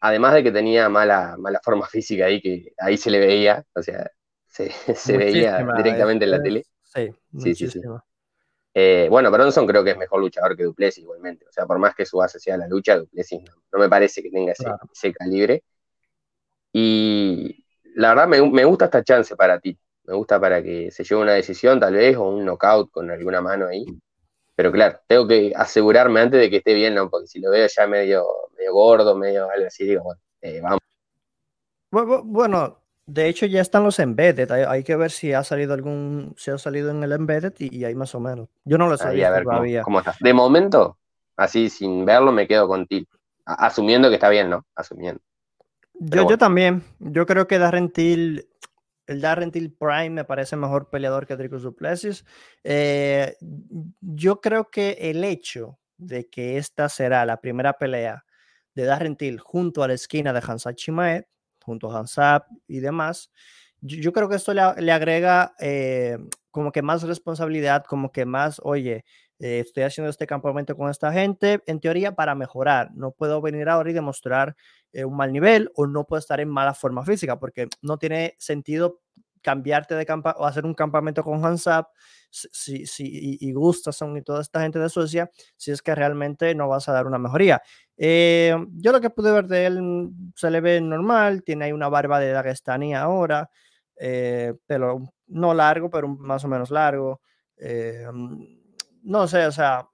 además 0.00 0.34
de 0.34 0.44
que 0.44 0.52
tenía 0.52 0.88
mala, 0.88 1.34
mala 1.38 1.60
forma 1.64 1.86
física 1.90 2.26
ahí, 2.26 2.40
que 2.40 2.72
ahí 2.78 2.96
se 2.96 3.10
le 3.10 3.18
veía, 3.18 3.64
o 3.74 3.82
sea, 3.82 4.08
se, 4.94 5.16
veía 5.16 5.64
directamente 5.76 6.24
en 6.24 6.30
la 6.30 6.42
tele. 6.42 6.64
Sí, 6.82 7.10
sí, 7.38 7.54
sí, 7.54 7.68
sí. 7.68 7.80
Eh, 8.74 9.08
bueno, 9.10 9.30
Bronson 9.30 9.66
creo 9.66 9.82
que 9.82 9.90
es 9.90 9.96
mejor 9.96 10.20
luchador 10.20 10.56
que 10.56 10.64
Duplessis 10.64 11.02
igualmente. 11.02 11.46
O 11.48 11.52
sea, 11.52 11.66
por 11.66 11.78
más 11.78 11.94
que 11.94 12.06
su 12.06 12.18
base 12.18 12.38
sea 12.38 12.56
la 12.56 12.68
lucha, 12.68 12.96
Duplessis 12.96 13.40
no, 13.72 13.78
me 13.78 13.88
parece 13.88 14.22
que 14.22 14.30
tenga 14.30 14.52
ese, 14.52 15.12
calibre. 15.12 15.64
Y 16.72 17.64
la 17.96 18.10
verdad 18.14 18.28
me, 18.28 18.64
gusta 18.64 18.86
esta 18.86 19.02
chance 19.02 19.34
para 19.36 19.58
ti. 19.58 19.78
Me 20.04 20.14
gusta 20.14 20.40
para 20.40 20.62
que 20.62 20.90
se 20.90 21.04
lleve 21.04 21.22
una 21.22 21.32
decisión 21.32 21.80
tal 21.80 21.94
vez 21.94 22.16
o 22.16 22.28
un 22.28 22.44
knockout 22.44 22.90
con 22.90 23.10
alguna 23.10 23.40
mano 23.40 23.66
ahí. 23.66 23.84
Pero 24.54 24.72
claro, 24.72 25.00
tengo 25.06 25.26
que 25.26 25.52
asegurarme 25.54 26.20
antes 26.20 26.40
de 26.40 26.50
que 26.50 26.56
esté 26.58 26.74
bien, 26.74 26.94
¿no? 26.94 27.10
Porque 27.10 27.26
si 27.26 27.40
lo 27.40 27.50
veo 27.50 27.66
ya 27.66 27.86
medio, 27.86 28.26
medio 28.56 28.72
gordo, 28.72 29.16
medio 29.16 29.50
algo 29.50 29.66
así, 29.66 29.84
digo, 29.84 30.02
bueno, 30.04 30.20
eh, 30.40 30.60
vamos. 30.60 30.80
Bueno, 31.90 32.80
de 33.08 33.26
hecho, 33.26 33.46
ya 33.46 33.62
están 33.62 33.84
los 33.84 33.98
embedded. 34.00 34.50
Hay, 34.50 34.84
que 34.84 34.94
ver 34.94 35.10
si 35.10 35.32
ha 35.32 35.42
salido 35.42 35.72
algún, 35.72 36.34
si 36.36 36.50
ha 36.50 36.58
salido 36.58 36.90
en 36.90 37.02
el 37.02 37.12
embedded 37.12 37.54
y, 37.58 37.82
hay 37.84 37.94
más 37.94 38.14
o 38.14 38.20
menos. 38.20 38.50
Yo 38.66 38.76
no 38.76 38.86
lo 38.86 38.98
sabía 38.98 39.32
todavía. 39.42 39.80
Cómo, 39.80 40.00
está. 40.00 40.14
De 40.20 40.34
momento, 40.34 40.98
así 41.34 41.70
sin 41.70 42.04
verlo, 42.04 42.32
me 42.32 42.46
quedo 42.46 42.68
con 42.68 42.86
Til. 42.86 43.08
Asumiendo 43.46 44.10
que 44.10 44.16
está 44.16 44.28
bien, 44.28 44.50
¿no? 44.50 44.66
Asumiendo. 44.74 45.22
Yo, 45.94 46.28
yo 46.28 46.36
también. 46.36 46.84
Yo 46.98 47.24
creo 47.24 47.48
que 47.48 47.58
Darren 47.58 47.90
Till, 47.90 48.46
el 49.06 49.20
Darren 49.22 49.52
Till 49.52 49.72
Prime 49.72 50.10
me 50.10 50.24
parece 50.26 50.56
mejor 50.56 50.90
peleador 50.90 51.26
que 51.26 51.36
Dricus 51.36 51.62
Duplessis. 51.62 52.26
Eh, 52.62 53.38
yo 54.02 54.42
creo 54.42 54.68
que 54.68 54.98
el 55.00 55.24
hecho 55.24 55.78
de 55.96 56.28
que 56.28 56.58
esta 56.58 56.90
será 56.90 57.24
la 57.24 57.40
primera 57.40 57.72
pelea 57.72 58.26
de 58.74 58.84
Darren 58.84 59.16
Till 59.16 59.40
junto 59.40 59.82
a 59.82 59.88
la 59.88 59.94
esquina 59.94 60.34
de 60.34 60.42
Hansa 60.46 60.74
Chimaev 60.74 61.24
junto 61.68 61.90
a 61.92 61.98
Hansap 62.00 62.46
y 62.66 62.80
demás. 62.80 63.30
Yo, 63.80 64.12
creo 64.12 64.28
que 64.28 64.34
esto 64.36 64.52
le, 64.54 64.90
agrega 64.92 65.54
eh, 65.60 66.18
como 66.50 66.72
que 66.72 66.82
más 66.82 67.04
responsabilidad, 67.04 67.84
como 67.84 68.10
que 68.10 68.26
más, 68.26 68.60
oye, 68.64 69.04
eh, 69.38 69.60
estoy 69.60 69.84
haciendo 69.84 70.10
este 70.10 70.26
campamento 70.26 70.76
con 70.76 70.90
esta 70.90 71.12
gente, 71.12 71.62
en 71.66 71.78
teoría 71.78 72.16
para 72.16 72.34
mejorar. 72.34 72.90
No 72.94 73.12
puedo 73.12 73.40
venir 73.40 73.68
ahora 73.68 73.90
y 73.90 73.92
demostrar 73.92 74.56
eh, 74.92 75.04
un 75.04 75.16
mal 75.16 75.32
nivel 75.32 75.70
o 75.76 75.86
no 75.86 76.04
puedo 76.04 76.18
estar 76.18 76.40
en 76.40 76.48
mala 76.48 76.74
forma 76.74 77.04
física, 77.04 77.38
porque 77.38 77.68
no 77.82 77.98
tiene 77.98 78.34
sentido 78.38 79.00
cambiarte 79.48 79.94
de 79.94 80.04
campo 80.04 80.28
o 80.36 80.44
hacer 80.44 80.66
un 80.66 80.74
campamento 80.74 81.24
con 81.24 81.42
Hansap 81.42 81.86
si, 82.30 82.84
si, 82.84 83.38
y, 83.40 83.52
Gustafsson 83.54 84.14
y 84.18 84.22
toda 84.22 84.42
esta 84.42 84.60
gente 84.60 84.78
de 84.78 84.90
Suecia, 84.90 85.30
si 85.56 85.70
es 85.70 85.80
que 85.80 85.94
realmente 85.94 86.54
no 86.54 86.68
vas 86.68 86.86
a 86.90 86.92
dar 86.92 87.06
una 87.06 87.16
mejoría. 87.16 87.62
Eh, 87.96 88.54
yo 88.74 88.92
lo 88.92 89.00
que 89.00 89.08
pude 89.08 89.32
ver 89.32 89.46
de 89.46 89.64
él 89.64 89.80
mm, 89.82 90.32
se 90.36 90.50
le 90.50 90.60
ve 90.60 90.82
normal, 90.82 91.42
tiene 91.44 91.64
ahí 91.64 91.72
una 91.72 91.88
barba 91.88 92.20
de 92.20 92.32
Dagestani 92.32 92.94
ahora, 92.94 93.48
eh, 93.96 94.52
pero 94.66 95.00
no 95.28 95.54
largo, 95.54 95.88
pero 95.88 96.08
más 96.08 96.44
o 96.44 96.48
menos 96.48 96.70
largo. 96.70 97.22
Eh, 97.56 98.06
mm, 98.12 98.44
no 99.04 99.26
sé, 99.26 99.46
o 99.46 99.52
sea, 99.52 99.88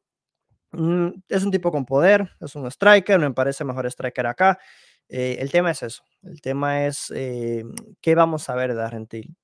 mm, 0.72 1.08
es 1.28 1.44
un 1.44 1.52
tipo 1.52 1.70
con 1.70 1.86
poder, 1.86 2.28
es 2.40 2.56
un 2.56 2.66
striker, 2.66 3.20
me 3.20 3.32
parece 3.32 3.64
mejor 3.64 3.86
striker 3.86 4.26
acá. 4.26 4.58
el 5.08 5.50
tema 5.52 5.70
es 5.70 5.82
eso, 5.84 6.02
el 6.22 6.40
tema 6.40 6.86
es 6.86 7.08
qué 8.00 8.14
vamos 8.16 8.48
a 8.48 8.54
ver 8.56 8.74
de 8.74 8.82
Argentil. 8.82 9.36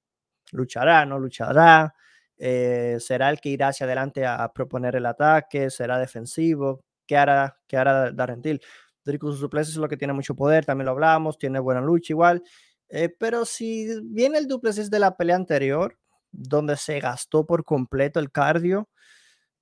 ¿Luchará, 0.52 1.04
no 1.06 1.18
luchará? 1.18 1.94
¿Será 2.36 3.30
el 3.30 3.40
que 3.40 3.50
irá 3.50 3.68
hacia 3.68 3.84
adelante 3.84 4.24
a 4.26 4.50
proponer 4.52 4.96
el 4.96 5.06
ataque? 5.06 5.68
¿Será 5.70 5.98
defensivo? 5.98 6.82
qué 7.10 7.16
hará, 7.16 7.58
qué 7.66 7.76
hará 7.76 8.12
Darrentil. 8.12 8.60
Dricus 9.04 9.40
Duplessis 9.40 9.74
es 9.74 9.80
lo 9.80 9.88
que 9.88 9.96
tiene 9.96 10.12
mucho 10.12 10.36
poder, 10.36 10.64
también 10.64 10.86
lo 10.86 10.92
hablamos, 10.92 11.38
tiene 11.38 11.58
buena 11.58 11.80
lucha 11.80 12.12
igual. 12.12 12.40
Eh, 12.88 13.08
pero 13.18 13.44
si 13.44 13.88
viene 14.04 14.38
el 14.38 14.46
Duplessis 14.46 14.90
de 14.90 15.00
la 15.00 15.16
pelea 15.16 15.34
anterior, 15.34 15.98
donde 16.30 16.76
se 16.76 17.00
gastó 17.00 17.44
por 17.46 17.64
completo 17.64 18.20
el 18.20 18.30
cardio 18.30 18.88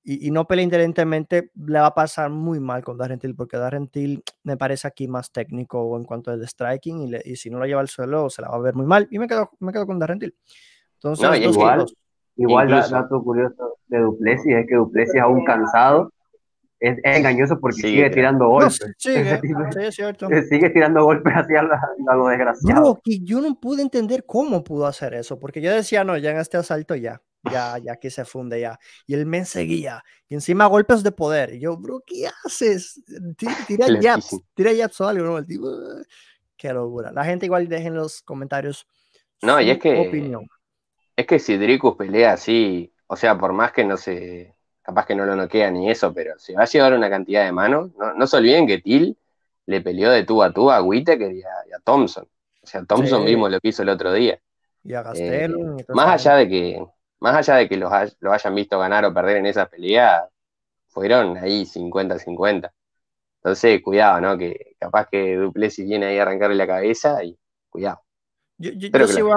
y, 0.04 0.30
no 0.30 0.46
pelea 0.46 0.64
indirectamente, 0.64 1.50
le 1.54 1.80
va 1.80 1.86
a 1.86 1.94
pasar 1.94 2.30
muy 2.30 2.60
mal 2.60 2.84
con 2.84 2.98
Darrentil, 2.98 3.34
porque 3.34 3.56
Darrentil 3.56 4.22
me 4.42 4.58
parece 4.58 4.86
aquí 4.88 5.08
más 5.08 5.32
técnico 5.32 5.96
en 5.96 6.04
cuanto 6.04 6.30
al 6.30 6.46
striking 6.46 7.08
y, 7.08 7.32
y, 7.32 7.36
si 7.36 7.48
no 7.50 7.58
lo 7.58 7.66
lleva 7.66 7.80
al 7.80 7.88
suelo 7.88 8.28
se 8.30 8.42
la 8.42 8.48
va 8.48 8.56
a 8.56 8.60
ver 8.60 8.74
muy 8.74 8.86
mal. 8.86 9.08
Y 9.10 9.18
me 9.18 9.26
quedo, 9.26 9.50
me 9.60 9.72
quedo 9.72 9.86
con 9.86 9.98
Darrentil. 9.98 10.36
Entonces, 11.02 11.40
igual, 11.40 11.86
igual 12.36 12.68
dato 12.68 13.22
curioso 13.22 13.78
de 13.86 13.98
Duplessis 13.98 14.54
es 14.54 14.66
que 14.66 14.76
Duplessis 14.76 15.20
aún 15.20 15.44
cansado 15.44 16.12
es, 16.80 16.98
engañoso 17.02 17.58
porque 17.60 17.82
sigue 17.82 18.10
tirando 18.10 18.48
golpes. 18.48 18.80
sigue, 18.98 19.40
sí, 19.40 19.80
es 19.80 19.94
cierto. 19.94 20.28
Sigue 20.48 20.70
tirando 20.70 21.04
golpes 21.04 21.32
hacia 21.34 21.60
a 21.60 22.14
lo 22.14 22.28
desgraciado. 22.28 23.00
que 23.02 23.20
yo 23.20 23.40
no 23.40 23.58
pude 23.58 23.82
entender 23.82 24.24
cómo 24.26 24.62
pudo 24.62 24.86
hacer 24.86 25.14
eso, 25.14 25.38
porque 25.38 25.60
yo 25.60 25.72
decía, 25.72 26.04
no, 26.04 26.16
ya 26.16 26.30
en 26.30 26.38
este 26.38 26.56
asalto 26.56 26.94
ya, 26.94 27.20
ya, 27.50 27.78
ya 27.78 27.96
que 27.96 28.10
se 28.10 28.24
funde 28.24 28.60
ya. 28.60 28.78
Y 29.06 29.14
él 29.14 29.26
me 29.26 29.44
seguía, 29.44 30.04
y 30.28 30.34
encima 30.34 30.66
golpes 30.66 31.02
de 31.02 31.12
poder. 31.12 31.54
Y 31.54 31.60
yo, 31.60 31.76
bro, 31.76 32.02
¿qué 32.06 32.28
haces? 32.44 33.02
Tira, 33.36 33.86
jabs, 34.00 34.36
tira 34.54 34.70
jabs 34.76 35.00
o 35.00 35.08
algo, 35.08 35.24
¿no? 35.24 35.38
El 35.38 35.46
tipo, 35.46 35.68
qué 36.56 36.72
locura. 36.72 37.12
La 37.12 37.24
gente 37.24 37.46
igual 37.46 37.68
dejen 37.68 37.88
en 37.88 37.94
los 37.94 38.22
comentarios 38.22 38.86
no, 39.42 39.60
y 39.60 39.70
es 39.70 39.78
que, 39.78 40.08
opinión. 40.08 40.48
Es 41.18 41.26
que 41.26 41.40
si 41.40 41.56
Dricus 41.56 41.96
pelea 41.96 42.34
así, 42.34 42.94
o 43.08 43.16
sea, 43.16 43.36
por 43.36 43.52
más 43.52 43.72
que 43.72 43.84
no 43.84 43.96
se 43.96 44.54
capaz 44.82 45.04
que 45.04 45.16
no 45.16 45.26
lo 45.26 45.34
noquea 45.34 45.68
ni 45.68 45.90
eso, 45.90 46.14
pero 46.14 46.38
se 46.38 46.54
va 46.54 46.62
a 46.62 46.66
llevar 46.66 46.94
una 46.94 47.10
cantidad 47.10 47.44
de 47.44 47.50
manos. 47.50 47.90
No, 48.16 48.24
se 48.28 48.36
olviden 48.36 48.68
que 48.68 48.78
Till 48.78 49.18
le 49.66 49.80
peleó 49.80 50.12
de 50.12 50.22
tú 50.22 50.44
a 50.44 50.52
tú 50.52 50.70
a 50.70 50.80
Whittaker 50.80 51.32
y 51.32 51.42
a, 51.42 51.80
Thompson. 51.82 52.24
O 52.62 52.66
sea, 52.68 52.84
Thompson 52.84 53.24
vimos 53.24 53.50
lo 53.50 53.58
que 53.58 53.70
hizo 53.70 53.82
el 53.82 53.88
otro 53.88 54.12
día. 54.12 54.38
Y 54.84 54.94
a 54.94 55.02
Gastelum. 55.02 55.80
Eh, 55.80 55.86
más 55.88 56.24
allá 56.24 56.36
de 56.36 56.48
que, 56.48 56.86
más 57.18 57.34
allá 57.34 57.56
de 57.56 57.68
que 57.68 57.76
los, 57.76 57.92
lo 58.20 58.32
hayan 58.32 58.54
visto 58.54 58.78
ganar 58.78 59.04
o 59.04 59.12
perder 59.12 59.38
en 59.38 59.46
esa 59.46 59.66
pelea, 59.66 60.28
fueron 60.86 61.36
ahí 61.36 61.64
50-50. 61.64 62.70
Entonces, 63.42 63.82
cuidado, 63.82 64.20
¿no? 64.20 64.38
Que 64.38 64.76
capaz 64.78 65.08
que 65.10 65.34
Duplessis 65.34 65.84
viene 65.84 66.06
ahí 66.06 66.18
a 66.20 66.22
arrancarle 66.22 66.54
la 66.54 66.66
cabeza 66.68 67.24
y 67.24 67.36
cuidado. 67.70 68.02
Yo, 68.56 68.70
yo, 68.70 68.88
yo 68.88 69.34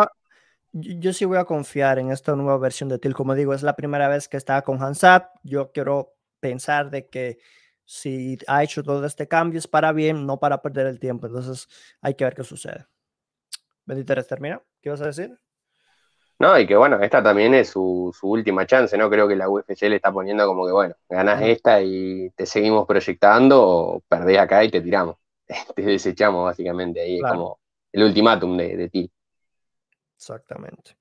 sí 1.13 1.25
voy 1.25 1.37
a 1.37 1.45
confiar 1.45 1.99
en 1.99 2.11
esta 2.11 2.35
nueva 2.35 2.57
versión 2.57 2.89
de 2.89 2.99
TIL. 2.99 3.13
Como 3.13 3.35
digo, 3.35 3.53
es 3.53 3.63
la 3.63 3.75
primera 3.75 4.07
vez 4.07 4.27
que 4.27 4.37
está 4.37 4.61
con 4.61 4.81
Hansap. 4.81 5.35
Yo 5.43 5.71
quiero 5.71 6.15
pensar 6.39 6.89
de 6.89 7.07
que 7.07 7.39
si 7.85 8.37
ha 8.47 8.63
hecho 8.63 8.83
todo 8.83 9.05
este 9.05 9.27
cambio 9.27 9.59
es 9.59 9.67
para 9.67 9.91
bien, 9.91 10.25
no 10.25 10.39
para 10.39 10.61
perder 10.61 10.87
el 10.87 10.99
tiempo. 10.99 11.27
Entonces 11.27 11.67
hay 12.01 12.15
que 12.15 12.23
ver 12.23 12.35
qué 12.35 12.43
sucede. 12.43 12.85
Benítez 13.85 14.27
termina. 14.27 14.61
¿Qué 14.81 14.89
vas 14.89 15.01
a 15.01 15.07
decir? 15.07 15.37
No, 16.39 16.57
y 16.57 16.65
que 16.65 16.75
bueno, 16.75 16.99
esta 17.01 17.21
también 17.21 17.53
es 17.53 17.69
su, 17.69 18.11
última 18.23 18.65
chance, 18.65 18.97
¿no? 18.97 19.09
Creo 19.09 19.27
que 19.27 19.35
la 19.35 19.47
UFC 19.47 19.83
le 19.83 19.97
está 19.97 20.11
poniendo 20.11 20.47
como 20.47 20.65
que, 20.65 20.71
bueno, 20.71 20.95
ganas 21.07 21.41
esta 21.43 21.81
y 21.83 22.31
te 22.31 22.47
seguimos 22.47 22.87
proyectando 22.87 23.61
o 23.61 23.99
perdés 24.07 24.39
acá 24.39 24.63
y 24.63 24.71
te 24.71 24.81
tiramos. 24.81 25.17
te 25.75 25.81
desechamos 25.83 26.45
básicamente. 26.45 27.01
Ahí 27.01 27.17
es 27.17 27.23
como 27.23 27.59
el 27.91 28.03
ultimátum 28.03 28.57
de, 28.57 28.75
de 28.75 28.89
ti. 28.89 29.11
Exactamente. 30.21 30.95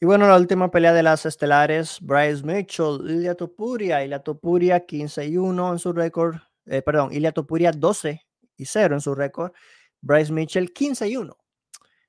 Y 0.00 0.06
bueno, 0.06 0.26
la 0.26 0.36
última 0.36 0.68
pelea 0.70 0.92
de 0.92 1.04
las 1.04 1.24
estelares, 1.24 1.98
Bryce 2.00 2.42
Mitchell, 2.44 2.98
Ilia 3.08 3.36
Topuria, 3.36 4.04
Ilia 4.04 4.18
Topuria 4.18 4.80
15 4.84 5.26
y 5.26 5.36
1 5.36 5.72
en 5.72 5.78
su 5.78 5.92
récord, 5.92 6.36
eh, 6.66 6.82
perdón, 6.82 7.12
Ilia 7.12 7.30
Topuria 7.30 7.70
12 7.70 8.20
y 8.56 8.64
0 8.66 8.96
en 8.96 9.00
su 9.00 9.14
récord, 9.14 9.52
Bryce 10.00 10.32
Mitchell 10.32 10.72
15 10.72 11.08
y 11.08 11.16
1. 11.16 11.36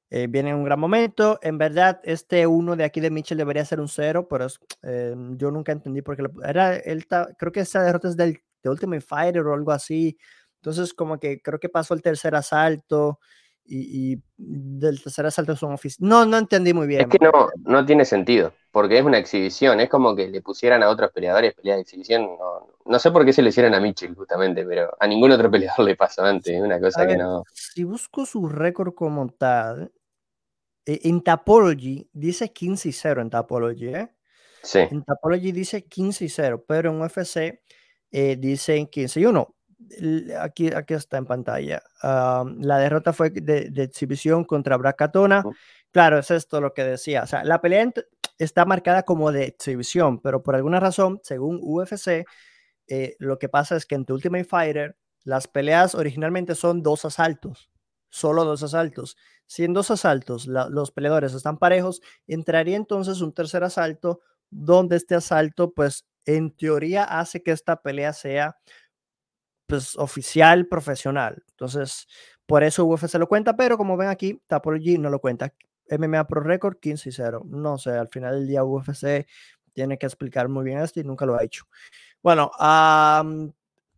Eh, 0.10 0.28
viene 0.28 0.52
en 0.52 0.58
un 0.58 0.64
gran 0.66 0.80
momento. 0.80 1.40
En 1.44 1.58
verdad, 1.60 2.02
este 2.04 2.48
uno 2.48 2.76
de 2.76 2.84
aquí 2.86 3.02
de 3.02 3.12
Mitchell 3.12 3.38
debería 3.38 3.66
ser 3.66 3.80
un 3.80 3.88
0, 3.88 4.28
pero 4.30 4.48
eh, 4.84 5.16
yo 5.38 5.52
nunca 5.52 5.72
entendí 5.74 6.02
por 6.02 6.18
qué. 6.18 6.24
Era, 6.44 6.76
él 6.78 7.06
creo 7.38 7.52
que 7.52 7.62
esa 7.62 7.84
derrota 7.84 8.08
es 8.10 8.18
del 8.18 8.40
de 8.64 8.70
Ultimate 8.72 9.02
Fighter 9.02 9.46
o 9.46 9.54
algo 9.54 9.72
así. 9.72 10.18
Entonces, 10.58 10.94
como 10.94 11.20
que 11.20 11.42
creo 11.42 11.60
que 11.60 11.70
pasó 11.70 11.94
el 11.94 12.02
tercer 12.02 12.36
asalto 12.36 13.20
y, 13.68 14.22
del 14.38 15.02
tercer 15.02 15.26
asalto 15.26 15.56
son 15.56 15.74
oficiales. 15.74 16.08
No, 16.08 16.26
no 16.26 16.38
entendí 16.38 16.74
muy 16.74 16.88
bien. 16.88 17.02
Es 17.02 17.08
que 17.08 17.18
no, 17.20 17.50
no 17.64 17.86
tiene 17.86 18.06
sentido, 18.06 18.54
porque 18.72 18.98
es 18.98 19.04
una 19.04 19.18
exhibición, 19.18 19.80
es 19.80 19.90
como 19.90 20.16
que 20.16 20.28
le 20.28 20.42
pusieran 20.42 20.84
a 20.84 20.90
otros 20.90 21.12
peleadores 21.12 21.54
pelea 21.56 21.76
de 21.76 21.82
exhibición. 21.82 22.30
No, 22.86 23.00
sé 23.00 23.12
por 23.12 23.26
qué 23.26 23.34
se 23.34 23.42
le 23.42 23.50
hicieron 23.50 23.74
a 23.74 23.80
Mitchell, 23.80 24.14
justamente, 24.16 24.66
pero 24.66 24.96
a 25.00 25.08
ningún 25.08 25.32
otro 25.32 25.50
peleador 25.52 25.86
le 25.86 25.96
pasó 25.96 26.24
antes, 26.24 26.60
una 26.62 26.80
cosa 26.80 27.08
que 27.08 27.18
no. 27.18 27.44
Si 27.54 27.84
busco 27.84 28.26
su 28.26 28.48
récord 28.48 28.94
como 28.94 29.28
tal, 29.30 29.92
eh, 30.86 31.00
en 31.04 31.22
Tapology 31.22 32.10
dice 32.14 32.52
15 32.52 32.90
y 32.90 32.92
0 32.92 33.22
en 33.22 33.30
Tapology, 33.30 33.88
¿eh? 33.88 34.12
Sí. 34.62 34.80
En 34.80 35.04
Tapology 35.04 35.52
dice 35.52 35.86
15 35.86 36.26
y 36.26 36.30
0, 36.30 36.66
pero 36.68 36.92
en 36.92 37.02
UFC 37.02 37.62
eh, 38.12 38.36
dicen 38.36 38.88
15 38.88 39.20
y 39.20 39.26
1 39.26 39.55
aquí, 40.40 40.72
aquí 40.74 40.94
está 40.94 41.18
en 41.18 41.26
pantalla. 41.26 41.84
la 42.02 42.78
derrota 42.78 43.14
fue 43.14 43.30
de, 43.30 43.72
exhibición 43.84 44.44
contra 44.44 44.78
Bracatona. 44.78 45.44
Claro, 45.92 46.20
es 46.20 46.32
esto 46.32 46.62
lo 46.62 46.74
que 46.74 46.84
decía. 46.84 47.24
O 47.24 47.28
sea, 47.28 47.44
la 47.44 47.62
pelea 47.62 47.92
está 48.38 48.66
marcada 48.66 49.04
como 49.04 49.32
de 49.32 49.46
exhibición, 49.46 50.20
pero 50.20 50.44
por 50.44 50.56
alguna 50.56 50.80
razón, 50.80 51.20
según 51.24 51.60
UFC, 51.62 52.26
eh, 52.88 53.16
lo 53.20 53.40
que 53.40 53.50
pasa 53.50 53.76
es 53.76 53.86
que 53.86 53.96
en 53.96 54.06
The 54.06 54.14
Ultimate 54.14 54.44
Fighter 54.46 54.98
las 55.24 55.48
peleas 55.48 55.96
originalmente 55.96 56.54
son 56.54 56.84
dos 56.84 57.04
asaltos, 57.06 57.72
solo 58.10 58.46
dos 58.46 58.62
asaltos. 58.62 59.18
Si 59.48 59.64
en 59.64 59.74
dos 59.74 59.92
asaltos 59.92 60.48
los 60.48 60.92
peleadores 60.92 61.34
están 61.34 61.58
parejos, 61.58 62.02
entraría 62.28 62.78
entonces 62.78 63.22
un 63.22 63.34
tercer 63.34 63.64
asalto 63.64 64.22
donde 64.50 64.96
este 64.96 65.16
asalto, 65.16 65.74
pues 65.74 66.06
en 66.26 66.56
teoría 66.56 67.04
hace 67.04 67.44
que 67.44 67.52
esta 67.52 67.82
pelea 67.82 68.14
sea 68.14 68.58
pues 69.68 69.98
oficial, 69.98 70.68
profesional. 70.68 71.44
Entonces, 71.52 72.08
por 72.46 72.64
eso 72.64 72.86
UFC 72.86 73.16
lo 73.16 73.28
cuenta, 73.28 73.56
pero 73.56 73.78
como 73.78 73.98
ven 73.98 74.10
aquí, 74.10 74.42
Tapology 74.48 74.98
no 74.98 75.10
lo 75.10 75.20
cuenta. 75.20 75.54
MMA 75.90 76.28
Pro 76.28 76.42
Record 76.42 76.78
15 76.80 77.10
y 77.10 77.12
0. 77.12 77.44
No 77.46 77.78
sé, 77.78 77.92
al 77.92 78.08
final 78.08 78.36
del 78.36 78.48
día 78.48 78.64
UFC 78.64 79.28
tiene 79.74 79.98
que 79.98 80.06
explicar 80.06 80.50
muy 80.50 80.64
bien 80.64 80.80
esto 80.80 81.00
y 81.00 81.04
nunca 81.04 81.26
lo 81.26 81.36
ha 81.36 81.44
hecho. 81.44 81.66
Bueno, 82.24 82.52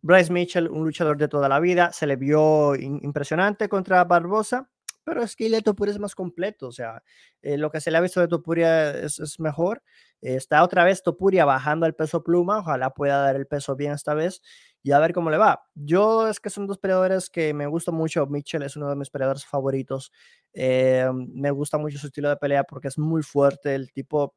Bryce 0.02 0.32
Mitchell, 0.32 0.68
un 0.68 0.84
luchador 0.84 1.16
de 1.16 1.28
toda 1.28 1.48
la 1.48 1.60
vida, 1.60 1.92
se 1.92 2.06
le 2.06 2.16
vio 2.16 2.74
impresionante 2.74 3.68
contra 3.68 4.04
Barbosa, 4.04 4.68
pero 5.04 5.22
es 5.22 5.34
que 5.34 5.62
Topuria 5.62 5.92
es 5.92 5.98
más 5.98 6.14
completo, 6.14 6.68
o 6.68 6.72
sea, 6.72 7.02
eh, 7.40 7.56
lo 7.56 7.70
que 7.70 7.80
se 7.80 7.90
le 7.90 7.96
ha 7.96 8.00
visto 8.02 8.20
de 8.20 8.28
Topuria 8.28 8.90
es, 8.90 9.18
es 9.18 9.40
mejor. 9.40 9.82
está 10.20 10.62
otra 10.62 10.84
vez 10.84 11.02
Topuria 11.02 11.46
bajando 11.46 11.86
el 11.86 11.94
peso 11.94 12.22
pluma, 12.22 12.58
ojalá 12.58 12.90
pueda 12.90 13.22
dar 13.22 13.36
el 13.36 13.46
peso 13.46 13.74
bien 13.74 13.92
esta 13.92 14.12
vez 14.14 14.42
y 14.82 14.92
a 14.92 14.98
ver 14.98 15.12
cómo 15.12 15.30
le 15.30 15.38
va. 15.38 15.62
Yo 15.74 16.28
es 16.28 16.40
que 16.40 16.50
son 16.50 16.66
dos 16.66 16.78
peleadores 16.78 17.30
que 17.30 17.52
me 17.54 17.66
gustan 17.66 17.94
mucho. 17.94 18.26
Mitchell 18.26 18.62
es 18.62 18.76
uno 18.76 18.88
de 18.88 18.96
mis 18.96 19.10
peleadores 19.10 19.44
favoritos. 19.44 20.12
Eh, 20.52 21.08
me 21.12 21.50
gusta 21.50 21.78
mucho 21.78 21.98
su 21.98 22.06
estilo 22.06 22.28
de 22.28 22.36
pelea 22.36 22.64
porque 22.64 22.88
es 22.88 22.98
muy 22.98 23.22
fuerte. 23.22 23.74
El 23.74 23.92
tipo 23.92 24.36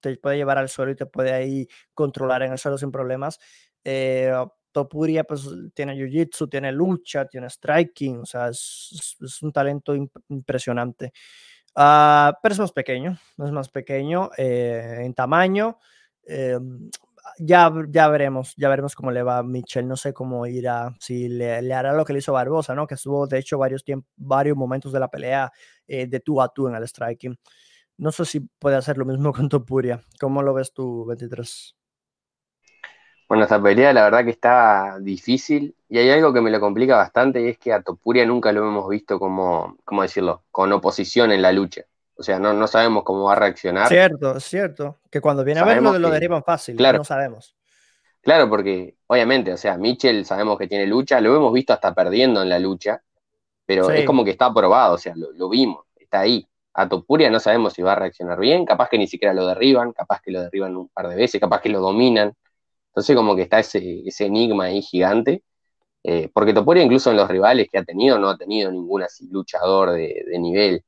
te 0.00 0.16
puede 0.16 0.36
llevar 0.36 0.58
al 0.58 0.68
suelo 0.68 0.92
y 0.92 0.96
te 0.96 1.06
puede 1.06 1.32
ahí 1.32 1.68
controlar 1.94 2.42
en 2.42 2.52
el 2.52 2.58
suelo 2.58 2.78
sin 2.78 2.90
problemas. 2.90 3.38
Eh, 3.84 4.32
Topuria 4.74 5.22
pues 5.22 5.48
tiene 5.72 5.94
jiu-jitsu, 5.94 6.50
tiene 6.50 6.72
lucha, 6.72 7.26
tiene 7.26 7.48
striking, 7.48 8.22
o 8.22 8.26
sea, 8.26 8.48
es, 8.48 9.16
un 9.40 9.52
talento 9.52 9.94
impresionante. 10.28 11.12
Uh, 11.76 12.34
pero 12.42 12.52
es 12.52 12.58
más 12.58 12.72
pequeño, 12.72 13.16
es 13.38 13.50
más 13.52 13.68
pequeño 13.68 14.30
eh, 14.36 15.02
en 15.02 15.14
tamaño. 15.14 15.78
Eh, 16.26 16.58
ya, 17.38 17.72
ya 17.88 18.08
veremos, 18.08 18.54
ya 18.56 18.68
veremos 18.68 18.94
cómo 18.94 19.10
le 19.10 19.22
va 19.22 19.42
Michel. 19.42 19.86
No 19.88 19.96
sé 19.96 20.12
cómo 20.12 20.46
irá, 20.46 20.94
si 21.00 21.28
le, 21.28 21.72
hará 21.72 21.92
lo 21.92 22.04
que 22.04 22.12
le 22.12 22.20
hizo 22.20 22.32
Barbosa, 22.32 22.74
¿no? 22.74 22.86
Que 22.86 22.94
estuvo, 22.94 23.26
de 23.26 23.38
hecho, 23.38 23.58
varios, 23.58 23.84
varios 24.16 24.56
momentos 24.56 24.92
de 24.92 25.00
la 25.00 25.08
pelea 25.08 25.52
de 25.86 26.20
tú 26.20 26.40
a 26.40 26.48
tú 26.48 26.68
en 26.68 26.74
el 26.74 26.86
striking. 26.86 27.36
No 27.96 28.10
sé 28.10 28.24
si 28.24 28.40
puede 28.40 28.76
hacer 28.76 28.98
lo 28.98 29.04
mismo 29.04 29.32
con 29.32 29.48
Topuria. 29.48 30.00
¿Cómo 30.20 30.42
lo 30.42 30.54
ves 30.54 30.72
tú, 30.72 31.04
23? 31.06 31.76
Bueno, 33.28 33.44
esta 33.44 33.62
pelea 33.62 33.92
la 33.92 34.04
verdad 34.04 34.24
que 34.24 34.30
está 34.30 34.98
difícil 35.00 35.74
y 35.88 35.98
hay 35.98 36.10
algo 36.10 36.32
que 36.32 36.42
me 36.42 36.50
lo 36.50 36.60
complica 36.60 36.96
bastante 36.96 37.40
y 37.42 37.48
es 37.48 37.58
que 37.58 37.72
a 37.72 37.82
Topuria 37.82 38.26
nunca 38.26 38.52
lo 38.52 38.68
hemos 38.68 38.88
visto 38.88 39.18
como, 39.18 39.78
¿cómo 39.84 40.02
decirlo?, 40.02 40.44
con 40.50 40.72
oposición 40.72 41.32
en 41.32 41.42
la 41.42 41.52
lucha. 41.52 41.82
O 42.16 42.22
sea, 42.22 42.38
no, 42.38 42.52
no 42.52 42.66
sabemos 42.66 43.02
cómo 43.04 43.24
va 43.24 43.32
a 43.32 43.36
reaccionar. 43.36 43.88
Cierto, 43.88 44.38
cierto. 44.40 44.98
Que 45.10 45.20
cuando 45.20 45.44
viene 45.44 45.60
a 45.60 45.64
verlo 45.64 45.98
lo 45.98 46.10
derivan 46.10 46.44
fácil, 46.44 46.76
claro, 46.76 46.98
no 46.98 47.04
sabemos. 47.04 47.56
Claro, 48.20 48.48
porque 48.48 48.96
obviamente, 49.06 49.52
o 49.52 49.56
sea, 49.56 49.76
Mitchell 49.76 50.24
sabemos 50.24 50.58
que 50.58 50.66
tiene 50.66 50.86
lucha, 50.86 51.20
lo 51.20 51.36
hemos 51.36 51.52
visto 51.52 51.72
hasta 51.72 51.94
perdiendo 51.94 52.42
en 52.42 52.48
la 52.48 52.58
lucha, 52.58 53.02
pero 53.66 53.90
es 53.90 54.06
como 54.06 54.24
que 54.24 54.30
está 54.30 54.46
aprobado, 54.46 54.94
o 54.94 54.98
sea, 54.98 55.14
lo, 55.16 55.32
lo 55.32 55.48
vimos, 55.48 55.84
está 55.98 56.20
ahí 56.20 56.46
a 56.74 56.88
Topuria 56.88 57.30
no 57.30 57.40
sabemos 57.40 57.72
si 57.72 57.82
va 57.82 57.92
a 57.92 57.96
reaccionar 57.96 58.38
bien, 58.40 58.64
capaz 58.66 58.88
que 58.88 58.98
ni 58.98 59.06
siquiera 59.06 59.32
lo 59.32 59.46
derriban, 59.46 59.92
capaz 59.92 60.20
que 60.20 60.32
lo 60.32 60.42
derriban 60.42 60.76
un 60.76 60.88
par 60.88 61.08
de 61.08 61.14
veces, 61.14 61.40
capaz 61.40 61.60
que 61.60 61.68
lo 61.68 61.80
dominan. 61.80 62.34
Entonces 62.88 63.16
como 63.16 63.36
que 63.36 63.42
está 63.42 63.60
ese, 63.60 64.02
ese 64.06 64.26
enigma 64.26 64.64
ahí 64.64 64.82
gigante, 64.82 65.42
eh, 66.02 66.28
porque 66.34 66.52
Topuria 66.52 66.82
incluso 66.82 67.10
en 67.10 67.16
los 67.16 67.28
rivales 67.28 67.68
que 67.70 67.78
ha 67.78 67.84
tenido 67.84 68.18
no 68.18 68.28
ha 68.28 68.36
tenido 68.36 68.70
ningún 68.72 69.02
así 69.02 69.28
luchador 69.30 69.92
de, 69.92 70.24
nivel. 70.38 70.84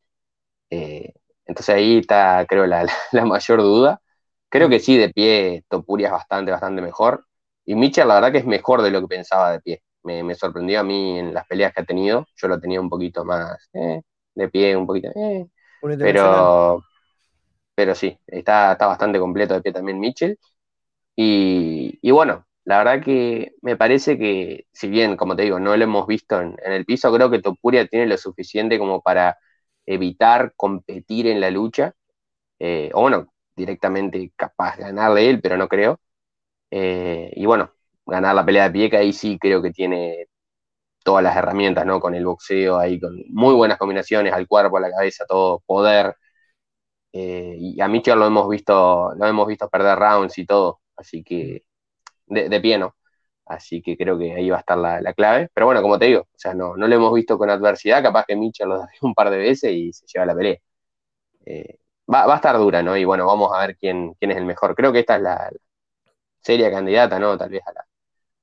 Eh, 0.70 1.12
entonces 1.46 1.74
ahí 1.74 1.98
está, 1.98 2.44
creo, 2.48 2.66
la, 2.66 2.86
la, 3.12 3.24
mayor 3.24 3.62
duda. 3.62 4.00
Creo 4.48 4.68
que 4.68 4.80
sí, 4.80 4.96
de 4.96 5.10
pie 5.10 5.64
Topuria 5.68 6.08
es 6.08 6.12
bastante, 6.12 6.52
bastante 6.52 6.82
mejor. 6.82 7.26
Y 7.64 7.74
Mitchell 7.74 8.08
la 8.08 8.14
verdad 8.16 8.32
que 8.32 8.38
es 8.38 8.46
mejor 8.46 8.82
de 8.82 8.90
lo 8.90 9.00
que 9.00 9.08
pensaba 9.08 9.52
de 9.52 9.60
pie. 9.60 9.82
Me, 10.02 10.22
me 10.22 10.34
sorprendió 10.34 10.80
a 10.80 10.84
mí 10.84 11.18
en 11.18 11.34
las 11.34 11.46
peleas 11.46 11.72
que 11.72 11.82
ha 11.82 11.84
tenido. 11.84 12.26
Yo 12.36 12.48
lo 12.48 12.60
tenía 12.60 12.80
un 12.80 12.88
poquito 12.88 13.24
más 13.24 13.68
eh, 13.72 14.02
de 14.34 14.48
pie, 14.48 14.76
un 14.76 14.86
poquito... 14.86 15.10
Pero, 15.98 16.82
pero 17.74 17.94
sí, 17.94 18.18
está, 18.26 18.72
está 18.72 18.86
bastante 18.86 19.18
completo 19.18 19.54
de 19.54 19.62
pie 19.62 19.72
también 19.72 20.00
Mitchell. 20.00 20.38
Y, 21.16 22.10
bueno, 22.10 22.46
la 22.64 22.78
verdad 22.78 23.02
que 23.02 23.54
me 23.62 23.76
parece 23.76 24.18
que, 24.18 24.66
si 24.72 24.88
bien, 24.88 25.16
como 25.16 25.34
te 25.36 25.42
digo, 25.42 25.58
no 25.58 25.76
lo 25.76 25.84
hemos 25.84 26.06
visto 26.06 26.40
en, 26.40 26.56
el 26.64 26.84
piso, 26.84 27.12
creo 27.12 27.30
que 27.30 27.40
Topuria 27.40 27.86
tiene 27.86 28.06
lo 28.06 28.18
suficiente 28.18 28.78
como 28.78 29.00
para 29.00 29.38
evitar 29.86 30.54
competir 30.56 31.26
en 31.28 31.40
la 31.40 31.50
lucha. 31.50 31.94
Eh, 32.58 32.90
o 32.94 33.02
bueno, 33.02 33.32
directamente 33.56 34.32
capaz 34.36 34.76
de 34.78 34.84
ganarle 34.84 35.30
él, 35.30 35.40
pero 35.42 35.56
no 35.56 35.68
creo. 35.68 36.00
Eh, 36.70 37.32
y 37.36 37.46
bueno, 37.46 37.72
ganar 38.06 38.34
la 38.34 38.44
pelea 38.46 38.64
de 38.64 38.72
pie, 38.72 38.90
que 38.90 38.98
ahí 38.98 39.12
sí 39.12 39.38
creo 39.38 39.62
que 39.62 39.72
tiene 39.72 40.28
todas 41.04 41.22
las 41.24 41.36
herramientas, 41.36 41.86
¿no? 41.86 42.00
Con 42.00 42.14
el 42.14 42.26
boxeo 42.26 42.78
ahí, 42.78 43.00
con 43.00 43.16
muy 43.30 43.54
buenas 43.54 43.78
combinaciones 43.78 44.32
al 44.32 44.48
cuerpo, 44.48 44.78
a 44.78 44.80
la 44.80 44.90
cabeza, 44.90 45.24
todo 45.26 45.62
poder. 45.66 46.16
Eh, 47.12 47.56
y 47.58 47.80
a 47.80 47.88
Mitchell 47.88 48.18
lo 48.18 48.26
hemos 48.26 48.48
visto, 48.48 49.12
lo 49.16 49.26
hemos 49.26 49.46
visto 49.46 49.68
perder 49.68 49.98
rounds 49.98 50.36
y 50.38 50.46
todo, 50.46 50.80
así 50.96 51.22
que 51.24 51.64
de, 52.26 52.60
pie 52.60 52.78
no. 52.78 52.96
Así 53.46 53.80
que 53.82 53.96
creo 53.96 54.18
que 54.18 54.34
ahí 54.34 54.50
va 54.50 54.58
a 54.58 54.60
estar 54.60 54.78
la, 54.78 55.14
clave. 55.14 55.48
Pero 55.54 55.66
bueno, 55.66 55.82
como 55.82 55.98
te 55.98 56.06
digo, 56.06 56.22
o 56.22 56.38
sea, 56.38 56.54
no, 56.54 56.76
no 56.76 56.88
lo 56.88 56.94
hemos 56.94 57.14
visto 57.14 57.38
con 57.38 57.50
adversidad, 57.50 58.02
capaz 58.02 58.24
que 58.26 58.36
Mitchell 58.36 58.68
lo 58.68 58.78
da 58.80 58.88
un 59.02 59.14
par 59.14 59.30
de 59.30 59.38
veces 59.38 59.72
y 59.72 59.92
se 59.92 60.06
lleva 60.06 60.26
la 60.26 60.34
pelea. 60.34 60.58
Eh, 61.46 61.78
va, 62.12 62.26
va, 62.26 62.34
a 62.34 62.36
estar 62.36 62.58
dura, 62.58 62.82
¿no? 62.82 62.96
Y 62.96 63.04
bueno, 63.04 63.26
vamos 63.26 63.52
a 63.54 63.60
ver 63.66 63.76
quién, 63.76 64.14
quién 64.14 64.32
es 64.32 64.36
el 64.38 64.44
mejor. 64.46 64.74
Creo 64.74 64.92
que 64.92 65.00
esta 65.00 65.16
es 65.16 65.22
la 65.22 65.50
seria 66.40 66.70
candidata, 66.70 67.18
¿no? 67.18 67.38
Tal 67.38 67.50
vez 67.50 67.62
a 67.66 67.72
la, 67.72 67.86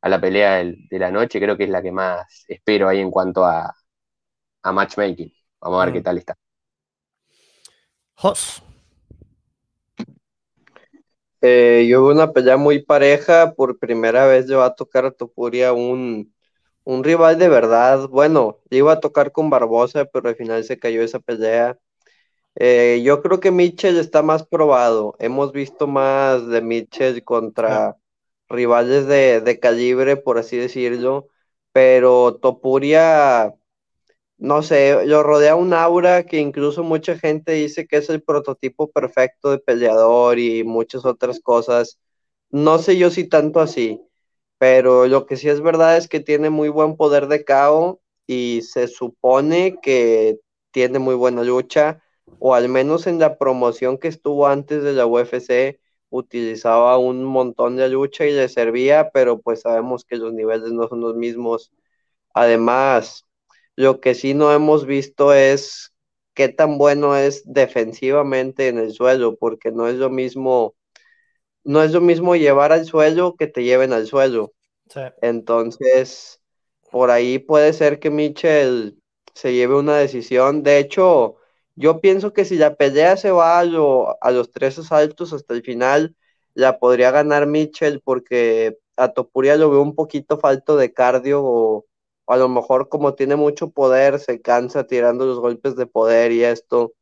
a 0.03 0.09
la 0.09 0.19
pelea 0.21 0.63
de 0.63 0.99
la 0.99 1.11
noche, 1.11 1.39
creo 1.39 1.57
que 1.57 1.63
es 1.63 1.69
la 1.69 1.81
que 1.81 1.91
más 1.91 2.45
espero 2.49 2.89
ahí 2.89 2.99
en 2.99 3.11
cuanto 3.11 3.45
a, 3.45 3.73
matchmaking. 4.63 5.31
Vamos 5.61 5.81
a 5.81 5.85
ver 5.85 5.93
qué 5.93 5.99
mm. 6.01 6.03
tal 6.03 6.17
está. 6.17 6.35
Jos. 8.15 8.63
Eh, 11.45 11.87
yo 11.89 12.03
veo 12.05 12.13
una 12.13 12.31
pelea 12.31 12.57
muy 12.57 12.83
pareja. 12.83 13.53
Por 13.53 13.77
primera 13.79 14.25
vez 14.27 14.47
yo 14.47 14.59
va 14.59 14.67
a 14.67 14.75
tocar 14.75 15.05
a 15.05 15.11
Topuria 15.11 15.73
un, 15.73 16.33
un 16.85 17.03
rival 17.03 17.37
de 17.39 17.49
verdad. 17.49 18.07
Bueno, 18.09 18.59
iba 18.69 18.93
a 18.93 18.99
tocar 19.01 19.31
con 19.33 19.49
Barbosa, 19.49 20.05
pero 20.05 20.29
al 20.29 20.35
final 20.35 20.63
se 20.63 20.79
cayó 20.79 21.03
esa 21.03 21.19
pelea. 21.19 21.77
Eh, 22.55 23.01
yo 23.03 23.21
creo 23.21 23.39
que 23.39 23.51
Mitchell 23.51 23.97
está 23.99 24.21
más 24.23 24.45
probado. 24.47 25.15
Hemos 25.19 25.51
visto 25.53 25.87
más 25.87 26.47
de 26.47 26.61
Mitchell 26.61 27.23
contra 27.23 27.97
rivales 28.49 29.07
de, 29.07 29.59
calibre, 29.59 30.17
por 30.17 30.37
así 30.37 30.57
decirlo, 30.57 31.27
pero 31.71 32.35
Topuria, 32.41 33.53
no 34.43 34.61
sé, 34.61 35.05
lo 35.05 35.23
rodea 35.23 35.55
un 35.55 35.73
aura 35.73 36.25
que 36.25 36.37
incluso 36.39 36.83
mucha 36.83 37.17
gente 37.17 37.53
dice 37.53 37.87
que 37.87 37.95
es 37.97 38.09
el 38.09 38.21
prototipo 38.21 38.91
perfecto 38.91 39.51
de 39.51 39.59
peleador 39.59 40.37
y 40.37 40.65
muchas 40.65 41.05
otras 41.05 41.39
cosas. 41.39 41.97
No 42.51 42.77
sé 42.77 42.97
yo 42.97 43.09
si 43.09 43.25
tanto 43.29 43.61
así, 43.61 44.01
pero 44.57 45.07
lo 45.07 45.25
que 45.25 45.37
sí 45.37 45.47
es 45.47 45.61
verdad 45.61 45.95
es 45.97 46.09
que 46.09 46.19
tiene 46.19 46.49
muy 46.49 46.67
buen 46.67 46.97
poder 46.97 47.27
de 47.27 47.45
KO 47.45 48.01
y 48.27 48.63
se 48.63 48.89
supone 48.89 49.79
que 49.81 50.39
tiene 50.71 50.99
muy 50.99 51.15
buena 51.15 51.43
lucha, 51.43 52.03
o 52.39 52.53
al 52.53 52.67
menos 52.67 53.07
en 53.07 53.19
la 53.19 53.37
promoción 53.37 53.97
que 53.97 54.09
estuvo 54.09 54.47
antes 54.47 54.83
de 54.83 54.91
la 54.93 55.05
UFC, 55.05 55.79
utilizaba 56.09 56.97
un 56.97 57.23
montón 57.23 57.77
de 57.77 57.87
lucha 57.89 58.25
y 58.25 58.33
le 58.33 58.49
servía, 58.49 59.09
pero 59.13 59.39
pues 59.39 59.61
sabemos 59.61 60.03
que 60.03 60.17
los 60.17 60.33
niveles 60.33 60.73
no 60.73 60.89
son 60.89 60.99
los 61.01 61.15
mismos. 61.15 61.71
Además, 62.33 63.25
lo 63.75 63.99
que 63.99 64.15
sí 64.15 64.33
no 64.33 64.53
hemos 64.53 64.85
visto 64.85 65.33
es 65.33 65.93
qué 66.33 66.49
tan 66.49 66.77
bueno 66.77 67.15
es 67.15 67.43
defensivamente 67.45 68.67
en 68.67 68.77
el 68.77 68.93
suelo, 68.93 69.35
porque 69.37 69.71
no 69.71 69.87
es 69.87 69.95
lo 69.95 70.09
mismo, 70.09 70.75
no 71.63 71.83
es 71.83 71.91
lo 71.91 72.01
mismo 72.01 72.35
llevar 72.35 72.71
al 72.71 72.85
suelo 72.85 73.35
que 73.35 73.47
te 73.47 73.63
lleven 73.63 73.93
al 73.93 74.07
suelo. 74.07 74.53
Entonces, 75.21 76.41
por 76.91 77.11
ahí 77.11 77.39
puede 77.39 77.73
ser 77.73 77.99
que 77.99 78.09
Mitchell 78.09 78.99
se 79.33 79.53
lleve 79.53 79.75
una 79.75 79.97
decisión. 79.97 80.63
De 80.63 80.77
hecho, 80.79 81.37
yo 81.75 82.01
pienso 82.01 82.33
que 82.33 82.45
si 82.45 82.57
la 82.57 82.75
pelea 82.75 83.17
se 83.17 83.31
va 83.31 83.59
a, 83.59 83.65
los 83.65 84.51
tres 84.51 84.77
asaltos 84.79 85.33
hasta 85.33 85.53
el 85.53 85.63
final, 85.63 86.15
la 86.53 86.79
podría 86.79 87.11
ganar 87.11 87.47
Mitchell 87.47 88.01
porque 88.03 88.77
a 88.95 89.13
Topuria 89.13 89.55
lo 89.55 89.71
veo 89.71 89.81
un 89.81 89.95
poquito 89.95 90.37
falto 90.37 90.77
de 90.77 90.93
cardio 90.93 91.41
o, 91.43 91.85
a 92.27 92.37
lo 92.37 92.49
mejor 92.49 92.89
como 92.89 93.15
tiene 93.15 93.35
mucho 93.35 93.71
poder 93.71 94.19
se 94.19 94.41
cansa 94.41 94.85
tirando 94.87 95.25
los 95.25 95.39
golpes 95.39 95.75
de 95.75 95.85
poder 95.87 96.31
y 96.31 96.43
esto. 96.43 96.93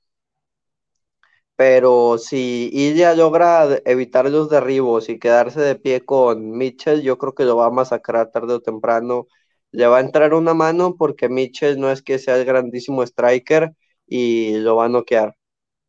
pero 1.56 2.18
si 2.18 2.70
Ilya 2.74 3.14
logra 3.16 3.68
evitar 3.86 4.30
los 4.30 4.50
derribos 4.50 5.10
y 5.10 5.20
quedarse 5.20 5.60
de 5.62 5.76
pie 5.76 6.04
con 6.06 6.52
Mitchell, 6.58 7.02
yo 7.04 7.18
creo 7.18 7.36
que 7.36 7.44
lo 7.46 7.56
va 7.58 7.68
a 7.68 7.70
masacrar 7.72 8.32
tarde 8.32 8.54
o 8.56 8.62
temprano. 8.62 9.28
Le 9.72 9.86
va 9.88 9.98
a 9.98 10.02
entrar 10.02 10.34
una 10.34 10.54
mano 10.54 10.96
porque 10.98 11.30
Mitchell 11.30 11.80
no 11.80 11.92
es 11.92 12.02
que 12.02 12.18
sea 12.20 12.38
el 12.38 12.46
grandísimo 12.46 13.04
striker 13.04 13.74
y 14.08 14.58
lo 14.58 14.76
va 14.78 14.86
a 14.86 14.90
noquear. 14.90 15.36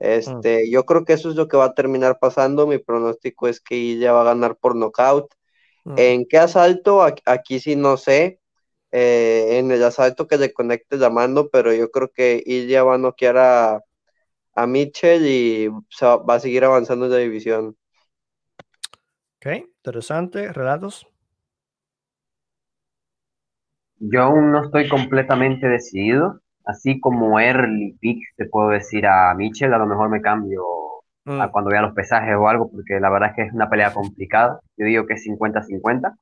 Este, 0.00 0.70
Yo 0.70 0.84
creo 0.86 1.04
que 1.06 1.14
eso 1.14 1.30
es 1.30 1.36
lo 1.36 1.48
que 1.48 1.56
va 1.58 1.66
a 1.66 1.74
terminar 1.74 2.18
pasando. 2.20 2.66
Mi 2.66 2.78
pronóstico 2.78 3.48
es 3.48 3.60
que 3.60 3.76
Ilya 3.76 4.12
va 4.12 4.22
a 4.22 4.24
ganar 4.24 4.56
por 4.58 4.76
knockout. 4.76 5.32
¿En 5.96 6.26
qué 6.28 6.38
asalto? 6.38 7.02
Aquí, 7.26 7.60
sí 7.60 7.76
no 7.76 7.96
sé. 7.98 8.40
Eh, 8.92 9.58
en 9.58 9.70
el 9.72 9.82
asalto 9.82 10.26
que 10.26 10.36
le 10.36 10.52
conecte 10.52 10.98
la 10.98 11.10
mano, 11.10 11.48
pero 11.50 11.72
yo 11.72 11.90
creo 11.90 12.10
que 12.12 12.42
Ilya 12.44 12.84
va 12.84 12.96
a 12.96 12.98
noquear 12.98 13.38
a, 13.38 13.80
a 14.54 14.66
Mitchell 14.66 15.26
y 15.26 15.68
va 15.68 16.34
a 16.34 16.40
seguir 16.40 16.64
avanzando 16.64 17.06
en 17.06 17.12
la 17.12 17.18
división. 17.18 17.76
Ok, 19.38 19.46
interesante. 19.76 20.52
¿Relatos? 20.52 21.06
Yo 23.98 24.22
aún 24.22 24.52
no 24.52 24.64
estoy 24.64 24.88
completamente 24.88 25.68
decidido. 25.68 26.40
Así 26.64 27.00
como 27.00 27.40
early 27.40 27.96
pick, 28.00 28.22
te 28.36 28.46
puedo 28.46 28.68
decir 28.70 29.06
a 29.06 29.34
Mitchell, 29.34 29.72
a 29.74 29.78
lo 29.78 29.86
mejor 29.86 30.10
me 30.10 30.20
cambio 30.20 30.62
a 31.24 31.48
mm. 31.48 31.50
cuando 31.50 31.70
vea 31.70 31.82
los 31.82 31.94
pesajes 31.94 32.34
o 32.36 32.48
algo, 32.48 32.70
porque 32.70 33.00
la 33.00 33.10
verdad 33.10 33.30
es 33.30 33.36
que 33.36 33.42
es 33.42 33.52
una 33.52 33.70
pelea 33.70 33.92
complicada. 33.92 34.60
Yo 34.76 34.86
digo 34.86 35.06
que 35.06 35.14
es 35.14 35.24
50-50. 35.24 36.14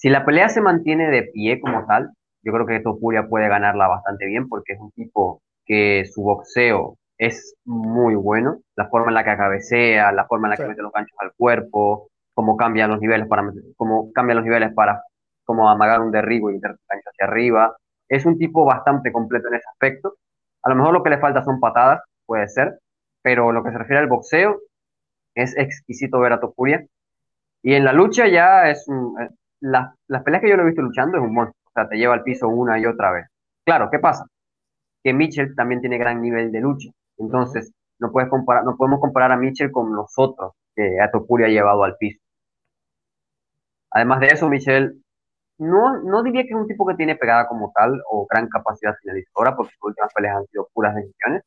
Si 0.00 0.08
la 0.08 0.24
pelea 0.24 0.48
se 0.48 0.62
mantiene 0.62 1.10
de 1.10 1.24
pie 1.24 1.60
como 1.60 1.84
tal, 1.84 2.08
yo 2.42 2.54
creo 2.54 2.64
que 2.64 2.80
Topuria 2.80 3.28
puede 3.28 3.48
ganarla 3.48 3.86
bastante 3.86 4.24
bien, 4.24 4.48
porque 4.48 4.72
es 4.72 4.80
un 4.80 4.90
tipo 4.92 5.42
que 5.66 6.06
su 6.06 6.22
boxeo 6.22 6.96
es 7.18 7.54
muy 7.66 8.14
bueno. 8.14 8.60
La 8.76 8.88
forma 8.88 9.08
en 9.08 9.14
la 9.16 9.24
que 9.24 9.36
cabecea, 9.36 10.10
la 10.12 10.24
forma 10.26 10.48
en 10.48 10.52
la 10.52 10.56
que 10.56 10.64
mete 10.64 10.80
los 10.80 10.90
ganchos 10.90 11.14
al 11.20 11.34
cuerpo, 11.36 12.08
cómo 12.32 12.56
cambia 12.56 12.88
los 12.88 12.98
niveles 12.98 13.28
para 13.28 13.44
cómo 13.76 14.10
cambia 14.14 14.36
los 14.36 14.44
niveles 14.44 14.72
para 14.72 15.02
como 15.44 15.68
amagar 15.68 16.00
un 16.00 16.10
derribo 16.10 16.48
y 16.48 16.54
meter 16.54 16.76
gancho 16.88 17.10
hacia 17.10 17.26
arriba. 17.26 17.76
Es 18.08 18.24
un 18.24 18.38
tipo 18.38 18.64
bastante 18.64 19.12
completo 19.12 19.48
en 19.48 19.56
ese 19.56 19.68
aspecto. 19.70 20.14
A 20.62 20.70
lo 20.70 20.76
mejor 20.76 20.94
lo 20.94 21.02
que 21.02 21.10
le 21.10 21.18
falta 21.18 21.44
son 21.44 21.60
patadas, 21.60 22.00
puede 22.24 22.48
ser, 22.48 22.78
pero 23.20 23.52
lo 23.52 23.62
que 23.62 23.70
se 23.70 23.76
refiere 23.76 24.00
al 24.00 24.08
boxeo, 24.08 24.60
es 25.34 25.54
exquisito 25.58 26.18
ver 26.20 26.32
a 26.32 26.40
Topuria. 26.40 26.86
Y 27.62 27.74
en 27.74 27.84
la 27.84 27.92
lucha 27.92 28.26
ya 28.28 28.70
es 28.70 28.88
un, 28.88 29.14
las 29.60 30.22
peleas 30.24 30.42
que 30.42 30.50
yo 30.50 30.56
lo 30.56 30.62
he 30.62 30.66
visto 30.66 30.82
luchando 30.82 31.18
es 31.18 31.22
un 31.24 31.34
monstruo, 31.34 31.60
o 31.66 31.70
sea, 31.72 31.88
te 31.88 31.96
lleva 31.96 32.14
al 32.14 32.22
piso 32.22 32.48
una 32.48 32.78
y 32.78 32.86
otra 32.86 33.12
vez. 33.12 33.26
Claro, 33.64 33.88
¿qué 33.90 33.98
pasa? 33.98 34.26
Que 35.02 35.12
Mitchell 35.12 35.54
también 35.54 35.80
tiene 35.80 35.98
gran 35.98 36.20
nivel 36.20 36.50
de 36.52 36.60
lucha. 36.60 36.90
Entonces, 37.18 37.72
no, 37.98 38.10
puedes 38.12 38.30
comparar, 38.30 38.64
no 38.64 38.76
podemos 38.76 39.00
comparar 39.00 39.32
a 39.32 39.36
Mitchell 39.36 39.70
con 39.70 39.94
los 39.94 40.12
otros 40.16 40.52
que 40.74 41.00
a 41.00 41.10
Topuria 41.10 41.46
ha 41.46 41.50
llevado 41.50 41.84
al 41.84 41.96
piso. 41.96 42.20
Además 43.90 44.20
de 44.20 44.26
eso, 44.28 44.48
Mitchell 44.48 45.02
no, 45.58 46.02
no 46.02 46.22
diría 46.22 46.42
que 46.42 46.50
es 46.50 46.54
un 46.54 46.66
tipo 46.66 46.86
que 46.86 46.94
tiene 46.94 47.16
pegada 47.16 47.46
como 47.46 47.72
tal 47.74 48.00
o 48.10 48.26
gran 48.30 48.48
capacidad 48.48 48.94
finalizadora, 49.02 49.56
porque 49.56 49.72
sus 49.74 49.88
últimas 49.90 50.12
peleas 50.14 50.36
han 50.36 50.46
sido 50.46 50.68
puras 50.72 50.94
decisiones, 50.94 51.42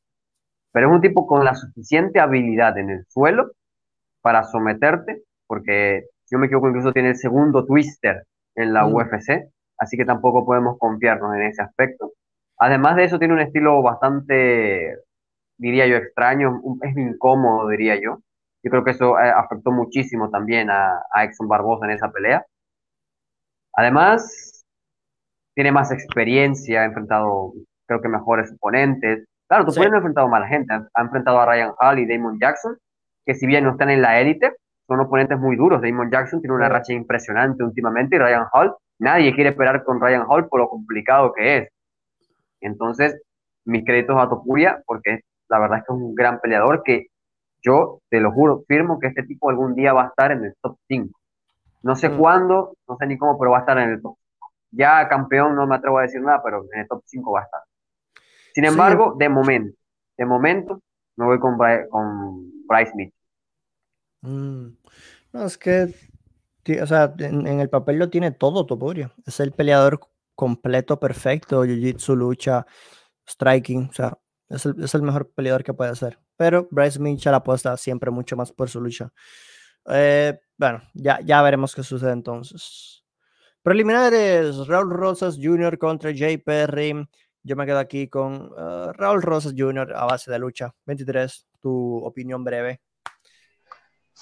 pero 0.72 0.89
es 0.89 0.93
un 0.95 1.01
tipo 1.01 1.28
con 1.28 1.45
la 1.45 1.55
suficiente 1.55 2.20
habilidad 2.20 2.78
en 2.78 2.91
el 2.91 3.05
suelo 3.07 3.51
para 4.22 4.43
someterte, 4.43 5.24
porque 5.47 6.05
yo 6.34 6.40
me 6.40 6.48
equivoco, 6.48 6.68
incluso 6.68 6.92
tiene 6.92 7.10
el 7.10 7.16
segundo 7.16 7.66
twister 7.66 8.24
en 8.56 8.74
la 8.74 8.86
mm. 8.86 8.96
UFC, 8.96 9.50
así 9.78 9.96
que 9.96 10.06
tampoco 10.06 10.46
podemos 10.46 10.78
confiarnos 10.80 11.36
en 11.36 11.44
ese 11.44 11.62
aspecto. 11.62 12.14
Además 12.58 12.96
de 12.96 13.04
eso, 13.04 13.20
tiene 13.20 13.36
un 13.36 13.42
estilo 13.42 13.82
bastante 13.84 14.98
diría 15.58 15.88
yo, 15.88 15.98
extraño, 15.98 16.62
es 16.82 16.98
incómodo, 16.98 17.70
diría 17.70 17.96
yo. 17.96 18.20
Yo 18.64 18.72
creo 18.72 18.84
que 18.84 18.92
eso 18.92 19.20
eh, 19.20 19.30
afectó 19.30 19.72
muchísimo 19.72 20.30
también 20.30 20.70
a, 20.70 21.04
a 21.12 21.24
Exxon 21.24 21.48
Barbosa 21.48 21.86
en 21.86 21.92
esa 21.92 22.12
pelea. 22.12 22.46
Además, 23.74 24.66
tiene 25.56 25.72
más 25.72 25.92
experiencia, 25.92 26.82
ha 26.82 26.86
enfrentado, 26.86 27.54
creo 27.88 28.02
que 28.02 28.10
mejores 28.10 28.52
oponentes. 28.54 29.26
Claro, 29.48 29.66
tú 29.66 29.74
no 29.76 29.84
ha 29.84 29.98
enfrentado 29.98 30.28
a 30.28 30.30
mala 30.30 30.48
gente, 30.48 30.74
ha, 30.74 31.02
enfrentado 31.02 31.40
a 31.40 31.46
Ryan 31.46 31.74
Hall 31.80 32.00
y 32.00 32.08
Damon 32.08 32.40
Jackson, 32.40 32.78
que 33.26 33.36
si 33.36 33.46
bien 33.46 33.64
no 33.64 33.72
están 33.72 33.90
en 33.90 34.02
la 34.02 34.20
élite, 34.20 34.54
son 34.88 35.00
oponentes 35.00 35.40
muy 35.40 35.56
duros. 35.56 35.82
Damon 35.82 36.12
Jackson 36.12 36.42
tiene 36.42 36.56
una 36.56 36.70
racha 36.70 36.94
impresionante 36.94 37.64
últimamente 37.64 38.16
y 38.16 38.20
Ryan 38.20 38.46
Hall, 38.52 38.76
nadie 39.00 39.34
quiere 39.34 39.52
esperar 39.52 39.84
con 39.84 40.02
Ryan 40.02 40.26
Hall 40.28 40.48
por 40.48 40.60
lo 40.60 40.70
complicado 40.70 41.34
que 41.34 41.58
es. 41.58 41.70
Entonces, 42.62 43.22
mis 43.66 43.86
créditos 43.86 44.18
a 44.18 44.30
Topuria, 44.30 44.82
porque 44.86 45.22
la 45.50 45.60
verdad 45.60 45.80
es 45.80 45.84
que 45.86 45.94
es 45.94 46.00
un 46.00 46.16
gran 46.16 46.40
peleador 46.40 46.84
que 46.84 47.08
yo, 47.62 48.00
te 48.10 48.20
lo 48.20 48.32
juro, 48.32 48.64
firmo 48.68 49.00
que 49.00 49.08
este 49.08 49.24
tipo 49.24 49.50
algún 49.50 49.76
día 49.76 49.94
va 49.94 50.04
a 50.04 50.08
estar 50.08 50.32
en 50.32 50.46
el 50.46 50.54
top 50.62 50.78
5. 50.88 51.18
No 51.84 51.96
sé 51.96 52.10
mm. 52.10 52.18
cuándo, 52.18 52.76
no 52.88 52.98
sé 52.98 53.08
ni 53.08 53.18
cómo, 53.18 53.38
pero 53.40 53.52
va 53.52 53.58
a 53.58 53.62
estar 53.62 53.78
en 53.78 53.90
el 53.90 54.02
top. 54.02 54.18
Ya 54.72 55.08
campeón 55.08 55.56
no 55.56 55.68
me 55.68 55.76
atrevo 55.76 56.00
a 56.00 56.04
decir 56.04 56.22
nada, 56.22 56.42
pero 56.44 56.66
en 56.74 56.82
el 56.82 56.88
top 56.88 57.04
5 57.06 57.32
va 57.32 57.42
a 57.42 57.44
estar. 57.44 57.62
Sin 58.54 58.66
embargo, 58.66 59.16
de 59.18 59.30
momento, 59.30 59.78
de 60.18 60.26
momento, 60.26 60.82
me 61.16 61.26
voy 61.26 61.40
con, 61.40 61.58
con 61.90 62.68
Bryce 62.68 62.94
Mitchell. 62.96 63.22
Mm. 64.24 64.78
No, 65.34 65.45
es 65.45 65.57
que, 65.57 65.93
o 66.82 66.88
sea, 66.88 67.13
en, 67.19 67.47
el 67.59 67.69
papel 67.69 67.99
lo 67.99 68.09
tiene 68.09 68.32
todo 68.32 68.65
Topuria. 68.65 69.13
Es 69.26 69.39
el 69.39 69.51
peleador 69.51 69.99
completo, 70.36 70.99
perfecto, 70.99 71.65
jiu-jitsu, 71.65 72.15
lucha, 72.15 72.65
striking, 73.28 73.89
o 73.89 73.93
sea, 73.93 74.17
es 74.49 74.65
el, 74.95 75.01
mejor 75.01 75.32
peleador 75.34 75.63
que 75.63 75.74
puede 75.74 75.91
hacer. 75.91 76.19
Pero 76.38 76.67
Bryce 76.71 76.99
Mitchell 76.99 77.34
apuesta 77.34 77.76
siempre 77.78 78.11
mucho 78.11 78.36
más 78.36 78.51
por 78.51 78.69
su 78.69 78.82
lucha. 78.82 79.11
Eh, 79.88 80.39
bueno, 80.57 80.82
ya, 80.93 81.19
ya 81.21 81.41
veremos 81.41 81.76
qué 81.76 81.84
sucede 81.84 82.11
entonces. 82.11 83.03
Preliminares, 83.61 84.67
Raúl 84.67 84.91
Rosas 84.91 85.38
Jr. 85.41 85.78
contra 85.78 86.11
Jay 86.15 86.38
Perry. 86.38 87.07
Yo 87.43 87.55
me 87.55 87.65
quedo 87.65 87.80
aquí 87.80 88.07
con 88.07 88.51
uh, 88.53 88.93
Raúl 88.93 89.21
Rosas 89.21 89.53
Jr. 89.57 89.93
a 89.95 90.05
base 90.05 90.32
de 90.32 90.39
lucha. 90.39 90.74
23, 90.86 91.47
tu 91.61 91.97
opinión 91.97 92.43
breve. 92.43 92.82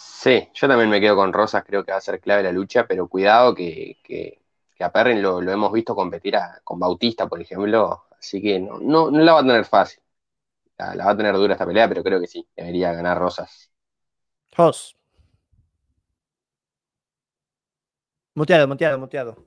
Sí, 0.03 0.49
yo 0.53 0.67
también 0.67 0.89
me 0.89 1.01
quedo 1.01 1.15
con 1.15 1.33
Rosas, 1.33 1.63
creo 1.65 1.83
que 1.83 1.91
va 1.91 1.97
a 1.97 2.01
ser 2.01 2.19
clave 2.19 2.43
la 2.43 2.51
lucha, 2.51 2.85
pero 2.87 3.07
cuidado 3.07 3.55
que, 3.55 3.97
que, 4.03 4.39
a 4.79 4.91
Perry 4.91 5.19
lo, 5.19 5.41
hemos 5.41 5.71
visto 5.71 5.95
competir 5.95 6.35
con 6.63 6.79
Bautista, 6.79 7.27
por 7.27 7.41
ejemplo, 7.41 8.05
así 8.19 8.41
que 8.41 8.59
no, 8.59 8.79
no, 8.79 9.11
no 9.11 9.19
la 9.19 9.33
va 9.33 9.39
a 9.39 9.43
tener 9.43 9.65
fácil 9.65 10.01
la, 10.95 11.05
va 11.05 11.11
a 11.11 11.17
tener 11.17 11.35
dura 11.35 11.53
esta 11.53 11.65
pelea, 11.65 11.87
pero 11.87 12.03
creo 12.03 12.19
que 12.19 12.27
sí, 12.27 12.47
debería 12.55 12.93
ganar 12.93 13.17
Rosas. 13.17 13.71
Jos. 14.55 14.97
Muteado, 18.33 18.67
muteado, 18.67 18.97
muteado. 18.97 19.45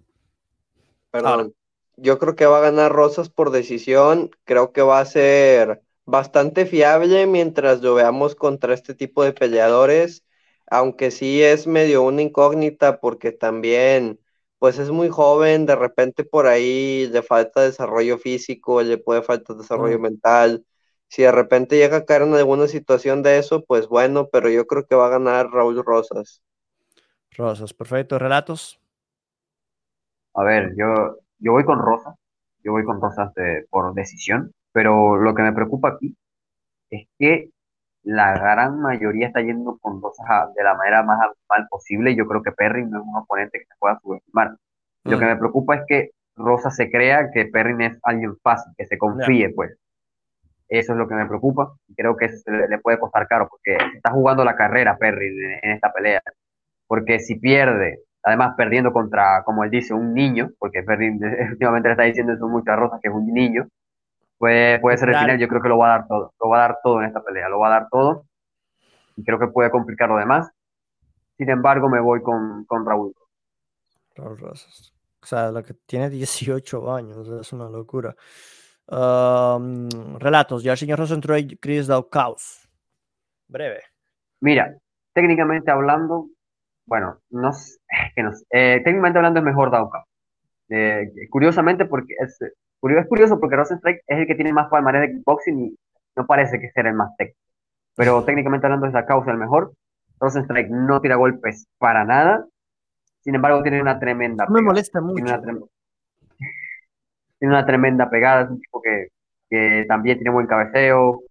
Perdón. 1.10 1.54
Yo 1.96 2.18
creo 2.18 2.34
que 2.34 2.46
va 2.46 2.58
a 2.58 2.62
ganar 2.62 2.92
Rosas 2.92 3.28
por 3.28 3.50
decisión. 3.50 4.30
Creo 4.44 4.72
que 4.72 4.82
va 4.82 4.98
a 4.98 5.04
ser 5.04 5.82
bastante 6.04 6.66
fiable 6.66 7.26
mientras 7.26 7.80
lo 7.82 7.94
veamos 7.94 8.34
contra 8.34 8.74
este 8.74 8.94
tipo 8.94 9.22
de 9.22 9.32
peleadores. 9.32 10.23
Aunque 10.66 11.10
sí 11.10 11.42
es 11.42 11.66
medio 11.66 12.02
una 12.02 12.22
incógnita 12.22 13.00
porque 13.00 13.32
también 13.32 14.20
pues 14.58 14.78
es 14.78 14.90
muy 14.90 15.10
joven, 15.10 15.66
de 15.66 15.76
repente 15.76 16.24
por 16.24 16.46
ahí 16.46 17.06
le 17.08 17.22
falta 17.22 17.60
desarrollo 17.60 18.16
físico, 18.18 18.80
le 18.82 18.96
puede 18.96 19.22
faltar 19.22 19.56
desarrollo 19.56 19.98
mm. 19.98 20.02
mental. 20.02 20.64
Si 21.08 21.22
de 21.22 21.32
repente 21.32 21.76
llega 21.76 21.98
a 21.98 22.04
caer 22.04 22.22
en 22.22 22.34
alguna 22.34 22.66
situación 22.66 23.22
de 23.22 23.38
eso, 23.38 23.62
pues 23.64 23.88
bueno, 23.88 24.28
pero 24.32 24.48
yo 24.48 24.66
creo 24.66 24.86
que 24.86 24.94
va 24.94 25.06
a 25.06 25.10
ganar 25.10 25.50
Raúl 25.50 25.82
Rosas. 25.84 26.42
Rosas, 27.36 27.74
perfecto. 27.74 28.18
¿Relatos? 28.18 28.80
A 30.34 30.42
ver, 30.44 30.74
yo, 30.76 31.18
yo 31.38 31.52
voy 31.52 31.64
con 31.64 31.78
Rosas. 31.78 32.14
Yo 32.64 32.72
voy 32.72 32.84
con 32.84 33.00
Rosas 33.00 33.32
por 33.70 33.92
decisión. 33.94 34.52
Pero 34.72 35.16
lo 35.16 35.34
que 35.34 35.42
me 35.42 35.52
preocupa 35.52 35.90
aquí 35.90 36.16
es 36.90 37.06
que 37.18 37.50
la 38.04 38.34
gran 38.34 38.80
mayoría 38.80 39.28
está 39.28 39.40
yendo 39.40 39.78
con 39.78 40.00
Rosas 40.00 40.54
de 40.54 40.62
la 40.62 40.74
manera 40.74 41.02
más 41.02 41.18
mal 41.48 41.66
posible. 41.68 42.14
Yo 42.14 42.26
creo 42.26 42.42
que 42.42 42.52
Perry 42.52 42.84
no 42.84 43.00
es 43.00 43.06
un 43.06 43.16
oponente 43.16 43.58
que 43.58 43.64
se 43.64 43.74
pueda 43.78 43.98
subestimar. 44.00 44.56
Lo 45.04 45.18
que 45.18 45.24
mm. 45.24 45.28
me 45.28 45.36
preocupa 45.36 45.76
es 45.76 45.82
que 45.86 46.10
Rosas 46.36 46.76
se 46.76 46.90
crea 46.90 47.30
que 47.32 47.46
Perry 47.46 47.84
es 47.84 47.98
alguien 48.02 48.36
fácil, 48.42 48.72
que 48.76 48.86
se 48.86 48.98
confíe, 48.98 49.50
pues. 49.54 49.76
Eso 50.68 50.92
es 50.92 50.98
lo 50.98 51.08
que 51.08 51.14
me 51.14 51.26
preocupa. 51.26 51.74
Creo 51.96 52.16
que 52.16 52.26
eso 52.26 52.50
le, 52.50 52.78
puede 52.78 52.98
costar 52.98 53.26
caro 53.26 53.48
porque 53.48 53.76
está 53.96 54.10
jugando 54.10 54.44
la 54.44 54.56
carrera 54.56 54.96
Perry 54.98 55.28
en, 55.62 55.70
esta 55.70 55.92
pelea. 55.92 56.22
Porque 56.86 57.20
si 57.20 57.36
pierde, 57.36 58.00
además 58.22 58.54
perdiendo 58.56 58.92
contra, 58.92 59.42
como 59.44 59.64
él 59.64 59.70
dice, 59.70 59.94
un 59.94 60.12
niño, 60.12 60.50
porque 60.58 60.82
Perry 60.82 61.10
últimamente 61.52 61.88
le 61.88 61.92
está 61.92 62.04
diciendo 62.04 62.34
eso 62.34 62.48
muchas 62.48 62.78
rosas, 62.78 63.00
que 63.00 63.08
es 63.08 63.14
un 63.14 63.32
niño, 63.32 63.66
puede, 64.38 64.78
puede 64.80 64.96
ser 64.98 65.10
el 65.10 65.16
final. 65.16 65.38
Yo 65.38 65.48
creo 65.48 65.62
que 65.62 65.68
lo 65.68 65.78
va 65.78 65.94
a 65.94 65.98
dar 65.98 66.08
todo. 66.08 66.34
Lo 66.40 66.48
va 66.48 66.56
a 66.56 66.68
dar 66.68 66.78
todo 66.82 67.00
en 67.00 67.06
esta 67.06 67.22
pelea. 67.22 67.48
Lo 67.48 67.58
va 67.58 67.68
a 67.68 67.80
dar 67.80 67.88
todo. 67.90 68.26
Y 69.16 69.24
creo 69.24 69.38
que 69.38 69.48
puede 69.48 69.70
complicar 69.70 70.08
lo 70.08 70.16
demás. 70.16 70.50
Sin 71.36 71.50
embargo, 71.50 71.88
me 71.88 72.00
voy 72.00 72.22
con, 72.22 72.64
con 72.64 72.86
Raúl. 72.86 73.14
Raúl 74.14 74.38
Rosas. 74.38 74.92
O 75.22 75.26
sea, 75.26 75.50
lo 75.50 75.62
que 75.62 75.74
tiene 75.86 76.10
18 76.10 76.94
años, 76.94 77.26
es 77.28 77.52
una 77.52 77.68
locura. 77.68 78.14
Um, 78.86 79.88
relatos, 80.18 80.62
ya 80.62 80.72
el 80.72 80.78
señor 80.78 80.98
Rosentroy, 80.98 81.56
Chris 81.56 81.86
Daukaus. 81.86 82.68
breve. 83.48 83.80
Mira, 84.40 84.76
técnicamente 85.14 85.70
hablando, 85.70 86.28
bueno, 86.84 87.18
no, 87.30 87.52
que 88.14 88.22
no 88.22 88.32
eh, 88.50 88.82
técnicamente 88.84 89.18
hablando 89.18 89.40
es 89.40 89.44
mejor 89.46 89.70
Dauka. 89.70 90.04
Eh, 90.68 91.10
curiosamente, 91.30 91.86
porque 91.86 92.14
es, 92.20 92.38
es 92.90 93.06
curioso 93.06 93.40
porque 93.40 93.56
Rosenstrike 93.56 94.02
es 94.06 94.18
el 94.18 94.26
que 94.26 94.34
tiene 94.34 94.52
más 94.52 94.68
palmarés 94.68 95.02
de 95.02 95.16
kickboxing 95.16 95.60
y 95.60 95.78
no 96.16 96.26
parece 96.26 96.60
que 96.60 96.70
sea 96.70 96.82
el 96.84 96.94
más 96.94 97.16
técnico. 97.16 97.38
Pero 97.96 98.24
técnicamente 98.24 98.66
hablando 98.66 98.86
es 98.86 98.92
la 98.92 99.06
causa 99.06 99.30
el 99.30 99.38
mejor. 99.38 99.72
Rosenstrike 100.20 100.70
no 100.70 101.00
tira 101.00 101.16
golpes 101.16 101.66
para 101.78 102.04
nada. 102.04 102.44
Sin 103.22 103.34
embargo, 103.34 103.62
tiene 103.62 103.80
una 103.80 103.98
tremenda. 103.98 104.46
Me 104.48 104.60
molesta 104.62 105.00
mucho. 105.00 105.24
Tiene 105.24 105.32
una, 105.32 105.42
tiene 107.38 107.54
una, 107.54 107.66
tremenda 107.66 108.10
pegada. 108.10 108.42
Es 108.42 108.50
un 108.50 108.60
tipo 108.60 108.82
que, 108.82 109.08
que 109.48 109.84
también 109.88 110.18
tiene 110.18 110.30
buen 110.30 110.46
cabeceo. 110.46 111.22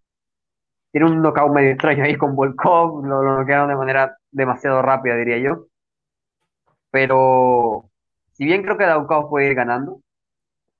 Tiene 0.91 1.07
un 1.07 1.21
knockout 1.21 1.53
medio 1.53 1.71
extraño 1.71 2.03
ahí 2.03 2.15
con 2.15 2.35
Volkov. 2.35 3.05
Lo, 3.05 3.21
lo 3.23 3.39
noquearon 3.39 3.69
de 3.69 3.75
manera 3.75 4.17
demasiado 4.31 4.81
rápida, 4.81 5.15
diría 5.15 5.37
yo. 5.39 5.67
Pero 6.91 7.89
si 8.33 8.45
bien 8.45 8.63
creo 8.63 8.77
que 8.77 8.85
Daukov 8.85 9.29
puede 9.29 9.47
ir 9.47 9.55
ganando, 9.55 9.99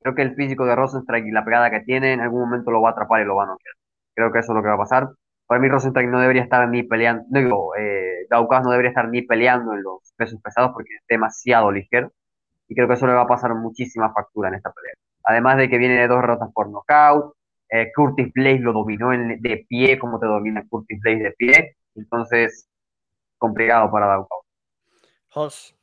creo 0.04 0.16
que 0.16 0.22
el 0.22 0.36
físico 0.36 0.66
de 0.66 0.76
Rosenstrike 0.76 1.28
y 1.28 1.32
la 1.32 1.46
pegada 1.46 1.72
que 1.72 1.80
tiene 1.82 2.14
en 2.14 2.22
algún 2.22 2.42
momento 2.42 2.72
lo 2.72 2.82
va 2.82 2.90
a 2.90 2.92
atrapar 2.92 3.22
y 3.22 3.26
lo 3.26 3.36
va 3.36 3.44
a 3.44 3.48
noquear. 3.48 3.74
Creo 4.14 4.32
que 4.32 4.40
eso 4.40 4.52
es 4.52 4.56
lo 4.56 4.62
que 4.62 4.68
va 4.68 4.76
a 4.76 4.78
pasar. 4.78 5.10
Para 5.48 5.62
mí 5.62 5.70
Rosenstrike 5.70 6.10
no 6.10 6.20
debería 6.20 6.44
estar 6.44 6.68
ni 6.70 6.84
peleando, 6.84 7.24
no 7.30 7.40
digo, 7.40 7.76
eh, 7.78 8.28
no 8.30 8.70
debería 8.72 8.90
estar 8.90 9.10
ni 9.10 9.22
peleando 9.22 9.74
en 9.74 9.84
los 9.84 10.14
pesos 10.16 10.40
pesados 10.42 10.72
porque 10.74 10.96
es 10.96 11.04
demasiado 11.08 11.72
ligero. 11.72 12.12
Y 12.68 12.76
creo 12.76 12.88
que 12.88 12.96
eso 12.96 13.08
le 13.08 13.14
va 13.14 13.22
a 13.22 13.28
pasar 13.28 13.54
muchísima 13.56 14.14
factura 14.14 14.50
en 14.50 14.56
esta 14.56 14.72
pelea. 14.72 14.94
Además 15.24 15.58
de 15.58 15.70
que 15.70 15.78
viene 15.78 16.00
de 16.00 16.08
dos 16.08 16.22
derrotas 16.22 16.50
por 16.54 16.70
knockout, 16.70 17.34
eh, 17.70 17.92
Curtis 17.96 18.32
Blaze 18.34 18.60
lo 18.60 18.74
dominó 18.74 19.10
de 19.12 19.66
pie, 19.68 19.98
como 20.00 20.20
te 20.20 20.26
domina 20.26 20.66
Curtis 20.70 21.00
Blaze 21.02 21.24
de 21.24 21.32
pie. 21.32 21.76
Entonces, 21.96 22.68
complicado 23.38 23.92
para 23.92 24.08
Daukov. 24.08 24.44
Jos. 25.30 25.76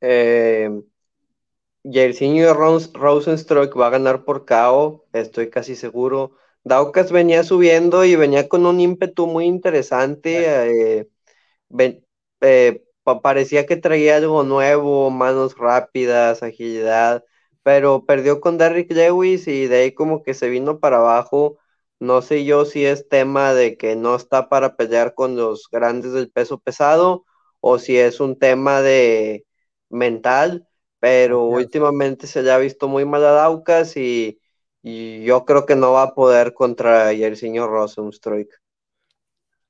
Eh, 0.00 0.68
Jairzinho 1.84 2.54
Rosenstruck 2.54 3.76
va 3.78 3.86
a 3.88 3.90
ganar 3.90 4.24
por 4.24 4.44
KO, 4.46 5.04
estoy 5.12 5.50
casi 5.50 5.74
seguro. 5.76 6.32
Daukas 6.64 7.10
venía 7.12 7.42
subiendo 7.44 8.04
y 8.04 8.14
venía 8.16 8.48
con 8.48 8.66
un 8.66 8.80
ímpetu 8.80 9.26
muy 9.26 9.46
interesante. 9.46 11.00
Eh, 11.00 11.08
eh, 12.40 12.84
parecía 13.22 13.66
que 13.66 13.76
traía 13.76 14.16
algo 14.16 14.42
nuevo, 14.44 15.10
manos 15.10 15.56
rápidas, 15.58 16.42
agilidad, 16.42 17.24
pero 17.62 18.04
perdió 18.06 18.40
con 18.40 18.58
Derrick 18.58 18.90
Lewis 18.92 19.46
y 19.48 19.66
de 19.66 19.76
ahí 19.82 19.92
como 19.94 20.22
que 20.22 20.34
se 20.34 20.48
vino 20.48 20.78
para 20.80 20.98
abajo. 20.98 21.58
No 22.00 22.22
sé 22.22 22.44
yo 22.44 22.64
si 22.64 22.84
es 22.84 23.08
tema 23.08 23.54
de 23.54 23.76
que 23.76 23.94
no 23.96 24.16
está 24.16 24.48
para 24.48 24.76
pelear 24.76 25.14
con 25.14 25.36
los 25.36 25.68
grandes 25.70 26.12
del 26.12 26.30
peso 26.30 26.58
pesado 26.58 27.24
o 27.60 27.78
si 27.78 27.96
es 27.98 28.18
un 28.20 28.38
tema 28.38 28.80
de 28.82 29.46
mental 29.88 30.66
pero 31.02 31.46
últimamente 31.46 32.28
se 32.28 32.44
le 32.44 32.52
ha 32.52 32.58
visto 32.58 32.86
muy 32.86 33.04
mal 33.04 33.24
a 33.24 33.32
Daucas 33.32 33.96
y, 33.96 34.38
yo 34.84 35.44
creo 35.44 35.66
que 35.66 35.74
no 35.74 35.92
va 35.92 36.04
a 36.04 36.14
poder 36.14 36.54
contra 36.54 37.10
el 37.10 37.36
señor 37.36 37.70
Rosenstruik. 37.70 38.48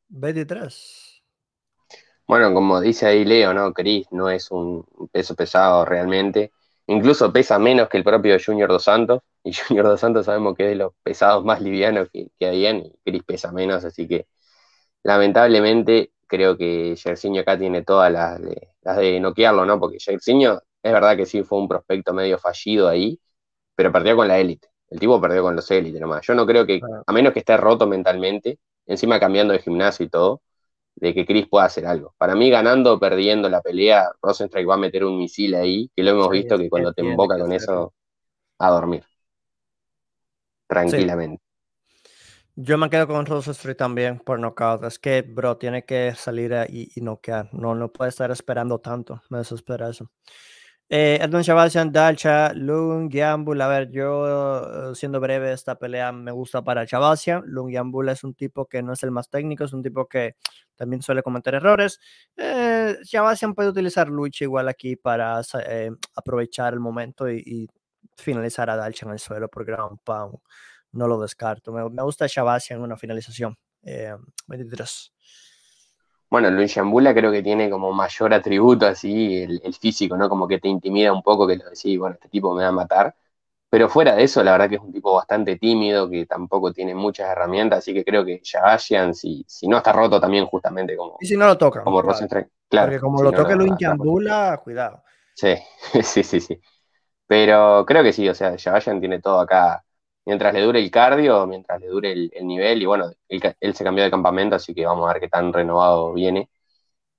23. 0.09 1.23
Bueno, 2.27 2.53
como 2.53 2.83
dice 2.83 3.07
ahí 3.07 3.25
Leo, 3.25 3.55
¿no? 3.55 3.73
Chris 3.73 4.07
no 4.11 4.29
es 4.29 4.51
un 4.51 4.85
peso 5.11 5.35
pesado 5.35 5.87
realmente. 5.87 6.53
Incluso 6.87 7.33
pesa 7.33 7.59
menos 7.59 7.89
que 7.89 7.97
el 7.97 8.05
propio 8.05 8.37
Junior 8.45 8.69
Dos 8.69 8.85
Santos. 8.85 9.23
Y 9.43 9.53
Junior 9.69 9.87
Dos 9.87 10.01
Santos 10.01 10.27
sabemos 10.27 10.55
que 10.55 10.65
es 10.65 10.69
de 10.71 10.77
los 10.77 10.93
pesados 11.03 11.45
más 11.47 11.63
livianos 11.63 12.11
que, 12.13 12.29
que 12.39 12.47
hay 12.47 12.67
y 12.67 12.93
Chris 13.03 13.23
pesa 13.23 13.53
menos, 13.53 13.87
así 13.87 14.07
que 14.07 14.27
lamentablemente 15.03 16.13
creo 16.27 16.59
que 16.59 16.95
Jersinho 16.97 17.41
acá 17.41 17.59
tiene 17.59 17.83
todas 17.83 18.13
las 18.13 18.41
de, 18.41 18.69
las 18.83 18.99
de 18.99 19.19
noquearlo, 19.19 19.65
¿no? 19.65 19.81
Porque 19.81 19.99
Jersinho 19.99 20.61
es 20.83 20.93
verdad 20.93 21.17
que 21.17 21.27
sí 21.27 21.43
fue 21.43 21.59
un 21.59 21.69
prospecto 21.69 22.13
medio 22.13 22.39
fallido 22.39 22.89
ahí, 22.89 23.21
pero 23.75 23.93
perdió 23.93 24.17
con 24.17 24.29
la 24.29 24.39
élite. 24.39 24.69
El 24.91 25.01
tipo 25.01 25.21
perdió 25.21 25.43
con 25.43 25.57
los 25.57 25.71
élites 25.71 26.01
nomás. 26.01 26.27
Yo 26.27 26.35
no 26.35 26.47
creo 26.47 26.67
que, 26.67 26.81
a 27.07 27.13
menos 27.13 27.33
que 27.33 27.39
esté 27.39 27.57
roto 27.57 27.87
mentalmente, 27.87 28.59
encima 28.87 29.19
cambiando 29.19 29.53
de 29.55 29.61
gimnasio 29.61 30.05
y 30.05 30.09
todo, 30.11 30.43
de 30.97 31.15
que 31.15 31.25
Chris 31.25 31.49
pueda 31.49 31.65
hacer 31.65 31.87
algo. 31.87 32.15
Para 32.19 32.35
mí, 32.35 32.51
ganando 32.51 32.95
o 32.95 33.01
perdiendo 33.01 33.49
la 33.49 33.63
pelea, 33.63 34.11
Rosenstrike 34.21 34.69
va 34.69 34.75
a 34.75 34.79
meter 34.79 35.05
un 35.05 35.19
misil 35.19 35.55
ahí, 35.55 35.91
que 35.97 36.03
lo 36.03 36.11
hemos 36.11 36.29
visto 36.29 36.59
que 36.59 36.69
cuando 36.69 36.93
te 36.93 37.03
invoca 37.03 37.39
con 37.39 37.53
eso, 37.53 37.95
a 38.59 38.71
dormir. 38.71 39.05
Tranquilamente. 40.67 41.43
Yo 42.55 42.77
me 42.77 42.91
quedo 42.91 43.07
con 43.07 43.25
Rosenstrike 43.25 43.79
también 43.79 44.19
por 44.19 44.39
knockout. 44.39 44.85
Es 44.85 44.99
que, 44.99 45.23
bro, 45.23 45.57
tiene 45.57 45.87
que 45.87 46.15
salir 46.15 46.55
y, 46.69 46.93
y 46.95 47.01
noquear. 47.01 47.49
No, 47.53 47.75
no 47.75 47.91
puede 47.91 48.11
estar 48.11 48.31
esperando 48.31 48.79
tanto. 48.79 49.23
Me 49.31 49.39
desespera 49.39 49.89
eso. 49.89 50.11
Eh, 50.95 51.19
Edmund 51.23 51.43
Shabasian, 51.43 51.91
Dalcha, 51.91 52.53
Lung 52.53 53.09
Yambul. 53.11 53.59
A 53.63 53.67
ver, 53.67 53.91
yo 53.91 54.91
eh, 54.91 54.95
siendo 54.95 55.21
breve, 55.21 55.51
esta 55.55 55.79
pelea 55.79 56.13
me 56.13 56.33
gusta 56.33 56.63
para 56.63 56.85
Shabasian. 56.85 57.45
Lung 57.47 57.73
Yambul 57.73 58.11
es 58.11 58.23
un 58.25 58.35
tipo 58.35 58.67
que 58.67 58.83
no 58.83 58.93
es 58.93 59.03
el 59.03 59.11
más 59.11 59.31
técnico, 59.31 59.65
es 59.65 59.73
un 59.73 59.83
tipo 59.83 60.07
que 60.07 60.37
también 60.77 61.01
suele 61.01 61.23
cometer 61.23 61.55
errores. 61.55 61.99
Eh, 62.37 62.99
puede 63.57 63.71
utilizar 63.71 64.09
lucha 64.09 64.45
igual 64.45 64.69
aquí 64.69 64.97
para 64.97 65.41
eh, 65.67 65.93
aprovechar 66.15 66.75
el 66.75 66.81
momento 66.81 67.31
y, 67.31 67.71
finalizar 68.19 68.69
a 68.69 68.77
Dalcha 68.77 69.07
en 69.07 69.13
el 69.13 69.19
suelo 69.19 69.49
por 69.49 69.65
ground 69.65 69.99
pound. 70.05 70.37
No 70.93 71.09
lo 71.09 71.19
descarto. 71.19 71.73
Me, 71.73 72.03
gusta 72.03 72.27
Shabasian 72.29 72.81
en 72.81 72.85
una 72.85 72.99
finalización. 72.99 73.57
23. 73.83 75.13
Bueno, 76.33 76.51
Luis 76.51 76.75
Yambula 76.75 77.13
creo 77.13 77.31
que 77.31 77.43
tiene 77.43 77.69
como 77.69 77.93
mayor 77.93 78.33
atributo 78.33 78.87
así, 78.87 79.43
el, 79.43 79.75
físico, 79.75 80.17
¿no? 80.17 80.31
Como 80.31 80.49
que 80.49 80.59
te 80.59 80.67
intimida 80.67 81.13
un 81.13 81.23
poco, 81.23 81.47
que 81.47 81.57
lo 81.57 81.65
decís, 81.69 81.99
bueno, 81.99 82.15
este 82.15 82.31
tipo 82.31 82.55
me 82.55 82.63
va 82.63 82.71
a 82.71 82.73
matar. 82.73 83.15
Pero 83.69 83.91
fuera 83.91 84.17
de 84.17 84.23
eso, 84.23 84.43
la 84.43 84.53
verdad 84.53 84.71
que 84.71 84.77
es 84.77 84.81
un 84.81 84.95
tipo 84.95 85.13
bastante 85.13 85.59
tímido, 85.59 86.09
que 86.09 86.25
tampoco 86.25 86.73
tiene 86.73 86.95
muchas 86.95 87.29
herramientas, 87.29 87.81
así 87.81 87.93
que 87.93 88.03
creo 88.03 88.25
que 88.25 88.41
Shabashian, 88.43 89.15
si, 89.15 89.45
si 89.47 89.69
no 89.69 89.77
está 89.77 89.93
roto 89.93 90.19
también 90.19 90.47
justamente 90.47 90.97
como... 90.97 91.19
Y 91.21 91.27
si 91.27 91.37
no 91.37 91.47
lo 91.47 91.59
toca. 91.59 91.85
Como 91.85 92.01
claro. 92.01 92.49
claro. 92.67 92.87
Porque 92.87 93.01
como 93.01 93.23
lo 93.23 93.31
toque 93.31 93.55
Luis 93.55 93.75
Yambula, 93.79 94.59
cuidado. 94.65 95.03
Sí, 95.35 95.55
sí, 96.03 96.23
sí, 96.23 96.41
sí. 96.41 96.59
Pero 97.27 97.85
creo 97.87 98.03
que 98.03 98.15
sí, 98.15 98.27
o 98.27 98.35
sea, 98.35 98.57
Shabashian 98.57 99.01
tiene 99.01 99.21
todo 99.21 99.39
acá 99.39 99.85
mientras 100.25 100.55
le 100.55 100.61
dure 100.63 100.79
el 100.81 100.91
cardio, 100.91 101.47
mientras 101.47 101.81
le 101.81 101.89
dure 101.89 102.13
el, 102.13 102.31
nivel, 102.47 102.83
y 102.83 102.87
bueno, 102.87 103.13
él, 103.29 103.75
se 103.75 103.85
cambió 103.85 104.05
de 104.05 104.11
campamento, 104.11 104.57
así 104.57 104.75
que 104.75 104.87
vamos 104.87 105.09
a 105.09 105.13
ver 105.15 105.23
qué 105.23 105.29
tan 105.29 105.53
renovado 105.53 106.13
viene. 106.13 106.51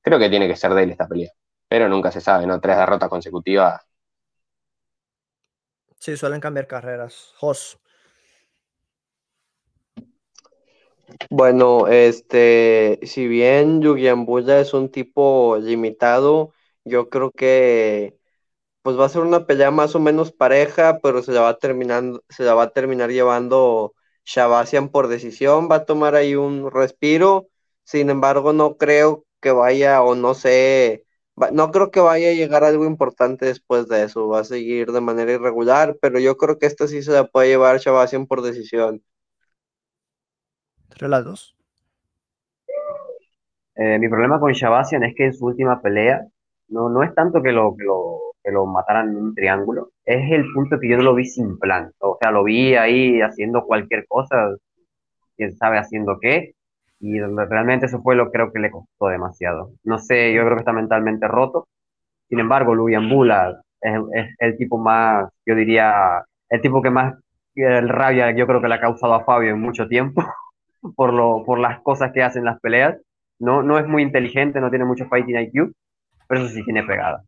Creo 0.02 0.20
que 0.20 0.30
tiene 0.30 0.48
que 0.48 0.56
ser 0.56 0.74
de 0.74 0.84
él 0.84 0.92
esta 0.92 1.08
pelea, 1.08 1.32
pero 1.68 1.90
nunca 1.90 2.12
se 2.12 2.22
sabe, 2.22 2.48
¿no? 2.48 2.60
Tres 2.60 2.78
derrotas 2.78 3.10
consecutivas. 3.10 3.82
Sí, 6.00 6.18
suelen 6.18 6.42
cambiar 6.42 6.68
carreras. 6.68 7.34
Jos. 7.38 7.80
Bueno, 11.30 11.88
este, 11.88 13.00
si 13.04 13.28
bien 13.28 13.82
Yugiambuya 13.82 14.60
es 14.60 14.74
un 14.74 14.90
tipo 14.90 15.58
limitado, 15.62 16.54
yo 16.84 17.10
creo 17.10 17.32
que 17.32 18.18
pues 18.84 19.00
va 19.00 19.06
a 19.06 19.10
ser 19.10 19.22
una 19.24 19.48
pelea 19.48 19.72
más 19.72 19.96
o 19.96 20.00
menos 20.00 20.32
pareja, 20.34 21.00
pero 21.02 21.24
se 21.24 21.32
la 21.32 21.42
va 21.42 21.58
terminando, 21.58 22.24
se 22.30 22.44
la 22.44 22.54
va 22.54 22.64
a 22.64 22.72
terminar 22.72 23.12
llevando 23.12 23.94
Shabasian 24.26 24.90
por 24.90 25.08
decisión, 25.08 25.70
va 25.72 25.78
a 25.78 25.86
tomar 25.86 26.16
ahí 26.16 26.36
un 26.36 26.70
respiro, 26.72 27.48
sin 27.84 28.10
embargo 28.10 28.54
no 28.54 28.78
creo 28.78 29.26
que 29.42 29.52
vaya 29.52 30.04
o 30.04 30.16
no 30.16 30.34
sé, 30.34 31.06
no 31.54 31.72
creo 31.72 31.92
que 31.92 32.02
vaya 32.02 32.30
a 32.30 32.34
llegar 32.34 32.64
algo 32.66 32.86
importante 32.86 33.46
después 33.46 33.88
de 33.88 34.04
eso, 34.04 34.28
va 34.28 34.42
a 34.42 34.44
seguir 34.44 34.92
de 34.92 35.02
manera 35.02 35.32
irregular, 35.32 35.98
pero 36.02 36.20
yo 36.20 36.38
creo 36.38 36.60
que 36.60 36.66
esta 36.66 36.88
sí 36.88 37.02
se 37.04 37.14
la 37.14 37.26
puede 37.26 37.50
llevar 37.50 37.80
Shabasian 37.80 38.28
por 38.28 38.42
decisión. 38.42 39.02
¿Tres 40.90 41.10
lados? 41.10 41.56
Eh, 43.76 43.98
mi 43.98 44.10
problema 44.10 44.40
con 44.40 44.52
Shabasian 44.52 45.04
es 45.04 45.16
que 45.16 45.26
en 45.26 45.34
su 45.34 45.46
última 45.46 45.82
pelea 45.82 46.28
no, 46.68 46.90
no 46.90 47.02
es 47.02 47.16
tanto 47.16 47.42
que 47.42 47.52
lo, 47.52 47.76
que 47.76 47.86
lo 47.86 48.33
que 48.44 48.52
lo 48.52 48.66
mataran 48.66 49.10
en 49.10 49.18
un 49.18 49.36
triángulo, 49.36 49.90
es 50.06 50.32
el 50.32 50.46
punto 50.54 50.80
que 50.80 50.90
yo 50.90 50.98
no 50.98 51.04
lo 51.04 51.16
vi 51.16 51.26
sin 51.26 51.58
plan. 51.60 51.92
O 52.00 52.18
sea, 52.22 52.32
lo 52.32 52.44
vi 52.44 52.76
ahí 52.76 53.22
haciendo 53.22 53.66
cualquier 53.66 54.06
cosa, 54.08 54.56
quién 55.38 55.54
sabe 55.54 55.80
haciendo 55.80 56.20
qué, 56.20 56.54
y 57.00 57.20
realmente 57.20 57.88
eso 57.88 58.02
fue 58.02 58.16
lo 58.16 58.32
creo 58.32 58.52
que 58.52 58.60
le 58.60 58.72
costó 58.72 59.08
demasiado. 59.08 59.72
No 59.84 60.00
sé, 60.00 60.34
yo 60.34 60.44
creo 60.44 60.56
que 60.56 60.62
está 60.62 60.74
mentalmente 60.74 61.28
roto. 61.28 61.68
Sin 62.30 62.40
embargo, 62.40 62.76
Luis 62.76 62.98
Bula 63.10 63.62
es, 63.82 64.00
es, 64.14 64.36
el 64.40 64.58
tipo 64.58 64.78
más, 64.78 65.30
yo 65.46 65.56
diría, 65.56 66.24
el 66.50 66.62
tipo 66.62 66.82
que 66.82 66.90
más 66.90 67.16
el 67.56 67.90
rabia 67.90 68.32
yo 68.32 68.48
creo 68.48 68.62
que 68.62 68.68
le 68.68 68.76
ha 68.76 68.80
causado 68.80 69.14
a 69.14 69.24
Fabio 69.24 69.52
en 69.52 69.62
mucho 69.62 69.88
tiempo 69.88 70.24
por, 70.96 71.14
lo, 71.14 71.44
por 71.46 71.60
las 71.60 71.82
cosas 71.82 72.12
que 72.14 72.24
hace 72.24 72.40
en 72.40 72.46
las 72.46 72.60
peleas. 72.60 72.98
No, 73.40 73.62
no 73.64 73.78
es 73.80 73.88
muy 73.88 74.04
inteligente, 74.04 74.62
no 74.62 74.70
tiene 74.70 74.86
mucho 74.86 75.08
fighting 75.08 75.38
IQ, 75.38 75.74
pero 76.28 76.42
eso 76.42 76.54
sí 76.54 76.64
tiene 76.64 76.84
pegada. 76.84 77.24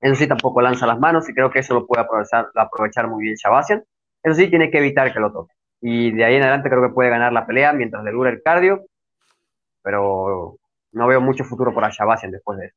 Eso 0.00 0.14
sí, 0.14 0.28
tampoco 0.28 0.60
lanza 0.60 0.86
las 0.86 0.98
manos 0.98 1.28
y 1.28 1.34
creo 1.34 1.50
que 1.50 1.58
eso 1.58 1.74
lo 1.74 1.86
puede 1.86 2.02
aprovechar, 2.02 3.08
muy 3.08 3.24
bien 3.24 3.36
Shabasian. 3.36 3.84
Eso 4.22 4.34
sí, 4.34 4.48
tiene 4.48 4.70
que 4.70 4.78
evitar 4.78 5.12
que 5.12 5.20
lo 5.20 5.32
toque. 5.32 5.54
Y 5.80 6.12
de 6.12 6.24
ahí 6.24 6.36
en 6.36 6.42
adelante 6.42 6.68
creo 6.68 6.82
que 6.82 6.94
puede 6.94 7.10
ganar 7.10 7.32
la 7.32 7.46
pelea 7.46 7.72
mientras 7.72 8.04
le 8.04 8.12
dure 8.12 8.30
el 8.30 8.42
cardio. 8.42 8.84
Pero 9.82 10.56
no 10.92 11.06
veo 11.06 11.20
mucho 11.20 11.44
futuro 11.44 11.74
para 11.74 11.90
Shabasian 11.90 12.30
después 12.30 12.58
de 12.58 12.66
eso. 12.66 12.76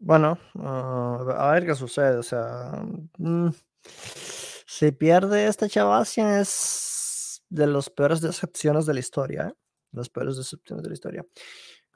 Bueno, 0.00 0.38
ah, 0.60 1.18
a 1.36 1.52
ver 1.52 1.66
qué 1.66 1.74
sucede. 1.74 2.16
O 2.16 2.22
sea, 2.22 2.82
mm, 3.18 3.48
si 4.66 4.92
pierde 4.92 5.46
este 5.46 5.68
Chavasian 5.68 6.28
es 6.40 7.42
de 7.48 7.66
las 7.66 7.90
peores 7.90 8.20
decepciones 8.20 8.86
de 8.86 8.94
la 8.94 9.00
historia. 9.00 9.48
¿eh? 9.48 9.54
Las 9.92 10.08
peores 10.08 10.36
decepciones 10.36 10.82
de 10.82 10.90
la 10.90 10.94
historia. 10.94 11.26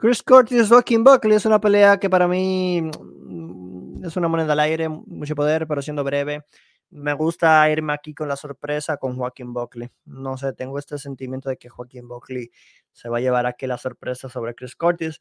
Chris 0.03 0.20
Curtis, 0.20 0.68
Joaquin 0.68 1.05
Buckley 1.05 1.36
es 1.36 1.46
una 1.46 1.61
pelea 1.61 1.96
que 2.00 2.11
para 2.11 2.26
mí 2.26 2.82
mm, 2.82 4.05
es 4.05 4.16
una 4.16 4.26
moneda 4.26 4.55
al 4.55 4.59
aire, 4.59 4.88
mucho 4.88 5.36
poder, 5.36 5.68
pero 5.68 5.80
siendo 5.80 6.03
breve. 6.03 6.44
Me 6.90 7.12
gusta 7.12 7.70
irme 7.70 7.92
aquí 7.92 8.12
con 8.12 8.26
la 8.26 8.34
sorpresa 8.34 8.96
con 8.96 9.16
Joaquín 9.16 9.53
Buckley. 9.53 9.92
No 10.05 10.36
sé, 10.36 10.55
tengo 10.55 10.80
este 10.80 10.98
sentimiento 10.98 11.48
de 11.50 11.57
que 11.57 11.68
Joaquín 11.68 12.09
Buckley 12.09 12.50
se 12.90 13.09
va 13.09 13.18
a 13.18 13.20
llevar 13.20 13.46
aquí 13.46 13.68
la 13.68 13.78
sorpresa 13.78 14.28
sobre 14.28 14.57
Chris 14.57 14.74
Curtis. 14.74 15.20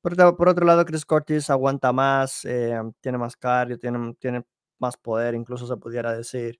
Por, 0.00 0.16
por 0.34 0.48
otro 0.48 0.64
lado, 0.64 0.86
Chris 0.86 1.04
Curtis 1.04 1.50
aguanta 1.50 1.92
más, 1.92 2.46
eh, 2.46 2.80
tiene 3.02 3.18
más 3.18 3.36
cardio, 3.36 3.78
tiene, 3.78 4.14
tiene 4.18 4.46
más 4.78 4.96
poder, 4.96 5.34
incluso 5.34 5.66
se 5.66 5.76
pudiera 5.76 6.16
decir, 6.16 6.58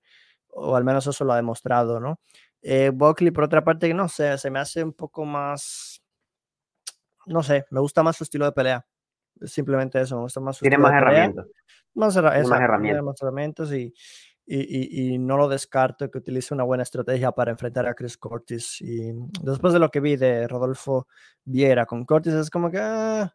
o 0.49 0.75
al 0.75 0.83
menos 0.83 1.07
eso 1.07 1.25
lo 1.25 1.33
ha 1.33 1.37
demostrado, 1.37 1.99
¿no? 1.99 2.19
Eh, 2.65 2.91
Buckley, 2.93 3.31
por 3.31 3.43
otra 3.43 3.63
parte, 3.63 3.93
no 3.93 4.07
sé, 4.07 4.37
se 4.37 4.49
me 4.49 4.59
hace 4.59 4.83
un 4.83 4.93
poco 4.93 5.25
más, 5.25 5.92
no 7.25 7.43
sé, 7.43 7.65
me 7.71 7.79
gusta 7.79 8.03
más 8.03 8.17
su 8.17 8.23
estilo 8.23 8.45
de 8.45 8.51
pelea. 8.51 8.85
Simplemente 9.41 9.99
eso, 10.01 10.15
me 10.15 10.23
gusta 10.23 10.39
más 10.39 10.57
su 10.57 10.63
Tiene 10.63 10.77
más 10.77 10.93
herramientas. 10.93 11.47
Más, 11.93 12.15
herramientas. 12.15 12.49
más 12.49 12.61
herramientas. 12.61 13.03
Más 13.03 13.21
herramientas 13.21 13.71
y, 13.73 13.93
y, 14.45 15.13
y, 15.13 15.17
no 15.17 15.37
lo 15.37 15.47
descarto 15.47 16.09
que 16.09 16.17
utilice 16.17 16.53
una 16.53 16.63
buena 16.63 16.83
estrategia 16.83 17.31
para 17.31 17.51
enfrentar 17.51 17.85
a 17.87 17.93
Chris 17.93 18.17
Cortis. 18.17 18.81
Y 18.81 19.11
después 19.41 19.73
de 19.73 19.79
lo 19.79 19.89
que 19.89 19.99
vi 19.99 20.15
de 20.15 20.47
Rodolfo 20.47 21.07
Viera 21.43 21.85
con 21.85 22.05
Cortis, 22.05 22.33
es 22.33 22.49
como 22.49 22.69
que, 22.69 22.79
ah, 22.79 23.33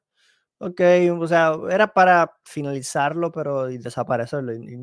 ok, 0.59 0.81
o 1.21 1.27
sea, 1.27 1.53
era 1.71 1.93
para 1.93 2.33
finalizarlo, 2.45 3.31
pero 3.33 3.71
y 3.71 3.79
desaparecerlo. 3.79 4.55
Y, 4.55 4.77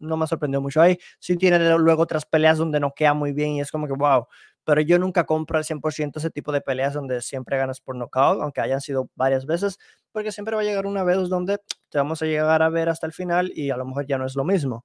no 0.00 0.16
me 0.16 0.26
sorprendió 0.26 0.60
mucho 0.60 0.80
ahí. 0.80 0.98
Sí 1.18 1.36
tiene 1.36 1.58
luego 1.78 2.02
otras 2.02 2.26
peleas 2.26 2.58
donde 2.58 2.80
no 2.80 2.92
queda 2.94 3.14
muy 3.14 3.32
bien 3.32 3.52
y 3.52 3.60
es 3.60 3.70
como 3.70 3.86
que, 3.86 3.94
wow. 3.94 4.26
Pero 4.64 4.80
yo 4.80 4.98
nunca 4.98 5.24
compro 5.24 5.58
al 5.58 5.64
100% 5.64 6.16
ese 6.16 6.30
tipo 6.30 6.50
de 6.52 6.60
peleas 6.62 6.94
donde 6.94 7.20
siempre 7.20 7.58
ganas 7.58 7.80
por 7.80 7.96
knockout, 7.96 8.40
aunque 8.42 8.60
hayan 8.62 8.80
sido 8.80 9.10
varias 9.14 9.44
veces, 9.46 9.78
porque 10.12 10.32
siempre 10.32 10.56
va 10.56 10.62
a 10.62 10.64
llegar 10.64 10.86
una 10.86 11.04
vez 11.04 11.28
donde 11.28 11.58
te 11.90 11.98
vamos 11.98 12.22
a 12.22 12.26
llegar 12.26 12.62
a 12.62 12.70
ver 12.70 12.88
hasta 12.88 13.06
el 13.06 13.12
final 13.12 13.52
y 13.54 13.70
a 13.70 13.76
lo 13.76 13.84
mejor 13.84 14.06
ya 14.06 14.16
no 14.18 14.24
es 14.26 14.36
lo 14.36 14.44
mismo. 14.44 14.84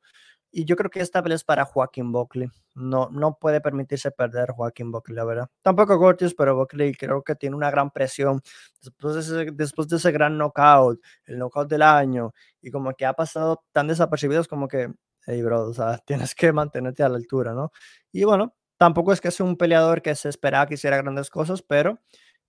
Y 0.51 0.65
yo 0.65 0.75
creo 0.75 0.89
que 0.89 0.99
esta 1.01 1.21
vez 1.21 1.35
es 1.35 1.43
para 1.43 1.63
Joaquín 1.65 2.11
Buckley. 2.11 2.49
No, 2.75 3.09
no 3.11 3.37
puede 3.39 3.61
permitirse 3.61 4.09
perder 4.11 4.51
Joaquín 4.51 4.91
Buckley, 4.91 5.15
la 5.15 5.23
verdad. 5.25 5.49
Tampoco 5.61 5.99
Cortis, 5.99 6.33
pero 6.33 6.55
Buckley 6.55 6.93
creo 6.93 7.23
que 7.23 7.35
tiene 7.35 7.55
una 7.55 7.69
gran 7.69 7.91
presión 7.91 8.41
después 8.81 9.13
de 9.15 9.21
ese, 9.21 9.51
después 9.51 9.87
de 9.87 9.97
ese 9.97 10.11
gran 10.11 10.37
knockout, 10.37 10.99
el 11.25 11.37
knockout 11.37 11.69
del 11.69 11.83
año, 11.83 12.33
y 12.61 12.71
como 12.71 12.93
que 12.93 13.05
ha 13.05 13.13
pasado 13.13 13.63
tan 13.71 13.87
desapercibidos 13.87 14.47
como 14.47 14.67
que, 14.67 14.91
hey, 15.27 15.41
bro, 15.43 15.63
o 15.69 15.73
sea, 15.73 15.97
tienes 16.05 16.33
que 16.35 16.51
mantenerte 16.51 17.03
a 17.03 17.09
la 17.09 17.17
altura, 17.17 17.53
¿no? 17.53 17.71
Y 18.11 18.23
bueno, 18.23 18.55
tampoco 18.77 19.13
es 19.13 19.21
que 19.21 19.31
sea 19.31 19.45
un 19.45 19.57
peleador 19.57 20.01
que 20.01 20.15
se 20.15 20.29
esperaba 20.29 20.65
que 20.67 20.75
hiciera 20.75 20.97
grandes 20.97 21.29
cosas, 21.29 21.61
pero 21.61 21.99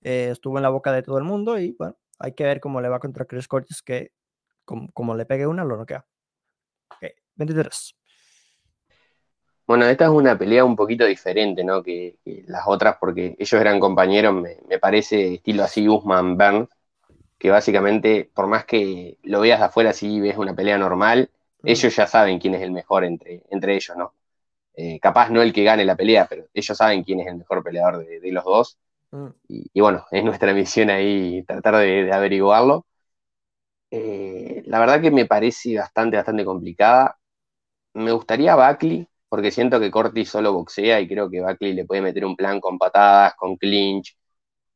eh, 0.02 0.28
estuvo 0.32 0.56
en 0.58 0.62
la 0.62 0.70
boca 0.70 0.92
de 0.92 1.02
todo 1.02 1.18
el 1.18 1.24
mundo 1.24 1.58
y 1.58 1.72
bueno, 1.78 1.96
hay 2.18 2.32
que 2.34 2.44
ver 2.44 2.60
cómo 2.60 2.80
le 2.80 2.88
va 2.88 3.00
contra 3.00 3.26
Chris 3.26 3.48
Cortis, 3.48 3.82
que 3.82 4.12
como, 4.64 4.90
como 4.92 5.14
le 5.16 5.26
pegue 5.26 5.46
una, 5.46 5.64
lo 5.64 5.76
noquea. 5.76 6.06
23. 7.36 7.94
Bueno, 9.70 9.84
esta 9.84 10.06
es 10.06 10.10
una 10.10 10.36
pelea 10.36 10.64
un 10.64 10.74
poquito 10.74 11.04
diferente, 11.06 11.62
¿no? 11.62 11.80
Que, 11.80 12.16
las 12.48 12.64
otras, 12.66 12.96
porque 12.98 13.36
ellos 13.38 13.60
eran 13.60 13.78
compañeros, 13.78 14.34
me, 14.34 14.78
parece 14.80 15.34
estilo 15.34 15.62
así 15.62 15.88
Usman 15.88 16.36
Burns, 16.36 16.68
que 17.38 17.50
básicamente, 17.50 18.28
por 18.34 18.48
más 18.48 18.64
que 18.64 19.18
lo 19.22 19.38
veas 19.40 19.60
de 19.60 19.66
afuera 19.66 19.90
así, 19.90 20.18
ves 20.18 20.36
una 20.36 20.56
pelea 20.56 20.76
normal, 20.76 21.30
ellos 21.62 21.94
ya 21.94 22.08
saben 22.08 22.40
quién 22.40 22.56
es 22.56 22.62
el 22.62 22.72
mejor 22.72 23.04
entre, 23.04 23.44
entre 23.48 23.76
ellos, 23.76 23.96
¿no? 23.96 24.12
Eh, 24.74 24.98
capaz 24.98 25.30
no 25.30 25.40
el 25.40 25.52
que 25.52 25.62
gane 25.62 25.84
la 25.84 25.94
pelea, 25.94 26.26
pero 26.28 26.46
ellos 26.52 26.76
saben 26.76 27.04
quién 27.04 27.20
es 27.20 27.28
el 27.28 27.36
mejor 27.36 27.62
peleador 27.62 28.04
de, 28.04 28.32
los 28.32 28.44
dos. 28.44 28.76
Mm. 29.12 29.28
Y, 29.46 29.80
bueno, 29.80 30.04
es 30.10 30.24
nuestra 30.24 30.52
misión 30.52 30.90
ahí 30.90 31.44
tratar 31.44 31.76
de, 31.76 32.12
averiguarlo. 32.12 32.86
Eh, 33.92 34.64
la 34.66 34.80
verdad 34.80 35.00
que 35.00 35.12
me 35.12 35.26
parece 35.26 35.76
bastante, 35.76 36.16
bastante 36.16 36.44
complicada 36.44 37.19
me 37.94 38.12
gustaría 38.12 38.56
Buckley, 38.56 39.06
porque 39.28 39.50
siento 39.50 39.78
que 39.80 39.90
Cortis 39.90 40.28
solo 40.28 40.52
boxea 40.52 41.00
y 41.00 41.08
creo 41.08 41.30
que 41.30 41.40
Buckley 41.40 41.72
le 41.72 41.84
puede 41.84 42.02
meter 42.02 42.24
un 42.24 42.36
plan 42.36 42.60
con 42.60 42.78
patadas, 42.78 43.34
con 43.36 43.56
clinch. 43.56 44.16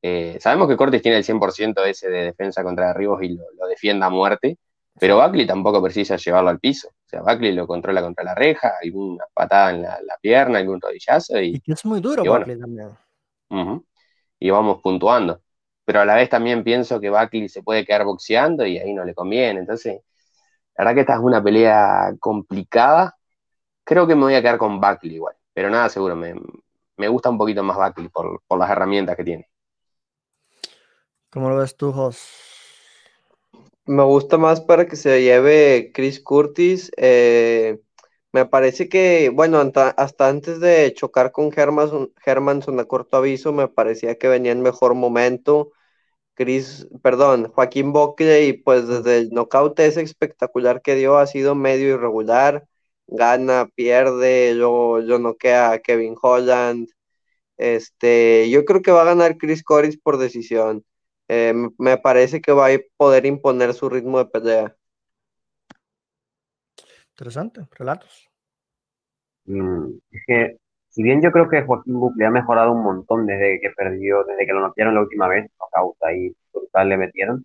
Eh, 0.01 0.39
sabemos 0.41 0.69
que 0.69 0.77
Cortis 0.77 1.03
tiene 1.03 1.19
el 1.19 1.25
100% 1.25 1.85
ese 1.85 2.09
de 2.09 2.25
defensa 2.25 2.62
contra 2.62 2.89
derribos 2.89 3.23
y 3.23 3.31
lo, 3.31 3.67
defienda 3.69 4.07
a 4.07 4.11
muerte, 4.11 4.59
pero 4.99 5.21
Buckley 5.21 5.47
tampoco 5.47 5.83
precisa 5.83 6.17
llevarlo 6.17 6.51
al 6.51 6.61
piso. 6.61 6.89
O 6.89 7.09
sea, 7.09 7.23
Buckley 7.23 7.53
lo 7.53 7.67
controla 7.67 8.03
contra 8.03 8.25
la 8.25 8.35
reja, 8.35 8.75
alguna 8.83 9.25
patada 9.33 9.71
en 9.71 9.83
la, 9.83 10.19
pierna, 10.21 10.59
algún 10.59 10.81
rodillazo. 10.81 11.41
Y, 11.41 11.61
es 11.67 11.85
muy 11.85 12.01
duro 12.01 12.23
Buckley 12.23 12.59
también. 12.59 12.91
y 14.39 14.51
vamos 14.51 14.81
puntuando. 14.83 15.41
Pero 15.85 16.01
a 16.01 16.05
la 16.05 16.15
vez 16.15 16.29
también 16.31 16.65
pienso 16.65 17.01
que 17.01 17.11
Buckley 17.11 17.49
se 17.49 17.62
puede 17.62 17.85
quedar 17.85 18.05
boxeando 18.05 18.65
y 18.65 18.79
ahí 18.79 18.93
no 18.95 19.05
le 19.05 19.15
conviene. 19.15 19.61
Entonces, 19.61 20.01
la 20.77 20.85
verdad 20.85 20.95
que 20.95 21.01
esta 21.03 21.14
es 21.14 21.20
una 21.20 21.43
pelea 21.43 22.14
complicada. 22.18 23.16
Creo 23.85 24.07
que 24.07 24.14
me 24.14 24.22
voy 24.22 24.35
a 24.35 24.43
quedar 24.43 24.59
con 24.59 24.81
Buckley 24.81 25.14
igual, 25.14 25.37
pero 25.53 25.70
nada 25.70 25.89
seguro. 25.89 26.16
Me, 26.16 27.09
gusta 27.09 27.31
un 27.31 27.39
poquito 27.39 27.62
más 27.62 27.77
Buckley 27.77 28.09
por, 28.09 28.43
las 28.59 28.70
herramientas 28.70 29.16
que 29.16 29.25
tiene. 29.25 29.49
¿Cómo 31.31 31.49
lo 31.49 31.57
ves 31.57 31.77
tú, 31.77 31.93
Jos? 31.93 32.27
Me 33.87 34.03
gusta 34.03 34.39
más 34.39 34.61
para 34.61 34.87
que 34.87 34.97
se 34.97 35.22
lleve 35.22 35.93
Chris 35.93 36.20
Curtis. 36.20 36.91
Eh, 36.97 37.81
me 38.33 38.47
parece 38.47 38.89
que, 38.89 39.31
bueno, 39.33 39.61
hasta 39.97 40.29
antes 40.29 40.59
de 40.59 40.93
chocar 40.95 41.31
con 41.31 41.51
Hermanson 41.55 42.81
a 42.81 42.85
corto 42.85 43.16
aviso, 43.16 43.53
me 43.53 43.68
parecía 43.68 44.16
que 44.16 44.27
venía 44.27 44.51
en 44.51 44.62
mejor 44.62 44.95
momento. 44.95 45.70
Chris, 46.35 46.89
perdón, 47.03 47.49
Joaquín 47.49 47.93
y 48.18 48.53
pues 48.55 48.89
desde 48.89 49.18
el 49.18 49.30
knockout 49.30 49.78
ese 49.80 50.03
espectacular 50.03 50.82
que 50.82 50.95
dio, 50.97 51.18
ha 51.18 51.26
sido 51.26 51.55
medio 51.55 51.95
irregular, 51.95 52.66
gana, 53.07 53.68
pierde, 53.74 54.55
luego 54.55 55.01
yo 55.01 55.18
noquea 55.18 55.72
a 55.72 55.78
Kevin 55.78 56.16
Holland. 56.20 56.89
Este, 57.57 58.51
yo 58.51 58.64
creo 58.64 58.82
que 58.82 58.91
va 58.91 59.03
a 59.03 59.07
ganar 59.07 59.39
Chris 59.39 59.62
Corris 59.62 59.99
por 59.99 60.18
decisión. 60.18 60.85
Eh, 61.28 61.55
me 61.78 61.99
parece 61.99 62.41
que 62.41 62.53
va 62.53 62.68
a 62.68 62.78
poder 62.97 63.26
imponer 63.26 63.74
su 63.74 63.89
ritmo 63.89 64.18
de 64.18 64.26
pelea. 64.26 64.76
Interesante, 67.11 67.66
relatos. 67.70 68.28
Mm, 69.47 69.99
es 70.11 70.22
que 70.26 70.64
si 70.95 71.03
bien 71.03 71.20
yo 71.20 71.32
creo 71.32 71.49
que 71.49 71.62
Joaquín 71.62 71.95
Buckley 71.99 72.26
ha 72.26 72.30
mejorado 72.30 72.72
un 72.72 72.84
montón 72.84 73.26
desde 73.26 73.61
que 73.61 73.70
perdió, 73.70 74.22
desde 74.24 74.47
que 74.47 74.53
lo 74.53 74.61
noquearon 74.61 74.95
la 74.95 75.01
última 75.01 75.26
vez, 75.26 75.51
causa 75.72 76.12
y 76.12 76.32
brutal 76.53 76.88
le 76.88 76.97
metieron, 76.97 77.45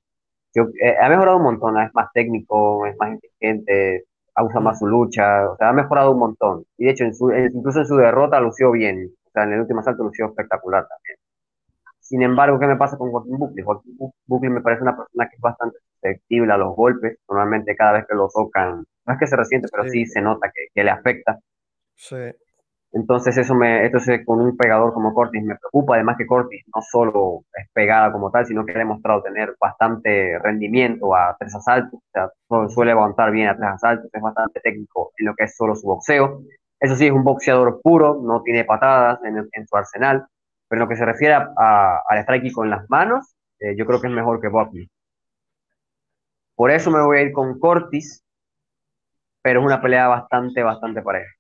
yo, 0.54 0.66
eh, 0.82 0.96
ha 1.02 1.10
mejorado 1.10 1.38
un 1.38 1.44
montón, 1.44 1.80
es 1.82 1.94
más 1.96 2.12
técnico, 2.14 2.86
es 2.86 2.96
más 3.00 3.12
inteligente, 3.14 4.06
usa 4.44 4.60
más 4.62 4.78
su 4.80 4.86
lucha, 4.86 5.50
o 5.50 5.58
sea, 5.58 5.70
ha 5.70 5.74
mejorado 5.74 6.12
un 6.12 6.20
montón. 6.20 6.64
Y 6.78 6.86
de 6.86 6.92
hecho, 6.92 7.06
en 7.06 7.16
su, 7.16 7.32
incluso 7.32 7.80
en 7.80 7.86
su 7.88 7.96
derrota 7.98 8.40
lució 8.40 8.72
bien, 8.72 9.12
o 9.26 9.30
sea, 9.32 9.44
en 9.44 9.54
el 9.54 9.62
último 9.62 9.80
asalto 9.80 10.04
lució 10.04 10.28
espectacular 10.28 10.88
también. 10.88 11.18
Sin 12.00 12.22
embargo, 12.24 12.60
¿qué 12.60 12.68
me 12.68 12.78
pasa 12.78 12.98
con 12.98 13.12
Joaquín 13.12 13.38
Buckley? 13.38 13.64
Joaquín 13.64 13.98
Buckley 14.28 14.52
me 14.52 14.62
parece 14.62 14.84
una 14.84 14.96
persona 14.96 15.28
que 15.28 15.36
es 15.36 15.42
bastante 15.42 15.78
susceptible 15.96 16.54
a 16.54 16.58
los 16.58 16.76
golpes, 16.76 17.18
normalmente 17.28 17.76
cada 17.76 17.94
vez 17.94 18.06
que 18.08 18.16
lo 18.16 18.30
tocan, 18.30 18.86
no 19.06 19.14
es 19.14 19.20
que 19.20 19.28
se 19.28 19.36
resiente, 19.36 19.68
pero 19.72 19.90
sí, 19.90 20.06
se 20.06 20.22
nota 20.22 20.52
que, 20.54 20.68
que 20.74 20.84
le 20.84 20.92
afecta. 20.92 21.40
Sí. 21.96 22.32
Entonces 22.92 23.38
eso 23.38 23.54
me, 23.54 23.86
entonces 23.86 24.26
con 24.26 24.42
un 24.42 24.58
pegador 24.58 24.94
como 24.94 25.14
Cortis 25.14 25.44
me 25.44 25.56
preocupa, 25.58 25.96
además 25.96 26.18
que 26.18 26.26
Cortis 26.26 26.64
no 26.76 26.82
solo 26.82 27.44
es 27.54 27.68
pegada 27.72 28.12
como 28.12 28.32
tal, 28.32 28.48
sino 28.48 28.66
que 28.66 28.74
ha 28.74 28.80
demostrado 28.80 29.22
tener 29.22 29.56
bastante 29.60 30.40
rendimiento 30.40 31.16
a 31.16 31.36
tres 31.40 31.54
asaltos, 31.56 32.00
o 32.00 32.12
sea, 32.12 32.30
suele 32.70 32.92
levantar 32.92 33.32
bien 33.32 33.50
a 33.50 33.56
tres 33.56 33.70
asaltos, 33.70 34.10
es 34.12 34.22
bastante 34.22 34.60
técnico 34.62 35.12
en 35.18 35.28
lo 35.28 35.36
que 35.36 35.44
es 35.46 35.56
solo 35.56 35.76
su 35.76 35.88
boxeo. 35.88 36.42
Eso 36.80 36.96
sí, 36.96 37.08
es 37.08 37.12
un 37.12 37.24
boxeador 37.24 37.82
puro, 37.84 38.22
no 38.24 38.42
tiene 38.42 38.64
patadas 38.66 39.20
en, 39.24 39.68
su 39.68 39.76
arsenal, 39.78 40.26
pero 40.68 40.82
en 40.82 40.86
lo 40.86 40.90
que 40.90 40.96
se 40.96 41.06
refiere 41.06 41.36
a, 41.36 42.02
al 42.08 42.24
striking 42.24 42.54
con 42.54 42.70
las 42.70 42.90
manos, 42.90 43.36
eh, 43.60 43.76
yo 43.78 43.86
creo 43.86 44.02
que 44.02 44.08
es 44.08 44.14
mejor 44.14 44.42
que 44.42 44.48
Buckley. 44.48 44.90
Por 46.56 46.72
eso 46.72 46.92
me 46.92 47.02
voy 47.02 47.18
a 47.18 47.22
ir 47.22 47.32
con 47.32 47.60
Cortis, 47.60 48.24
pero 49.42 49.60
es 49.62 49.66
una 49.66 49.82
pelea 49.82 50.08
bastante, 50.08 50.64
bastante 50.64 51.02
pareja. 51.02 51.39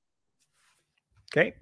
Ok. 1.31 1.53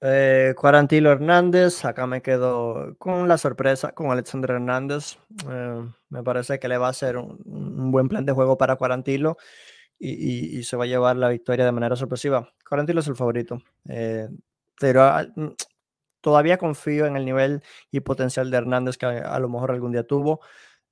Eh, 0.00 0.54
Cuarantilo 0.56 1.10
Hernández, 1.10 1.84
acá 1.84 2.06
me 2.06 2.22
quedo 2.22 2.96
con 2.98 3.26
la 3.26 3.36
sorpresa 3.36 3.92
con 3.92 4.10
Alexander 4.10 4.52
Hernández. 4.52 5.18
Eh, 5.50 5.84
me 6.08 6.22
parece 6.22 6.58
que 6.58 6.68
le 6.68 6.78
va 6.78 6.88
a 6.88 6.92
ser 6.92 7.16
un, 7.16 7.90
buen 7.90 8.08
plan 8.08 8.24
de 8.24 8.32
juego 8.32 8.56
para 8.56 8.76
Cuarantilo. 8.76 9.36
y, 10.00 10.62
se 10.64 10.76
va 10.76 10.84
a 10.84 10.86
llevar 10.86 11.16
la 11.16 11.28
victoria 11.30 11.64
de 11.66 11.72
manera 11.72 11.96
sorpresiva. 11.96 12.52
Quarantillo 12.68 13.00
es 13.00 13.08
el 13.08 13.16
favorito, 13.16 13.62
eh, 13.88 14.28
pero 14.80 15.10
mm, 15.36 15.48
todavía 16.20 16.58
confío 16.58 17.06
en 17.06 17.16
el 17.16 17.24
nivel 17.24 17.62
y 17.90 18.00
potencial 18.00 18.50
de 18.50 18.58
Hernández 18.58 18.98
que 18.98 19.06
a, 19.06 19.38
lo 19.40 19.48
mejor 19.48 19.72
algún 19.72 19.92
día 19.92 20.04
tuvo. 20.04 20.40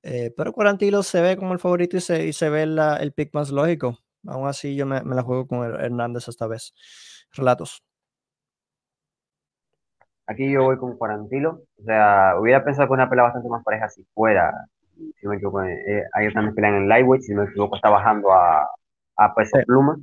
Eh, 0.03 0.33
pero 0.37 0.53
Quarantillo 0.53 1.03
se 1.03 1.21
ve 1.21 1.37
como 1.37 1.53
el 1.53 1.59
favorito 1.59 1.97
y 1.97 2.01
se 2.01 2.49
ve 2.49 2.63
el 2.63 3.13
pick 3.13 3.33
más 3.33 3.51
lógico. 3.51 3.99
Aún 4.25 4.47
así, 4.47 4.75
yo 4.75 4.85
me, 4.85 5.01
la 5.03 5.23
juego 5.23 5.47
con 5.47 5.63
Hernández 5.63 6.27
esta 6.27 6.47
vez. 6.47 6.73
Relatos. 7.33 7.83
Aquí 10.25 10.51
yo 10.51 10.63
voy 10.63 10.77
con 10.77 10.97
Quarantilo. 10.97 11.61
O 11.79 11.83
sea, 11.83 12.35
hubiera 12.39 12.63
pensado 12.63 12.87
que 12.87 12.93
una 12.93 13.09
pelea 13.09 13.25
bastante 13.25 13.49
más 13.49 13.63
pareja 13.63 13.89
si 13.89 14.03
fuera. 14.13 14.53
Si 15.19 15.27
me 15.27 15.35
equivoco, 15.35 15.63
eh, 15.63 16.03
hay 16.13 16.33
también 16.33 16.55
pelean 16.55 16.75
en 16.75 16.89
lightweight. 16.89 17.23
Si 17.23 17.33
no 17.33 17.43
me 17.43 17.49
equivoco, 17.49 17.75
está 17.75 17.89
bajando 17.89 18.31
a, 18.33 18.67
a 19.17 19.35
peso 19.35 19.57
pluma. 19.65 19.97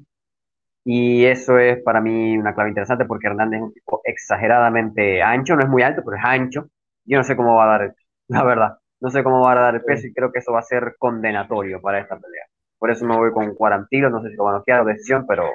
Y 0.85 1.25
eso 1.27 1.59
es 1.59 1.83
para 1.83 2.01
mí 2.01 2.37
una 2.39 2.55
clave 2.55 2.71
interesante 2.71 3.07
porque 3.07 3.27
Hernández 3.29 3.59
es 3.59 3.65
un 3.65 3.73
tipo 3.73 4.01
exageradamente 4.05 5.23
ancho, 5.23 5.57
no 5.57 5.63
es 5.63 5.69
muy 5.69 5.83
alto, 5.83 6.03
pero 6.05 6.17
es 6.19 6.25
ancho. 6.25 6.69
Yo 7.05 7.19
no 7.19 7.25
sé 7.25 7.37
cómo 7.37 7.57
va 7.57 7.65
a 7.65 7.79
dar, 7.79 7.95
la 8.29 8.45
verdad, 8.45 8.79
no 9.01 9.11
sé 9.11 9.25
cómo 9.25 9.41
va 9.41 9.53
a 9.53 9.55
dar 9.57 9.75
el 9.77 9.83
peso 9.85 10.07
y 10.07 10.13
creo 10.15 10.33
que 10.33 10.41
eso 10.41 10.53
va 10.53 10.61
a 10.61 10.63
ser 10.63 10.97
condenatorio 10.99 11.81
para 11.81 12.01
esta 12.01 12.19
pelea. 12.19 12.45
Por 12.79 12.91
eso 12.91 13.05
me 13.05 13.17
voy 13.17 13.33
con 13.33 13.55
Cuarantilo, 13.55 14.11
no 14.11 14.23
sé 14.23 14.31
si 14.31 14.37
lo 14.37 14.45
van 14.45 14.57
a 14.57 14.63
quedar 14.65 14.83
o 14.83 14.85
decisión, 14.85 15.27
pero 15.27 15.51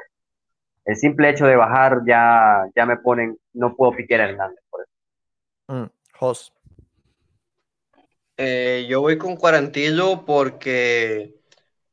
el 0.85 0.95
simple 0.95 1.29
hecho 1.29 1.45
de 1.45 1.55
bajar 1.55 2.01
ya, 2.07 2.65
ya 2.75 2.85
me 2.85 2.97
ponen, 2.97 3.37
no 3.53 3.75
puedo 3.75 3.91
piquear 3.93 4.21
a 4.21 4.29
Hernández 4.29 4.63
por 4.69 4.81
eso. 4.81 4.91
Mm, 5.67 5.89
eh, 8.37 8.87
yo 8.89 9.01
voy 9.01 9.17
con 9.17 9.35
Cuarantillo 9.35 10.25
porque 10.25 11.35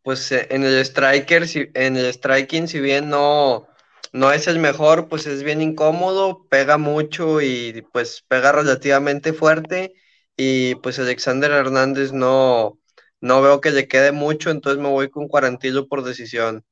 pues 0.07 0.31
eh, 0.31 0.47
en 0.51 0.63
el 0.63 0.79
striker, 0.85 1.49
si, 1.49 1.69
en 1.75 1.97
el 1.97 2.13
striking, 2.13 2.69
si 2.69 2.79
bien 2.81 3.11
no, 3.11 3.67
no 4.13 4.31
es 4.31 4.47
el 4.47 4.61
mejor, 4.61 5.09
pues 5.09 5.27
es 5.27 5.43
bien 5.43 5.61
incómodo, 5.61 6.47
pega 6.49 6.79
mucho 6.79 7.41
y 7.41 7.85
pues 7.93 8.25
pega 8.29 8.53
relativamente 8.53 9.33
fuerte. 9.33 9.95
Y 10.37 10.77
pues 10.77 11.01
Alexander 11.01 11.51
Hernández 11.51 12.13
no, 12.13 12.79
no 13.27 13.43
veo 13.43 13.61
que 13.61 13.73
le 13.73 13.89
quede 13.89 14.13
mucho, 14.13 14.51
entonces 14.51 14.81
me 14.81 14.89
voy 14.89 15.11
con 15.11 15.29
Cuarantillo 15.29 15.89
por 15.89 16.03
decisión. 16.03 16.65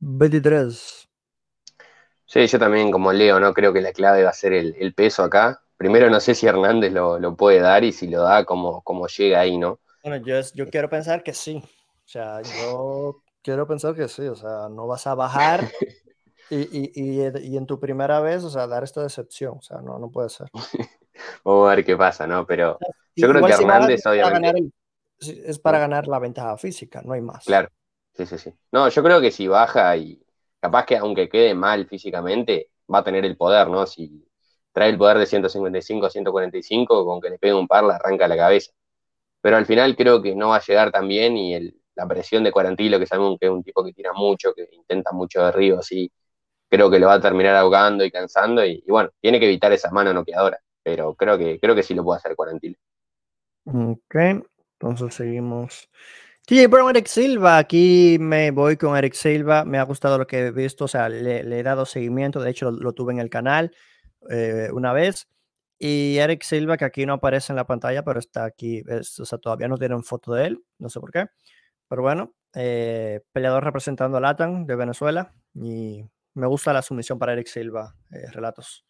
23. 0.00 1.08
Sí, 2.24 2.46
yo 2.46 2.58
también, 2.58 2.90
como 2.90 3.12
Leo, 3.12 3.38
no 3.40 3.54
creo 3.54 3.72
que 3.72 3.80
la 3.80 3.92
clave 3.92 4.24
va 4.24 4.30
a 4.30 4.34
ser 4.34 4.52
el, 4.52 4.94
peso 4.94 5.22
acá. 5.22 5.62
Primero, 5.76 6.10
no 6.10 6.20
sé 6.20 6.34
si 6.34 6.46
Hernández 6.46 6.92
lo, 6.92 7.36
puede 7.36 7.60
dar 7.60 7.84
y 7.84 7.92
si 7.92 8.08
lo 8.08 8.22
da, 8.22 8.44
cómo, 8.44 9.06
llega 9.06 9.40
ahí, 9.40 9.56
¿no? 9.56 9.80
Bueno, 10.02 10.24
yo, 10.24 10.40
yo 10.54 10.68
quiero 10.68 10.88
pensar 10.88 11.22
que 11.22 11.32
sí. 11.32 11.62
O 11.64 12.08
sea, 12.08 12.40
yo 12.42 13.22
quiero 13.42 13.66
pensar 13.66 13.94
que 13.94 14.08
sí. 14.08 14.26
O 14.26 14.34
sea, 14.34 14.68
no 14.70 14.86
vas 14.86 15.06
a 15.06 15.14
bajar 15.14 15.60
y, 16.50 17.56
en 17.56 17.66
tu 17.66 17.78
primera 17.78 18.20
vez, 18.20 18.44
o 18.44 18.50
sea, 18.50 18.66
dar 18.66 18.84
esta 18.84 19.02
decepción. 19.02 19.56
O 19.58 19.62
sea, 19.62 19.80
no, 19.80 19.98
no 19.98 20.10
puede 20.10 20.28
ser. 20.28 20.48
Vamos 21.44 21.66
a 21.66 21.74
ver 21.74 21.84
qué 21.84 21.96
pasa, 21.96 22.26
¿no? 22.26 22.46
Pero 22.46 22.78
yo 23.16 23.28
creo 23.28 23.44
que 23.44 23.52
Hernández, 23.52 24.06
obviamente. 24.06 24.72
Es 25.20 25.58
para 25.58 25.78
ganar 25.78 26.06
la 26.06 26.18
ventaja 26.18 26.56
física, 26.56 27.02
no 27.02 27.12
hay 27.12 27.20
más. 27.20 27.44
Claro. 27.44 27.68
Sí, 28.14 28.26
sí, 28.26 28.38
sí. 28.38 28.54
No, 28.72 28.88
yo 28.88 29.02
creo 29.02 29.20
que 29.20 29.30
si 29.30 29.46
baja 29.46 29.96
y 29.96 30.20
capaz 30.60 30.86
que 30.86 30.96
aunque 30.96 31.28
quede 31.28 31.54
mal 31.54 31.86
físicamente, 31.86 32.70
va 32.92 32.98
a 32.98 33.04
tener 33.04 33.24
el 33.24 33.36
poder, 33.36 33.68
¿no? 33.68 33.86
Si 33.86 34.26
trae 34.72 34.90
el 34.90 34.98
poder 34.98 35.18
de 35.18 35.26
155 35.26 36.06
a 36.06 36.10
145, 36.10 37.06
con 37.06 37.20
que 37.20 37.30
le 37.30 37.38
pegue 37.38 37.54
un 37.54 37.68
par, 37.68 37.84
le 37.84 37.92
arranca 37.92 38.26
la 38.26 38.36
cabeza. 38.36 38.72
Pero 39.40 39.56
al 39.56 39.66
final 39.66 39.96
creo 39.96 40.20
que 40.22 40.34
no 40.34 40.48
va 40.48 40.56
a 40.56 40.60
llegar 40.60 40.90
tan 40.90 41.06
bien 41.08 41.36
y 41.36 41.72
la 41.94 42.06
presión 42.06 42.44
de 42.44 42.52
Cuarantilo, 42.52 42.98
que 42.98 43.06
sabemos 43.06 43.38
que 43.40 43.46
es 43.46 43.52
un 43.52 43.62
tipo 43.62 43.84
que 43.84 43.92
tira 43.92 44.12
mucho, 44.12 44.52
que 44.54 44.68
intenta 44.72 45.12
mucho 45.12 45.44
de 45.44 45.52
río, 45.52 45.78
así, 45.78 46.10
creo 46.68 46.90
que 46.90 46.98
lo 46.98 47.06
va 47.08 47.14
a 47.14 47.20
terminar 47.20 47.56
ahogando 47.56 48.04
y 48.04 48.10
cansando. 48.10 48.64
Y, 48.64 48.84
bueno, 48.88 49.10
tiene 49.20 49.38
que 49.38 49.46
evitar 49.46 49.72
esa 49.72 49.90
mano 49.90 50.12
noqueadora. 50.12 50.58
Pero 50.82 51.14
creo 51.14 51.38
que, 51.38 51.60
creo 51.60 51.74
que 51.74 51.82
sí 51.82 51.94
lo 51.94 52.04
puede 52.04 52.18
hacer 52.18 52.34
Cuarantilo. 52.34 52.76
Ok, 53.66 54.14
entonces 54.80 55.14
seguimos. 55.14 55.90
TJ 56.46 56.68
Brown, 56.68 56.90
Eric 56.90 57.08
Silva, 57.08 57.58
aquí 57.58 58.16
me 58.20 58.50
voy 58.52 58.76
con 58.76 58.96
Eric 58.96 59.12
Silva, 59.12 59.64
me 59.64 59.78
ha 59.78 59.82
gustado 59.82 60.16
lo 60.16 60.26
que 60.26 60.46
he 60.46 60.50
visto, 60.50 60.86
o 60.86 60.88
sea, 60.88 61.08
le, 61.10 61.40
he 61.40 61.62
dado 61.62 61.84
seguimiento, 61.84 62.40
de 62.40 62.50
hecho 62.50 62.70
lo, 62.70 62.92
tuve 62.94 63.12
en 63.12 63.18
el 63.18 63.28
canal 63.28 63.74
eh, 64.30 64.70
una 64.72 64.94
vez, 64.94 65.28
y 65.78 66.16
Eric 66.16 66.42
Silva, 66.42 66.78
que 66.78 66.86
aquí 66.86 67.04
no 67.04 67.14
aparece 67.14 67.52
en 67.52 67.56
la 67.56 67.66
pantalla, 67.66 68.02
pero 68.02 68.18
está 68.18 68.44
aquí, 68.44 68.82
o 68.88 69.02
sea, 69.02 69.38
todavía 69.38 69.68
no 69.68 69.76
tienen 69.76 70.02
foto 70.04 70.32
de 70.32 70.46
él, 70.46 70.64
no 70.78 70.88
sé 70.88 71.00
por 71.00 71.10
qué, 71.12 71.26
pero 71.86 72.00
bueno, 72.00 72.34
eh, 72.54 73.20
peleador 73.32 73.64
representando 73.64 74.16
a 74.16 74.20
Latam 74.20 74.64
de 74.64 74.74
Venezuela, 74.74 75.34
y 75.54 76.02
me 76.32 76.46
gusta 76.46 76.72
la 76.72 76.80
sumisión 76.80 77.18
para 77.18 77.34
Eric 77.34 77.48
Silva, 77.48 77.94
eh, 78.10 78.30
relatos 78.32 78.86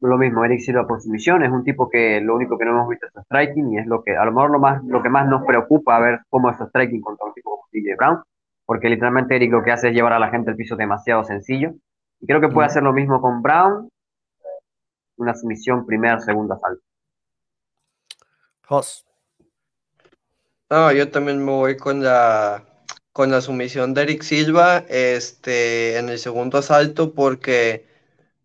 lo 0.00 0.18
mismo, 0.18 0.44
Eric 0.44 0.60
Silva 0.60 0.86
por 0.86 1.00
su 1.00 1.08
misión, 1.10 1.42
es 1.42 1.50
un 1.50 1.64
tipo 1.64 1.88
que 1.88 2.20
lo 2.20 2.34
único 2.34 2.58
que 2.58 2.64
no 2.64 2.72
hemos 2.72 2.88
visto 2.88 3.06
es 3.06 3.12
su 3.12 3.20
striking 3.22 3.72
y 3.72 3.78
es 3.78 3.86
lo 3.86 4.02
que 4.02 4.16
a 4.16 4.24
lo 4.24 4.32
mejor 4.32 4.50
lo, 4.50 4.58
más, 4.58 4.82
lo 4.84 5.02
que 5.02 5.08
más 5.08 5.26
nos 5.26 5.44
preocupa 5.44 5.96
a 5.96 6.00
ver 6.00 6.20
cómo 6.28 6.50
es 6.50 6.58
su 6.58 6.66
striking 6.66 7.00
contra 7.00 7.26
un 7.26 7.34
tipo 7.34 7.50
como 7.50 7.68
DJ 7.72 7.96
Brown, 7.96 8.22
porque 8.64 8.88
literalmente 8.88 9.36
Eric 9.36 9.52
lo 9.52 9.62
que 9.62 9.72
hace 9.72 9.88
es 9.88 9.94
llevar 9.94 10.12
a 10.12 10.18
la 10.18 10.28
gente 10.28 10.50
al 10.50 10.56
piso 10.56 10.76
demasiado 10.76 11.24
sencillo 11.24 11.72
y 12.20 12.26
creo 12.26 12.40
que 12.40 12.48
puede 12.48 12.66
hacer 12.66 12.82
lo 12.82 12.92
mismo 12.92 13.20
con 13.20 13.42
Brown, 13.42 13.88
una 15.16 15.34
sumisión 15.34 15.86
primera, 15.86 16.20
segunda 16.20 16.58
salto. 16.58 16.82
Jos. 18.68 19.06
No, 20.68 20.92
yo 20.92 21.10
también 21.10 21.44
me 21.44 21.52
voy 21.52 21.76
con 21.76 22.02
la 22.02 22.64
con 23.16 23.30
la 23.30 23.40
sumisión 23.40 23.94
de 23.94 24.02
Eric 24.02 24.20
Silva 24.20 24.84
este, 24.90 25.96
en 25.96 26.10
el 26.10 26.18
segundo 26.18 26.58
asalto 26.58 27.14
porque 27.14 27.86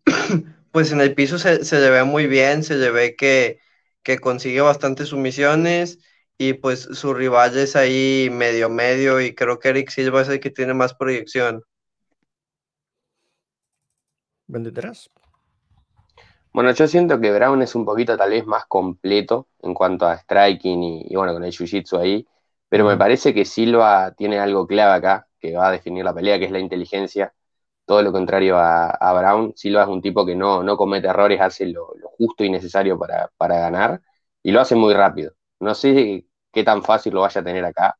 pues 0.72 0.90
en 0.90 1.00
el 1.00 1.14
piso 1.14 1.38
se, 1.38 1.60
le 1.60 1.90
ve 1.90 2.02
muy 2.02 2.26
bien, 2.26 2.64
se 2.64 2.76
le 2.76 2.90
ve 2.90 3.14
que, 3.14 3.60
consigue 4.20 4.60
bastantes 4.62 5.08
sumisiones 5.08 5.98
y 6.38 6.54
pues 6.54 6.88
su 6.92 7.14
rival 7.14 7.56
es 7.56 7.76
ahí 7.76 8.28
medio 8.32 8.68
medio 8.68 9.20
y 9.20 9.34
creo 9.34 9.58
que 9.58 9.68
Eric 9.68 9.90
Silva 9.90 10.22
es 10.22 10.28
el 10.28 10.40
que 10.40 10.50
tiene 10.50 10.74
más 10.74 10.94
proyección. 10.94 11.62
23. 14.48 15.10
Bueno, 16.52 16.72
yo 16.72 16.86
siento 16.86 17.20
que 17.20 17.32
Brown 17.32 17.62
es 17.62 17.74
un 17.74 17.84
poquito 17.84 18.16
tal 18.16 18.30
vez 18.30 18.44
más 18.46 18.64
completo 18.66 19.48
en 19.62 19.72
cuanto 19.74 20.06
a 20.06 20.18
striking 20.18 20.82
y, 20.82 21.14
bueno, 21.14 21.32
con 21.32 21.44
el 21.44 21.52
jiu-jitsu 21.52 21.98
ahí, 21.98 22.26
pero 22.68 22.86
me 22.86 22.96
parece 22.96 23.32
que 23.32 23.44
Silva 23.44 24.12
tiene 24.16 24.38
algo 24.38 24.66
clave 24.66 24.92
acá 24.92 25.28
que 25.38 25.54
va 25.54 25.68
a 25.68 25.72
definir 25.72 26.04
la 26.04 26.14
pelea, 26.14 26.38
que 26.38 26.46
es 26.46 26.50
la 26.50 26.58
inteligencia 26.58 27.32
todo 27.92 28.02
lo 28.02 28.10
contrario 28.10 28.56
a, 28.56 29.12
Brown. 29.12 29.52
Silva 29.54 29.82
es 29.82 29.88
un 29.88 30.00
tipo 30.00 30.24
que 30.24 30.34
no, 30.34 30.62
no 30.62 30.78
comete 30.78 31.08
errores, 31.08 31.38
hace 31.38 31.66
lo, 31.66 31.88
justo 32.16 32.42
y 32.42 32.48
necesario 32.48 32.98
para, 32.98 33.28
ganar 33.38 34.00
y 34.42 34.50
lo 34.50 34.62
hace 34.62 34.74
muy 34.74 34.94
rápido. 34.94 35.34
No 35.60 35.74
sé 35.74 36.24
qué 36.50 36.64
tan 36.64 36.82
fácil 36.82 37.12
lo 37.12 37.20
vaya 37.20 37.42
a 37.42 37.44
tener 37.44 37.62
acá, 37.66 37.98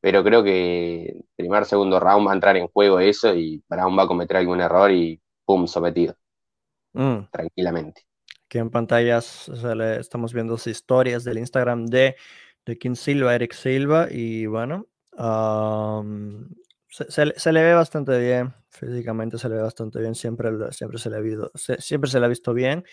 pero 0.00 0.22
creo 0.22 0.44
que 0.44 1.24
primer, 1.34 1.64
segundo 1.64 1.98
round 1.98 2.28
va 2.28 2.30
a 2.30 2.34
entrar 2.34 2.56
en 2.56 2.68
juego 2.68 3.00
eso 3.00 3.34
y 3.34 3.60
Brown 3.68 3.98
va 3.98 4.04
a 4.04 4.06
cometer 4.06 4.36
algún 4.36 4.60
error 4.60 4.92
y 4.92 5.20
pum, 5.44 5.66
sometido. 5.66 6.14
Mm. 6.92 7.28
Tranquilamente. 7.32 8.02
Aquí 8.46 8.58
en 8.58 8.70
pantallas 8.70 9.50
estamos 9.98 10.32
viendo 10.32 10.54
historias 10.54 11.24
del 11.24 11.38
Instagram 11.38 11.86
de, 11.86 12.14
de 12.64 12.78
King 12.78 12.94
Silva, 12.94 13.34
Eric 13.34 13.54
Silva, 13.54 14.06
y 14.08 14.46
bueno, 14.46 14.86
se, 16.88 17.52
le 17.52 17.62
ve 17.64 17.74
bastante 17.74 18.16
bien, 18.20 18.54
físicamente 18.72 19.38
se 19.38 19.48
le 19.48 19.56
ve 19.56 19.62
bastante 19.62 20.00
bien, 20.00 20.14
siempre, 20.14 20.50
siempre, 20.72 20.98
se, 20.98 21.10
le 21.10 21.16
ha 21.16 21.20
visto, 21.20 21.50
siempre 21.54 22.10
se 22.10 22.18
le 22.18 22.26
ha 22.26 22.28
visto 22.28 22.54
bien. 22.54 22.84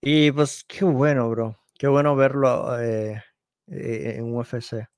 Y 0.00 0.30
pues 0.32 0.64
qué 0.64 0.84
bueno, 0.84 1.30
bro, 1.30 1.58
qué 1.78 1.88
bueno 1.88 2.16
verlo 2.16 2.78
eh, 2.80 3.22
eh, 3.68 4.14
en 4.18 4.34
UFC. 4.34 4.88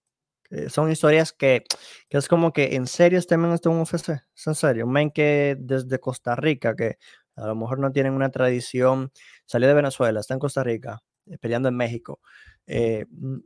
son 0.68 0.90
historias 0.90 1.32
que, 1.32 1.64
que, 2.08 2.18
es 2.18 2.28
como 2.28 2.52
que 2.52 2.74
en 2.74 2.86
serio 2.86 3.18
este 3.18 3.36
men 3.36 3.52
está 3.52 3.70
en 3.70 3.80
UFC, 3.80 4.10
es 4.10 4.46
en 4.46 4.54
serio, 4.54 4.86
un 4.86 4.92
men 4.92 5.10
que 5.10 5.56
desde 5.58 6.00
Costa 6.00 6.34
Rica, 6.36 6.74
que 6.74 6.98
a 7.36 7.46
lo 7.46 7.54
mejor 7.54 7.78
no 7.78 7.92
tienen 7.92 8.14
una 8.14 8.30
tradición, 8.30 9.12
salió 9.46 9.68
de 9.68 9.74
Venezuela, 9.74 10.20
está 10.20 10.34
en 10.34 10.40
Costa 10.40 10.64
Rica, 10.64 11.00
eh, 11.26 11.38
peleando 11.38 11.68
en 11.68 11.76
México, 11.76 12.20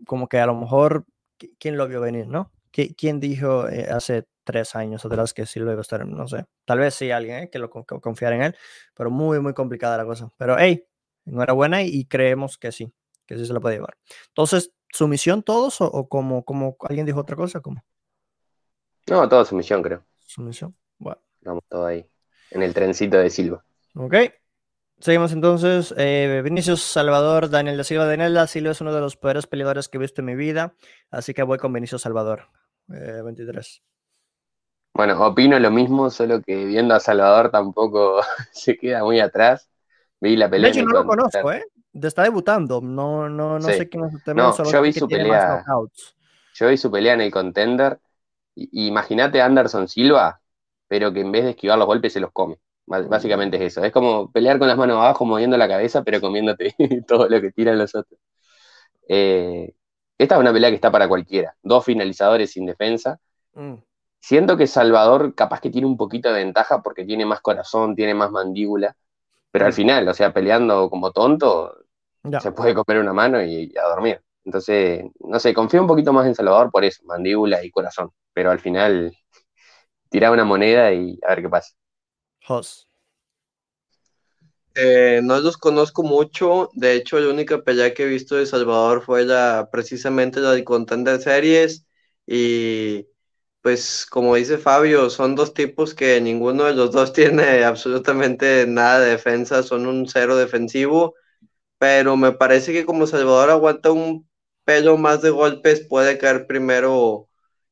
como 0.07 0.29
que 0.29 0.39
a 0.41 0.47
lo 0.47 0.55
mejor, 0.55 1.07
¿quién 1.59 1.77
lo 1.77 1.87
vio 1.87 2.01
venir, 2.01 2.27
no? 2.27 2.53
¿Quién 2.73 3.21
dijo 3.21 3.67
hace 3.91 4.25
tres 4.45 4.75
años 4.75 5.05
atrás 5.05 5.35
que 5.35 5.47
sí 5.47 5.61
lo 5.61 5.71
iba 5.71 5.81
a 5.81 5.83
estar, 5.83 6.07
no 6.07 6.27
sé, 6.27 6.47
tal 6.65 6.79
vez 6.79 6.95
sí 6.95 7.11
alguien 7.11 7.45
eh, 7.45 7.51
que 7.51 7.59
lo 7.59 7.71
confiara 7.71 8.37
en 8.37 8.43
él, 8.43 8.57
pero 8.95 9.11
muy, 9.11 9.41
muy 9.41 9.55
complicada 9.55 9.97
la 9.97 10.05
cosa. 10.05 10.31
Pero 10.37 10.57
hey, 10.59 10.87
enhorabuena 11.27 11.83
y, 11.83 12.05
creemos 12.07 12.59
que 12.59 12.73
sí, 12.73 12.93
que 13.27 13.37
sí 13.37 13.47
se 13.47 13.53
lo 13.53 13.61
puede 13.61 13.77
llevar. 13.77 13.97
Entonces, 14.29 14.73
¿sumisión 14.91 15.43
todos 15.43 15.81
o, 15.81 16.09
como, 16.09 16.45
como 16.45 16.77
alguien 16.81 17.07
dijo 17.07 17.21
otra 17.21 17.37
cosa? 17.37 17.61
como 17.61 17.85
No, 19.09 19.29
todo 19.29 19.45
sumisión 19.45 19.83
creo. 19.83 20.05
Sumisión, 20.19 20.77
bueno. 20.99 21.21
Estamos 21.39 21.63
todos 21.69 21.87
ahí, 21.87 22.07
en 22.51 22.63
el 22.63 22.75
trencito 22.75 23.19
de 23.19 23.31
Silva. 23.31 23.65
Ok. 23.95 24.15
Seguimos 25.01 25.33
entonces. 25.33 25.93
Eh, 25.99 26.43
Vinicius 26.45 26.81
Salvador, 26.81 27.51
Daniel 27.51 27.77
da 27.77 27.83
Silva. 27.83 28.07
Daniel 28.07 28.35
da 28.35 28.47
Silva 28.47 28.71
es 28.71 28.81
uno 28.81 28.95
de 28.95 29.01
los 29.01 29.17
peores 29.17 29.49
peleadores 29.49 29.89
que 29.89 29.99
he 29.99 30.01
visto 30.01 30.21
en 30.21 30.27
mi 30.27 30.37
vida, 30.37 30.77
así 31.11 31.35
que 31.35 31.43
voy 31.43 31.59
con 31.59 31.73
Vinicius 31.73 32.03
Salvador. 32.03 32.49
23. 32.87 33.83
Bueno, 34.95 35.25
opino 35.27 35.59
lo 35.59 35.71
mismo, 35.71 36.11
solo 36.11 36.43
que 36.43 36.67
viendo 36.67 36.95
a 36.95 37.01
Salvador 37.01 37.51
tampoco 37.51 38.21
se 38.53 38.77
queda 38.77 39.03
muy 39.03 39.21
atrás. 39.21 39.69
Vi 40.21 40.37
la 40.37 40.49
pelea. 40.49 40.71
De 40.71 40.79
hecho, 40.79 40.87
no 40.87 41.01
lo 41.01 41.07
conozco, 41.07 41.53
¿eh? 41.53 41.65
Está 41.95 42.23
debutando. 42.23 42.81
No, 42.81 43.29
no, 43.29 43.59
no 43.59 43.61
sé 43.61 43.89
quién 43.89 44.05
es 44.05 44.15
el 44.15 44.23
tema. 44.23 44.43
No, 44.43 44.65
yo 44.65 44.83
vi 44.83 44.93
su 44.93 45.09
pelea. 45.09 45.65
Yo 46.55 46.69
vi 46.69 46.77
su 46.77 46.91
pelea 46.91 47.15
en 47.15 47.23
el 47.23 47.31
contender. 47.31 47.99
Imagínate 48.55 49.41
a 49.41 49.47
Anderson 49.47 49.89
Silva, 49.89 50.41
pero 50.87 51.13
que 51.13 51.21
en 51.21 51.33
vez 51.33 51.45
de 51.45 51.51
esquivar 51.51 51.79
los 51.79 51.87
golpes 51.87 52.13
se 52.13 52.21
los 52.21 52.31
come. 52.33 52.59
Básicamente 52.87 53.57
es 53.57 53.73
eso. 53.73 53.85
Es 53.85 53.93
como 53.93 54.31
pelear 54.31 54.59
con 54.59 54.69
las 54.69 54.77
manos 54.77 54.97
abajo, 54.97 55.25
moviendo 55.25 55.57
la 55.57 55.69
cabeza, 55.69 56.03
pero 56.03 56.21
comiéndote 56.21 56.75
todo 57.09 57.29
lo 57.29 57.41
que 57.41 57.51
tiran 57.53 57.79
los 57.79 57.95
otros. 57.95 58.21
Eh, 59.09 59.73
esta 60.19 60.35
es 60.35 60.41
una 60.41 60.53
pelea 60.53 60.71
que 60.71 60.77
está 60.77 60.91
para 60.91 61.09
cualquiera. 61.09 61.57
Dos 61.63 61.85
finalizadores 61.85 62.51
sin 62.51 62.67
defensa. 62.67 63.19
Mm. 63.55 63.75
Siento 64.23 64.57
que 64.57 64.69
Salvador 64.69 65.35
capaz 65.35 65.61
que 65.61 65.69
tiene 65.69 65.89
un 65.89 65.97
poquito 65.97 66.29
de 66.29 66.45
ventaja 66.45 66.81
porque 66.81 67.05
tiene 67.05 67.27
más 67.27 67.41
corazón, 67.41 67.97
tiene 67.97 68.15
más 68.15 68.31
mandíbula, 68.31 68.97
pero 69.51 69.67
al 69.67 69.73
final, 69.73 70.07
o 70.07 70.15
sea, 70.15 70.33
peleando 70.33 70.89
como 70.89 71.11
tonto, 71.11 71.77
se 72.41 72.53
puede 72.53 72.73
comer 72.73 73.01
una 73.01 73.13
mano 73.13 73.43
y, 73.43 73.75
a 73.77 73.89
dormir. 73.89 74.23
Entonces, 74.45 75.05
no 75.19 75.41
sé, 75.41 75.53
confío 75.53 75.81
un 75.81 75.89
poquito 75.89 76.13
más 76.13 76.25
en 76.29 76.37
Salvador 76.37 76.71
por 76.71 76.85
eso, 76.85 77.03
mandíbula 77.05 77.65
y 77.65 77.73
corazón, 77.73 78.13
pero 78.33 78.53
al 78.53 78.61
final 78.61 79.13
tira 80.09 80.31
una 80.31 80.45
moneda 80.45 80.93
y 80.93 81.19
a 81.27 81.31
ver 81.31 81.43
qué 81.43 81.49
pasa. 81.49 81.73
Eh, 84.77 85.19
no 85.25 85.41
los 85.41 85.57
conozco 85.57 86.05
mucho, 86.05 86.71
de 86.75 86.95
hecho 86.95 87.19
la 87.19 87.29
única 87.29 87.63
pelea 87.63 87.93
que 87.93 88.05
he 88.05 88.07
visto 88.07 88.37
de 88.37 88.47
Salvador 88.47 89.03
fue 89.03 89.25
la, 89.25 89.69
precisamente 89.73 90.39
la 90.39 90.53
de 90.53 90.63
Contender 90.63 91.21
Series 91.21 91.85
y 92.25 93.09
pues 93.63 94.07
como 94.11 94.35
dice 94.35 94.59
Fabio, 94.59 95.09
son 95.09 95.37
dos 95.37 95.55
tipos 95.55 95.95
que 95.95 96.21
ninguno 96.21 96.65
de 96.65 96.75
los 96.75 96.91
dos 96.91 97.13
tiene 97.15 97.65
absolutamente 97.65 98.67
nada 98.67 99.01
de 99.01 99.11
defensa, 99.11 99.63
son 99.63 99.87
un 99.87 100.07
cero 100.09 100.37
defensivo, 100.37 101.15
pero 101.79 102.17
me 102.17 102.33
parece 102.33 102.73
que 102.73 102.85
como 102.85 103.07
Salvador 103.07 103.51
aguanta 103.51 103.93
un 103.93 104.29
pelo 104.65 104.97
más 104.99 105.23
de 105.23 105.31
golpes, 105.31 105.87
puede 105.89 106.19
caer 106.19 106.47
primero 106.47 107.29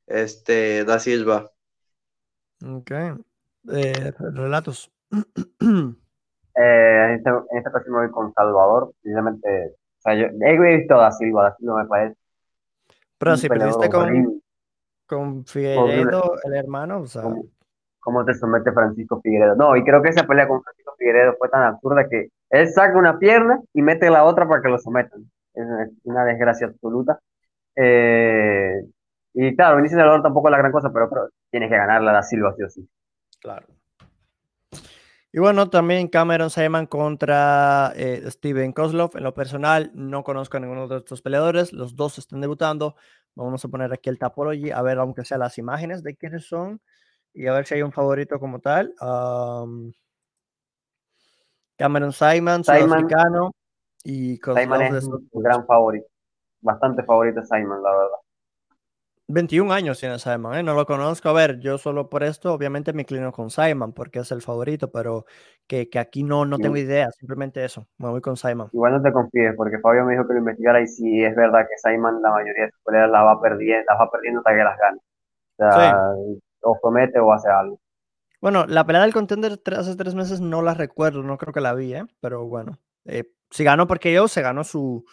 este 0.06 0.84
Da 0.84 0.98
Silva. 0.98 1.50
Ok. 2.64 2.90
Eh, 3.72 4.12
relatos. 4.18 4.90
eh, 5.10 5.16
en, 6.54 7.14
este, 7.16 7.30
en 7.30 7.58
esta 7.58 7.70
ocasión 7.70 7.94
me 7.94 8.02
voy 8.02 8.10
con 8.10 8.32
Salvador, 8.32 8.92
precisamente, 9.02 9.76
o 9.98 10.00
sea, 10.02 10.14
yo 10.14 10.26
he 10.26 10.76
visto 10.78 10.94
a 10.94 11.02
Da 11.02 11.12
Silva, 11.12 11.44
Da 11.44 11.56
Silva 11.56 11.82
me 11.82 11.88
parece. 11.88 12.16
Pero 13.18 13.36
si 13.36 13.48
perdiste 13.48 13.90
con, 13.90 14.42
con 15.10 15.44
Figueredo, 15.44 16.34
el 16.44 16.54
hermano, 16.54 17.00
o 17.00 17.06
sea. 17.06 17.24
¿Cómo, 17.98 18.24
te 18.24 18.32
somete 18.32 18.72
Francisco 18.72 19.20
Figueredo? 19.20 19.56
No, 19.56 19.76
y 19.76 19.84
creo 19.84 20.00
que 20.00 20.08
esa 20.08 20.26
pelea 20.26 20.48
con 20.48 20.62
Francisco 20.62 20.94
Figueredo 20.96 21.34
fue 21.38 21.48
tan 21.50 21.64
absurda 21.64 22.08
que 22.08 22.28
él 22.48 22.68
saca 22.68 22.96
una 22.96 23.18
pierna 23.18 23.60
y 23.74 23.82
mete 23.82 24.08
la 24.08 24.24
otra 24.24 24.48
para 24.48 24.62
que 24.62 24.68
lo 24.68 24.78
sometan. 24.78 25.30
Es 25.52 25.66
una 26.04 26.24
desgracia 26.24 26.68
absoluta. 26.68 27.18
Eh, 27.76 28.80
y 29.34 29.54
claro, 29.54 29.76
Vinicius 29.76 29.98
Salvador 29.98 30.22
tampoco 30.22 30.48
es 30.48 30.52
la 30.52 30.58
gran 30.58 30.72
cosa, 30.72 30.90
pero, 30.92 31.10
pero 31.10 31.28
tienes 31.50 31.68
que 31.68 31.76
ganarla 31.76 32.12
a 32.12 32.14
Da 32.14 32.22
Silva, 32.22 32.54
sí 32.56 32.62
o 32.62 32.70
sí. 32.70 32.88
Claro. 33.40 33.66
Y 35.32 35.38
bueno, 35.38 35.70
también 35.70 36.08
Cameron 36.08 36.50
Simon 36.50 36.86
contra 36.86 37.92
eh, 37.94 38.28
Steven 38.30 38.72
Kozlov. 38.72 39.16
En 39.16 39.22
lo 39.22 39.32
personal, 39.32 39.92
no 39.94 40.24
conozco 40.24 40.56
a 40.56 40.60
ninguno 40.60 40.88
de 40.88 40.98
estos 40.98 41.22
peleadores. 41.22 41.72
Los 41.72 41.94
dos 41.94 42.18
están 42.18 42.40
debutando. 42.40 42.96
Vamos 43.36 43.64
a 43.64 43.68
poner 43.68 43.92
aquí 43.92 44.10
el 44.10 44.18
Tapology, 44.18 44.72
a 44.72 44.82
ver, 44.82 44.98
aunque 44.98 45.24
sea 45.24 45.38
las 45.38 45.56
imágenes 45.58 46.02
de 46.02 46.16
quiénes 46.16 46.46
son 46.46 46.80
y 47.32 47.46
a 47.46 47.52
ver 47.52 47.64
si 47.64 47.74
hay 47.74 47.82
un 47.82 47.92
favorito 47.92 48.40
como 48.40 48.58
tal. 48.58 48.92
Cameron 51.76 52.12
Simon, 52.12 52.64
sudafricano 52.64 53.52
y 54.02 54.38
Kozlov 54.40 54.62
Simon 54.62 54.82
es 54.96 55.04
un 55.04 55.42
gran 55.42 55.64
favorito. 55.64 56.08
Bastante 56.60 57.04
favorito 57.04 57.40
Simon, 57.44 57.82
la 57.82 57.90
verdad. 57.92 58.16
21 59.32 59.72
años 59.72 60.00
tiene 60.00 60.18
Simon, 60.18 60.54
¿eh? 60.56 60.62
no 60.62 60.74
lo 60.74 60.84
conozco. 60.86 61.28
A 61.28 61.32
ver, 61.32 61.60
yo 61.60 61.78
solo 61.78 62.08
por 62.08 62.22
esto, 62.22 62.52
obviamente 62.52 62.92
me 62.92 63.02
inclino 63.02 63.32
con 63.32 63.50
Simon 63.50 63.92
porque 63.92 64.20
es 64.20 64.32
el 64.32 64.42
favorito, 64.42 64.90
pero 64.90 65.24
que, 65.66 65.88
que 65.88 65.98
aquí 65.98 66.22
no, 66.22 66.44
no 66.44 66.58
tengo 66.58 66.76
idea, 66.76 67.10
simplemente 67.12 67.64
eso, 67.64 67.86
me 67.98 68.08
voy 68.08 68.20
con 68.20 68.36
Simon. 68.36 68.68
Igual 68.72 68.92
no 68.94 69.02
te 69.02 69.12
confíes, 69.12 69.54
porque 69.56 69.78
Fabio 69.78 70.04
me 70.04 70.12
dijo 70.12 70.26
que 70.26 70.34
lo 70.34 70.40
investigara 70.40 70.80
y 70.80 70.86
si 70.86 71.24
es 71.24 71.34
verdad 71.36 71.66
que 71.68 71.76
Simon 71.78 72.20
la 72.20 72.30
mayoría 72.30 72.64
de 72.64 72.70
sus 72.70 72.80
peleas 72.84 73.10
la 73.10 73.22
va 73.22 73.40
perdiendo, 73.40 73.84
las 73.88 74.00
va 74.00 74.10
perdiendo 74.10 74.40
hasta 74.40 74.50
que 74.50 74.64
las 74.64 74.78
gane. 74.78 74.98
O 75.58 75.72
sea, 75.72 76.02
o 76.62 76.78
promete 76.80 77.18
o 77.18 77.32
hace 77.32 77.48
algo. 77.48 77.80
Bueno, 78.40 78.64
la 78.66 78.84
pelea 78.84 79.02
del 79.02 79.12
contender 79.12 79.60
hace 79.76 79.96
tres 79.96 80.14
meses 80.14 80.40
no 80.40 80.62
la 80.62 80.74
recuerdo, 80.74 81.22
no 81.22 81.36
creo 81.36 81.52
que 81.52 81.60
la 81.60 81.74
vi, 81.74 81.94
¿eh? 81.94 82.04
pero 82.20 82.46
bueno, 82.46 82.78
eh, 83.04 83.24
si 83.50 83.64
ganó 83.64 83.86
porque 83.86 84.12
yo, 84.12 84.28
se 84.28 84.40
ganó 84.40 84.64
su 84.64 85.04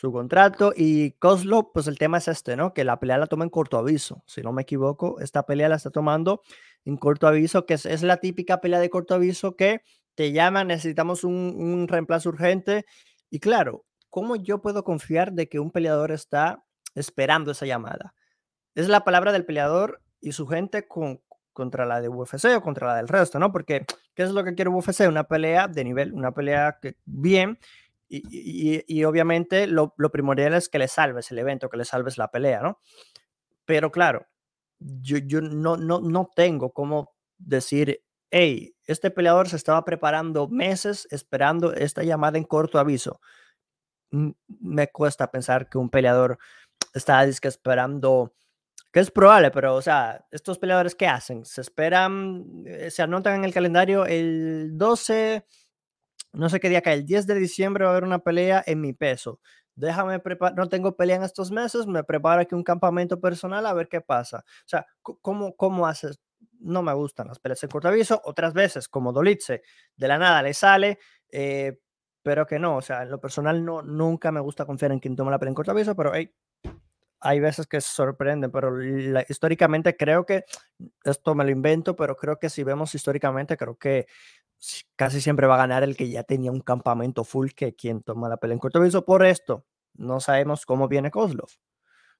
su 0.00 0.12
contrato. 0.12 0.72
Y 0.74 1.12
Kozlov, 1.12 1.72
pues 1.72 1.86
el 1.86 1.98
tema 1.98 2.18
es 2.18 2.28
este, 2.28 2.56
¿no? 2.56 2.72
Que 2.72 2.84
la 2.84 2.98
pelea 2.98 3.18
la 3.18 3.26
toma 3.26 3.44
en 3.44 3.50
corto 3.50 3.76
aviso. 3.76 4.24
Si 4.26 4.40
no 4.40 4.50
me 4.50 4.62
equivoco, 4.62 5.20
esta 5.20 5.44
pelea 5.44 5.68
la 5.68 5.76
está 5.76 5.90
tomando 5.90 6.42
en 6.86 6.96
corto 6.96 7.26
aviso, 7.26 7.66
que 7.66 7.74
es, 7.74 8.02
la 8.02 8.16
típica 8.16 8.62
pelea 8.62 8.80
de 8.80 8.88
corto 8.88 9.14
aviso 9.14 9.56
que 9.56 9.82
te 10.14 10.32
llaman, 10.32 10.68
necesitamos 10.68 11.22
un, 11.22 11.86
reemplazo 11.86 12.30
urgente. 12.30 12.86
Y 13.28 13.40
claro, 13.40 13.84
¿cómo 14.08 14.36
yo 14.36 14.62
puedo 14.62 14.84
confiar 14.84 15.32
de 15.32 15.50
que 15.50 15.58
un 15.58 15.70
peleador 15.70 16.12
está 16.12 16.64
esperando 16.94 17.50
esa 17.50 17.66
llamada? 17.66 18.14
Es 18.74 18.88
la 18.88 19.04
palabra 19.04 19.32
del 19.32 19.44
peleador 19.44 20.00
y 20.22 20.32
su 20.32 20.46
gente 20.46 20.88
con, 20.88 21.20
contra 21.52 21.84
la 21.84 22.00
de 22.00 22.08
UFC 22.08 22.46
o 22.56 22.62
contra 22.62 22.86
la 22.86 22.96
del 22.96 23.08
resto, 23.08 23.38
¿no? 23.38 23.52
Porque, 23.52 23.84
¿qué 24.14 24.22
es 24.22 24.30
lo 24.30 24.44
que 24.44 24.54
quiere 24.54 24.70
UFC? 24.70 25.00
Una 25.06 25.24
pelea 25.24 25.68
de 25.68 25.84
nivel, 25.84 26.14
una 26.14 26.32
pelea 26.32 26.78
que 26.80 26.96
bien 27.04 27.58
y, 28.10 29.04
obviamente 29.04 29.68
lo, 29.68 29.94
primordial 30.10 30.54
es 30.54 30.68
que 30.68 30.80
le 30.80 30.88
salves 30.88 31.30
el 31.30 31.38
evento, 31.38 31.68
que 31.68 31.76
le 31.76 31.84
salves 31.84 32.18
la 32.18 32.30
pelea, 32.30 32.60
¿no? 32.60 32.80
Pero 33.64 33.92
claro, 33.92 34.26
yo, 34.80 35.40
no, 35.40 36.30
tengo 36.34 36.72
cómo 36.72 37.14
decir, 37.38 38.02
hey, 38.30 38.74
este 38.84 39.10
peleador 39.12 39.48
se 39.48 39.56
estaba 39.56 39.84
preparando 39.84 40.48
meses 40.48 41.06
esperando 41.10 41.72
esta 41.72 42.02
llamada 42.02 42.36
en 42.36 42.44
corto 42.44 42.78
aviso. 42.80 43.20
Me 44.10 44.88
cuesta 44.88 45.30
pensar 45.30 45.68
que 45.68 45.78
un 45.78 45.88
peleador 45.88 46.38
está 46.94 47.22
esperando, 47.24 48.34
que 48.92 48.98
es 48.98 49.10
probable, 49.12 49.52
pero 49.52 49.76
o 49.76 49.82
sea, 49.82 50.26
estos 50.32 50.58
peleadores, 50.58 50.96
¿qué 50.96 51.06
hacen? 51.06 51.44
Se 51.44 51.60
esperan, 51.60 52.64
eh, 52.66 52.90
se 52.90 53.02
anotan 53.02 53.36
en 53.36 53.44
el 53.44 53.54
calendario 53.54 54.04
el 54.04 54.70
12 54.72 55.44
no 56.32 56.48
sé 56.48 56.60
qué 56.60 56.68
día 56.68 56.82
cae, 56.82 56.94
el 56.94 57.06
10 57.06 57.26
de 57.26 57.34
diciembre 57.34 57.84
va 57.84 57.90
a 57.90 57.92
haber 57.92 58.04
una 58.04 58.20
pelea 58.20 58.62
en 58.66 58.80
mi 58.80 58.92
peso. 58.92 59.40
Déjame 59.74 60.18
preparar, 60.20 60.56
no 60.56 60.68
tengo 60.68 60.96
pelea 60.96 61.16
en 61.16 61.22
estos 61.22 61.50
meses, 61.50 61.86
me 61.86 62.04
preparo 62.04 62.42
aquí 62.42 62.54
un 62.54 62.62
campamento 62.62 63.20
personal 63.20 63.64
a 63.66 63.72
ver 63.72 63.88
qué 63.88 64.00
pasa. 64.00 64.38
O 64.38 64.68
sea, 64.68 64.86
¿cómo, 65.02 65.56
cómo 65.56 65.86
haces? 65.86 66.20
No 66.58 66.82
me 66.82 66.92
gustan 66.92 67.28
las 67.28 67.38
peleas 67.38 67.62
en 67.62 67.70
corto 67.70 67.88
aviso. 67.88 68.20
Otras 68.24 68.52
veces, 68.52 68.88
como 68.88 69.12
Dolitze, 69.12 69.62
de 69.96 70.08
la 70.08 70.18
nada 70.18 70.42
le 70.42 70.52
sale, 70.52 70.98
eh, 71.30 71.78
pero 72.22 72.46
que 72.46 72.58
no. 72.58 72.76
O 72.76 72.82
sea, 72.82 73.02
en 73.02 73.10
lo 73.10 73.20
personal 73.20 73.64
no, 73.64 73.82
nunca 73.82 74.30
me 74.30 74.40
gusta 74.40 74.66
confiar 74.66 74.92
en 74.92 75.00
quien 75.00 75.16
toma 75.16 75.30
la 75.30 75.38
pelea 75.38 75.50
en 75.50 75.54
corto 75.54 75.70
aviso, 75.70 75.96
pero 75.96 76.12
hay 77.22 77.40
veces 77.40 77.66
que 77.66 77.80
se 77.80 77.90
sorprenden, 77.90 78.50
pero 78.50 78.82
históricamente 79.28 79.96
creo 79.96 80.24
que, 80.24 80.44
esto 81.04 81.34
me 81.34 81.44
lo 81.44 81.50
invento, 81.50 81.96
pero 81.96 82.16
creo 82.16 82.38
que 82.38 82.50
si 82.50 82.64
vemos 82.64 82.94
históricamente, 82.94 83.56
creo 83.56 83.76
que 83.76 84.06
casi 84.96 85.20
siempre 85.20 85.46
va 85.46 85.54
a 85.54 85.58
ganar 85.58 85.82
el 85.82 85.96
que 85.96 86.10
ya 86.10 86.22
tenía 86.22 86.50
un 86.50 86.60
campamento 86.60 87.24
full 87.24 87.50
que 87.50 87.74
quien 87.74 88.02
toma 88.02 88.28
la 88.28 88.36
pelea 88.36 88.54
en 88.54 88.58
corto 88.58 88.78
aviso. 88.78 89.04
Por 89.04 89.24
esto, 89.24 89.64
no 89.94 90.20
sabemos 90.20 90.66
cómo 90.66 90.88
viene 90.88 91.10
Kozlov. 91.10 91.50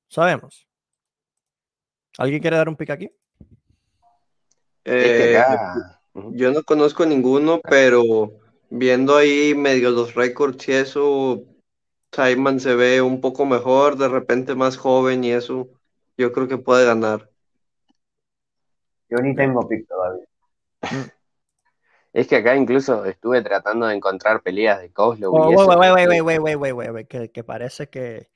Sabemos. 0.08 0.66
¿Alguien 2.18 2.40
quiere 2.40 2.56
dar 2.56 2.68
un 2.68 2.76
pick 2.76 2.90
aquí? 2.90 3.10
Eh, 4.84 5.38
yo 6.32 6.50
no 6.52 6.62
conozco 6.64 7.06
ninguno, 7.06 7.60
pero 7.60 8.32
viendo 8.70 9.16
ahí 9.16 9.54
medio 9.54 9.90
los 9.90 10.14
récords 10.14 10.68
y 10.68 10.72
eso, 10.72 11.44
Simon 12.12 12.58
se 12.60 12.74
ve 12.74 13.02
un 13.02 13.20
poco 13.20 13.44
mejor, 13.44 13.96
de 13.96 14.08
repente 14.08 14.54
más 14.54 14.76
joven 14.76 15.22
y 15.22 15.32
eso, 15.32 15.68
yo 16.16 16.32
creo 16.32 16.48
que 16.48 16.58
puede 16.58 16.86
ganar. 16.86 17.30
Yo 19.08 19.18
ni 19.18 19.34
tengo 19.34 19.68
pick 19.68 19.86
todavía. 19.86 20.24
Es 22.12 22.26
que 22.26 22.36
acá 22.36 22.56
incluso 22.56 23.04
estuve 23.04 23.42
tratando 23.42 23.86
de 23.86 23.94
encontrar 23.94 24.42
peleas 24.42 24.80
de 24.80 24.92
Kozlov. 24.92 25.32
que, 27.06 27.44
parece 27.44 27.88
que, 27.88 28.30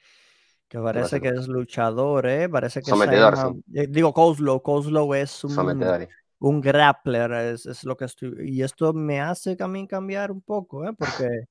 que 0.68 0.78
parece 0.78 1.20
que 1.20 1.28
es 1.28 1.48
luchador, 1.48 2.26
¿eh? 2.26 2.48
Parece 2.48 2.80
que 2.80 2.90
Sometedor, 2.90 3.56
eh, 3.74 3.86
Digo, 3.88 4.12
Kozlov, 4.12 4.62
Kozlov 4.62 5.14
es 5.14 5.42
un, 5.44 6.06
un 6.38 6.60
grappler, 6.60 7.32
es, 7.32 7.66
es, 7.66 7.84
lo 7.84 7.96
que 7.96 8.04
estoy... 8.04 8.34
Y 8.48 8.62
esto 8.62 8.92
me 8.92 9.20
hace 9.20 9.56
también 9.56 9.86
cambiar 9.86 10.30
un 10.30 10.42
poco, 10.42 10.88
¿eh? 10.88 10.92
Porque 10.96 11.46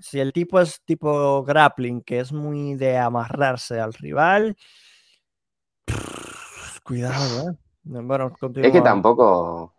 si 0.00 0.18
el 0.18 0.32
tipo 0.32 0.60
es 0.60 0.82
tipo 0.84 1.44
grappling, 1.44 2.02
que 2.02 2.18
es 2.18 2.32
muy 2.32 2.74
de 2.74 2.98
amarrarse 2.98 3.78
al 3.78 3.92
rival, 3.94 4.56
Cuidado, 6.84 7.50
¿eh? 7.50 7.54
es 8.56 8.72
que 8.72 8.82
tampoco, 8.82 9.72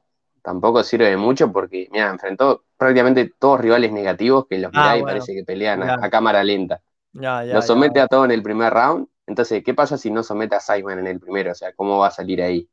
tampoco 0.46 0.84
sirve 0.84 1.10
de 1.10 1.18
mucho 1.18 1.52
porque, 1.52 1.90
mira, 1.92 2.12
enfrentó 2.12 2.66
prácticamente 2.78 3.34
todos 3.40 3.60
rivales 3.60 3.92
negativos 3.92 4.46
que 4.48 4.60
los 4.60 4.72
ah, 4.76 4.96
y 4.96 5.02
parece 5.02 5.34
que 5.34 5.44
pelean 5.44 5.82
a, 5.82 6.10
cámara 6.10 6.44
lenta. 6.44 6.82
Ya, 7.14 7.44
ya, 7.44 7.56
lo 7.56 7.62
somete 7.64 8.00
a 8.00 8.08
todo 8.08 8.26
en 8.26 8.32
el 8.32 8.44
primer 8.44 8.72
round. 8.72 9.08
Entonces, 9.26 9.64
¿qué 9.64 9.74
pasa 9.74 9.98
si 9.98 10.12
no 10.12 10.22
somete 10.22 10.56
a 10.56 10.60
Simon 10.60 11.00
en 11.00 11.08
el 11.08 11.20
primero? 11.20 11.52
O 11.52 11.56
sea, 11.56 11.74
¿cómo 11.74 11.98
va 11.98 12.08
a 12.08 12.12
salir 12.12 12.44
ahí? 12.44 12.70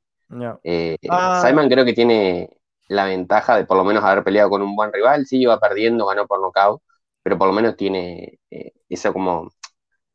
Eh, 0.62 0.98
ah. 1.08 1.42
Simon 1.44 1.68
creo 1.70 1.84
que 1.86 1.94
tiene 1.94 2.50
la 2.88 3.06
ventaja 3.06 3.56
de 3.56 3.64
por 3.64 3.78
lo 3.78 3.84
menos 3.84 4.04
haber 4.04 4.22
peleado 4.22 4.50
con 4.50 4.60
un 4.60 4.76
buen 4.76 4.92
rival. 4.92 5.24
Sí, 5.24 5.40
iba 5.40 5.58
perdiendo, 5.58 6.06
ganó 6.06 6.26
por 6.26 6.42
nocaut, 6.42 6.82
pero 7.22 7.38
por 7.38 7.46
lo 7.46 7.54
menos 7.54 7.74
tiene 7.74 8.38
eh, 8.50 8.72
eso 8.90 9.14
como, 9.14 9.50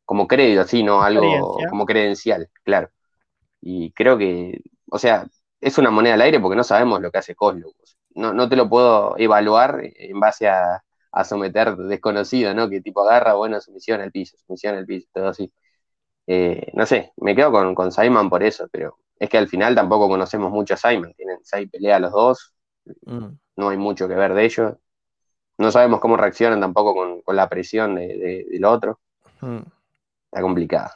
como 0.04 0.28
crédito, 0.28 0.60
así, 0.60 0.84
¿no? 0.84 1.02
Algo 1.02 1.58
como 1.68 1.86
credencial, 1.86 2.48
claro. 2.62 2.88
Y 3.60 3.90
creo 3.90 4.16
que, 4.16 4.60
o 4.88 4.98
sea, 5.00 5.26
es 5.60 5.78
una 5.78 5.90
moneda 5.90 6.14
al 6.14 6.22
aire 6.22 6.40
porque 6.40 6.56
no 6.56 6.64
sabemos 6.64 7.00
lo 7.00 7.10
que 7.10 7.18
hace 7.18 7.34
Coslo. 7.34 7.72
No, 8.14 8.32
no 8.32 8.48
te 8.48 8.56
lo 8.56 8.68
puedo 8.68 9.16
evaluar 9.18 9.80
en 9.82 10.18
base 10.20 10.48
a, 10.48 10.82
someter 11.24 11.76
desconocido, 11.76 12.54
¿no? 12.54 12.68
Que 12.68 12.80
tipo 12.80 13.02
agarra, 13.02 13.34
bueno, 13.34 13.60
sumisión 13.60 14.00
al 14.00 14.12
piso, 14.12 14.36
sumisión 14.46 14.76
al 14.76 14.86
piso, 14.86 15.08
todo 15.12 15.28
así. 15.28 15.52
Eh, 16.26 16.70
no 16.74 16.86
sé, 16.86 17.12
me 17.16 17.34
quedo 17.34 17.50
con, 17.50 17.74
con, 17.74 17.90
Simon 17.90 18.30
por 18.30 18.42
eso, 18.42 18.68
pero 18.70 18.98
es 19.18 19.28
que 19.28 19.38
al 19.38 19.48
final 19.48 19.74
tampoco 19.74 20.08
conocemos 20.08 20.52
mucho 20.52 20.74
a 20.74 20.76
Simon. 20.76 21.12
Tienen 21.14 21.38
seis 21.42 21.68
peleas 21.70 22.00
los 22.00 22.12
dos, 22.12 22.54
mm. 23.06 23.26
no 23.56 23.68
hay 23.70 23.76
mucho 23.76 24.06
que 24.06 24.14
ver 24.14 24.34
de 24.34 24.44
ellos. 24.44 24.74
No 25.56 25.72
sabemos 25.72 25.98
cómo 26.00 26.16
reaccionan 26.16 26.60
tampoco 26.60 26.94
con, 27.24 27.36
la 27.36 27.48
presión 27.48 27.96
de, 27.96 28.46
del 28.48 28.64
otro. 28.64 29.00
Mm. 29.40 29.62
Está 30.26 30.42
complicado. 30.42 30.90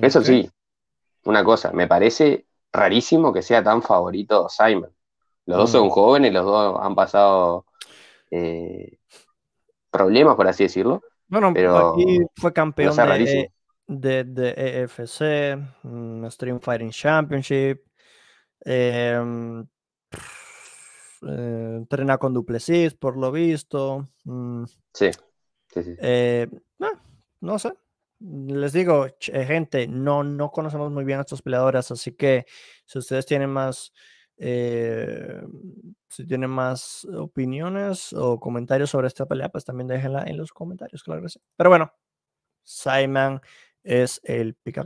Eso 0.00 0.22
sí, 0.22 0.50
una 1.24 1.44
cosa, 1.44 1.70
me 1.72 1.86
parece 1.86 2.46
rarísimo 2.72 3.32
que 3.32 3.42
sea 3.42 3.62
tan 3.62 3.82
favorito 3.82 4.48
Simon. 4.48 4.90
Los 5.46 5.58
dos 5.58 5.70
son 5.70 5.86
mm. 5.86 5.90
jóvenes, 5.90 6.32
los 6.32 6.44
dos 6.44 6.78
han 6.80 6.94
pasado 6.94 7.66
eh, 8.30 8.98
problemas, 9.90 10.36
por 10.36 10.48
así 10.48 10.64
decirlo. 10.64 11.02
Bueno, 11.26 11.52
pero 11.54 11.92
aquí 11.92 12.20
fue 12.36 12.52
campeón 12.52 12.94
de, 13.86 14.24
de, 14.24 14.54
EFC, 14.56 15.58
mm, 15.82 16.26
Stream 16.28 16.60
Fighting 16.60 16.90
Championship. 16.90 17.82
Em, 18.64 19.66
eh, 21.22 21.74
entrena 21.76 22.18
con 22.18 22.32
Duplessis, 22.32 22.94
por 22.94 23.16
lo 23.16 23.32
visto. 23.32 24.08
Mm. 24.24 24.64
sí, 24.94 25.10
sí, 25.68 25.82
sí. 25.82 25.94
Eh, 25.98 26.48
no 27.40 27.58
sé, 27.58 27.72
les 28.24 28.72
digo, 28.72 29.06
eh, 29.06 29.44
gente, 29.44 29.86
no, 29.88 30.22
no 30.22 30.50
conocemos 30.50 30.90
muy 30.90 31.04
bien 31.04 31.18
a 31.18 31.22
estos 31.22 31.42
peleadores, 31.42 31.90
así 31.90 32.12
que 32.12 32.46
si 32.86 32.98
ustedes 32.98 33.26
tienen 33.26 33.50
más, 33.50 33.92
eh, 34.38 35.42
si 36.08 36.26
tienen 36.26 36.50
más 36.50 37.04
opiniones 37.06 38.12
o 38.12 38.38
comentarios 38.38 38.90
sobre 38.90 39.08
esta 39.08 39.26
pelea, 39.26 39.48
pues 39.48 39.64
también 39.64 39.88
déjenla 39.88 40.24
en 40.24 40.36
los 40.36 40.52
comentarios, 40.52 41.02
claro 41.02 41.22
que 41.22 41.28
sí. 41.30 41.40
Pero 41.56 41.70
bueno, 41.70 41.92
Simon 42.64 43.40
es 43.82 44.20
el 44.24 44.54
pick. 44.54 44.78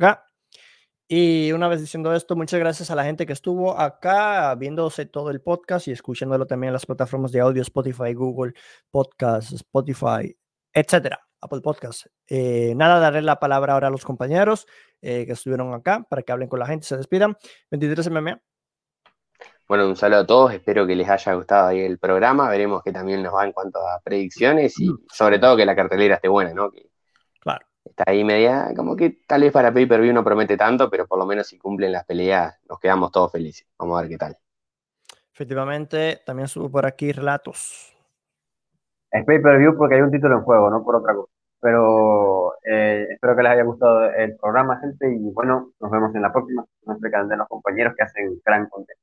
Y 1.08 1.52
una 1.52 1.68
vez 1.68 1.80
diciendo 1.80 2.14
esto, 2.14 2.34
muchas 2.34 2.58
gracias 2.58 2.90
a 2.90 2.96
la 2.96 3.04
gente 3.04 3.26
que 3.26 3.32
estuvo 3.32 3.78
acá 3.78 4.54
viéndose 4.56 5.06
todo 5.06 5.30
el 5.30 5.40
podcast 5.40 5.86
y 5.86 5.92
escuchándolo 5.92 6.46
también 6.46 6.70
en 6.70 6.72
las 6.74 6.86
plataformas 6.86 7.30
de 7.30 7.40
audio, 7.40 7.62
Spotify, 7.62 8.12
Google 8.12 8.54
Podcast, 8.90 9.52
Spotify, 9.52 10.36
etcétera. 10.72 11.25
Apple 11.40 11.60
Podcast. 11.60 12.06
Eh, 12.26 12.74
nada, 12.76 12.98
daré 12.98 13.22
la 13.22 13.38
palabra 13.38 13.74
ahora 13.74 13.88
a 13.88 13.90
los 13.90 14.04
compañeros 14.04 14.66
eh, 15.00 15.26
que 15.26 15.32
estuvieron 15.32 15.74
acá 15.74 16.06
para 16.08 16.22
que 16.22 16.32
hablen 16.32 16.48
con 16.48 16.58
la 16.58 16.66
gente, 16.66 16.86
se 16.86 16.96
despidan. 16.96 17.36
23 17.70 18.10
MMA. 18.10 18.40
Bueno, 19.68 19.88
un 19.88 19.96
saludo 19.96 20.20
a 20.20 20.26
todos, 20.26 20.52
espero 20.52 20.86
que 20.86 20.94
les 20.94 21.08
haya 21.08 21.34
gustado 21.34 21.68
ahí 21.68 21.80
el 21.80 21.98
programa, 21.98 22.48
veremos 22.48 22.82
que 22.84 22.92
también 22.92 23.20
nos 23.22 23.34
va 23.34 23.44
en 23.44 23.52
cuanto 23.52 23.80
a 23.80 24.00
predicciones 24.00 24.78
y 24.78 24.88
sobre 25.12 25.40
todo 25.40 25.56
que 25.56 25.66
la 25.66 25.74
cartelera 25.74 26.14
esté 26.14 26.28
buena, 26.28 26.54
¿no? 26.54 26.70
Que 26.70 26.88
claro. 27.40 27.66
Está 27.84 28.04
ahí 28.06 28.22
media, 28.22 28.72
como 28.76 28.94
que 28.94 29.18
tal 29.26 29.42
vez 29.42 29.52
para 29.52 29.72
pay 29.72 29.86
per 29.86 30.00
view 30.00 30.12
no 30.12 30.22
promete 30.22 30.56
tanto, 30.56 30.88
pero 30.88 31.06
por 31.06 31.18
lo 31.18 31.26
menos 31.26 31.48
si 31.48 31.58
cumplen 31.58 31.92
las 31.92 32.04
peleas 32.04 32.54
nos 32.68 32.78
quedamos 32.78 33.10
todos 33.10 33.32
felices. 33.32 33.66
Vamos 33.76 33.98
a 33.98 34.02
ver 34.02 34.10
qué 34.10 34.18
tal. 34.18 34.38
Efectivamente, 35.32 36.22
también 36.24 36.48
subo 36.48 36.70
por 36.70 36.86
aquí 36.86 37.12
relatos. 37.12 37.95
Es 39.10 39.24
pay 39.24 39.40
per 39.40 39.58
view 39.58 39.76
porque 39.76 39.96
hay 39.96 40.02
un 40.02 40.10
título 40.10 40.36
en 40.36 40.42
juego, 40.44 40.70
no 40.70 40.84
por 40.84 40.96
otra 40.96 41.14
cosa. 41.14 41.32
Pero 41.60 42.54
eh, 42.64 43.06
espero 43.10 43.36
que 43.36 43.42
les 43.42 43.52
haya 43.52 43.62
gustado 43.64 44.04
el 44.12 44.36
programa, 44.36 44.78
gente, 44.80 45.12
y 45.12 45.32
bueno, 45.32 45.72
nos 45.80 45.90
vemos 45.90 46.14
en 46.14 46.22
la 46.22 46.32
próxima. 46.32 46.64
Nos 46.84 46.96
explican 46.96 47.28
de 47.28 47.36
los 47.36 47.48
compañeros 47.48 47.94
que 47.96 48.04
hacen 48.04 48.40
gran 48.44 48.68
contenido. 48.68 49.02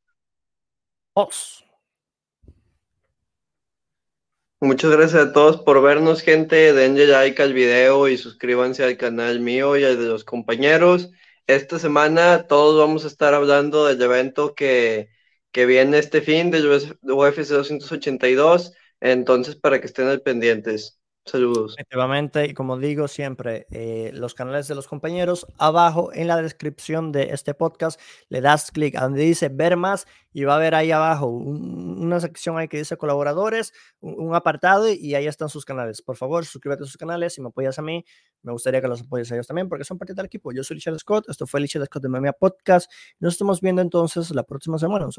Muchas 4.61 4.91
gracias 4.91 5.21
a 5.21 5.33
todos 5.33 5.57
por 5.61 5.81
vernos, 5.81 6.21
gente. 6.21 6.73
Denle 6.73 7.05
like 7.07 7.41
al 7.41 7.53
video 7.53 8.07
y 8.07 8.17
suscríbanse 8.17 8.83
al 8.83 8.97
canal 8.97 9.41
mío 9.41 9.77
y 9.77 9.83
al 9.83 9.97
de 9.99 10.05
los 10.05 10.23
compañeros. 10.23 11.11
Esta 11.47 11.77
semana 11.79 12.47
todos 12.47 12.79
vamos 12.79 13.03
a 13.03 13.07
estar 13.07 13.33
hablando 13.33 13.85
del 13.85 14.01
evento 14.01 14.55
que, 14.55 15.09
que 15.51 15.65
viene 15.65 15.97
este 15.99 16.21
fin 16.21 16.49
de 16.49 16.65
UFC 16.65 17.49
282. 17.49 18.73
Entonces, 19.03 19.57
para 19.57 19.81
que 19.81 19.87
estén 19.87 20.07
al 20.07 20.21
pendientes. 20.21 20.97
Saludos. 21.25 21.75
Efectivamente, 21.77 22.47
y 22.47 22.53
como 22.53 22.77
digo 22.77 23.07
siempre, 23.07 23.65
eh, 23.71 24.11
los 24.13 24.33
canales 24.33 24.67
de 24.67 24.75
los 24.75 24.87
compañeros, 24.87 25.45
abajo 25.57 26.11
en 26.13 26.27
la 26.27 26.41
descripción 26.41 27.11
de 27.13 27.29
este 27.31 27.53
podcast, 27.53 27.99
le 28.27 28.41
das 28.41 28.71
clic 28.71 28.95
a 28.95 29.03
donde 29.03 29.21
dice 29.21 29.47
ver 29.47 29.77
más 29.77 30.05
y 30.33 30.43
va 30.43 30.55
a 30.55 30.59
ver 30.59 30.75
ahí 30.75 30.91
abajo 30.91 31.27
una 31.27 32.19
sección 32.19 32.57
ahí 32.57 32.67
que 32.67 32.77
dice 32.77 32.97
colaboradores, 32.97 33.71
un, 34.01 34.35
apartado 34.35 34.89
y 34.91 35.15
ahí 35.15 35.27
están 35.27 35.47
sus 35.47 35.63
canales. 35.63 36.01
Por 36.01 36.17
favor, 36.17 36.45
suscríbete 36.45 36.83
a 36.83 36.85
sus 36.85 36.97
canales, 36.97 37.33
si 37.33 37.41
me 37.41 37.47
apoyas 37.47 37.79
a 37.79 37.81
mí, 37.81 38.03
me 38.41 38.51
gustaría 38.51 38.81
que 38.81 38.87
los 38.89 39.01
apoyes 39.01 39.31
a 39.31 39.35
ellos 39.35 39.47
también 39.47 39.69
porque 39.69 39.85
son 39.85 39.97
parte 39.97 40.13
del 40.13 40.25
equipo. 40.25 40.51
Yo 40.51 40.63
soy 40.63 40.75
Richard 40.75 40.99
Scott, 40.99 41.29
esto 41.29 41.47
fue 41.47 41.61
Richard 41.61 41.85
Scott 41.85 42.03
de 42.03 42.09
Memia 42.09 42.33
Podcast. 42.33 42.91
Nos 43.19 43.33
estamos 43.33 43.61
viendo 43.61 43.81
entonces 43.81 44.29
la 44.31 44.43
próxima 44.43 44.77
semana. 44.77 45.09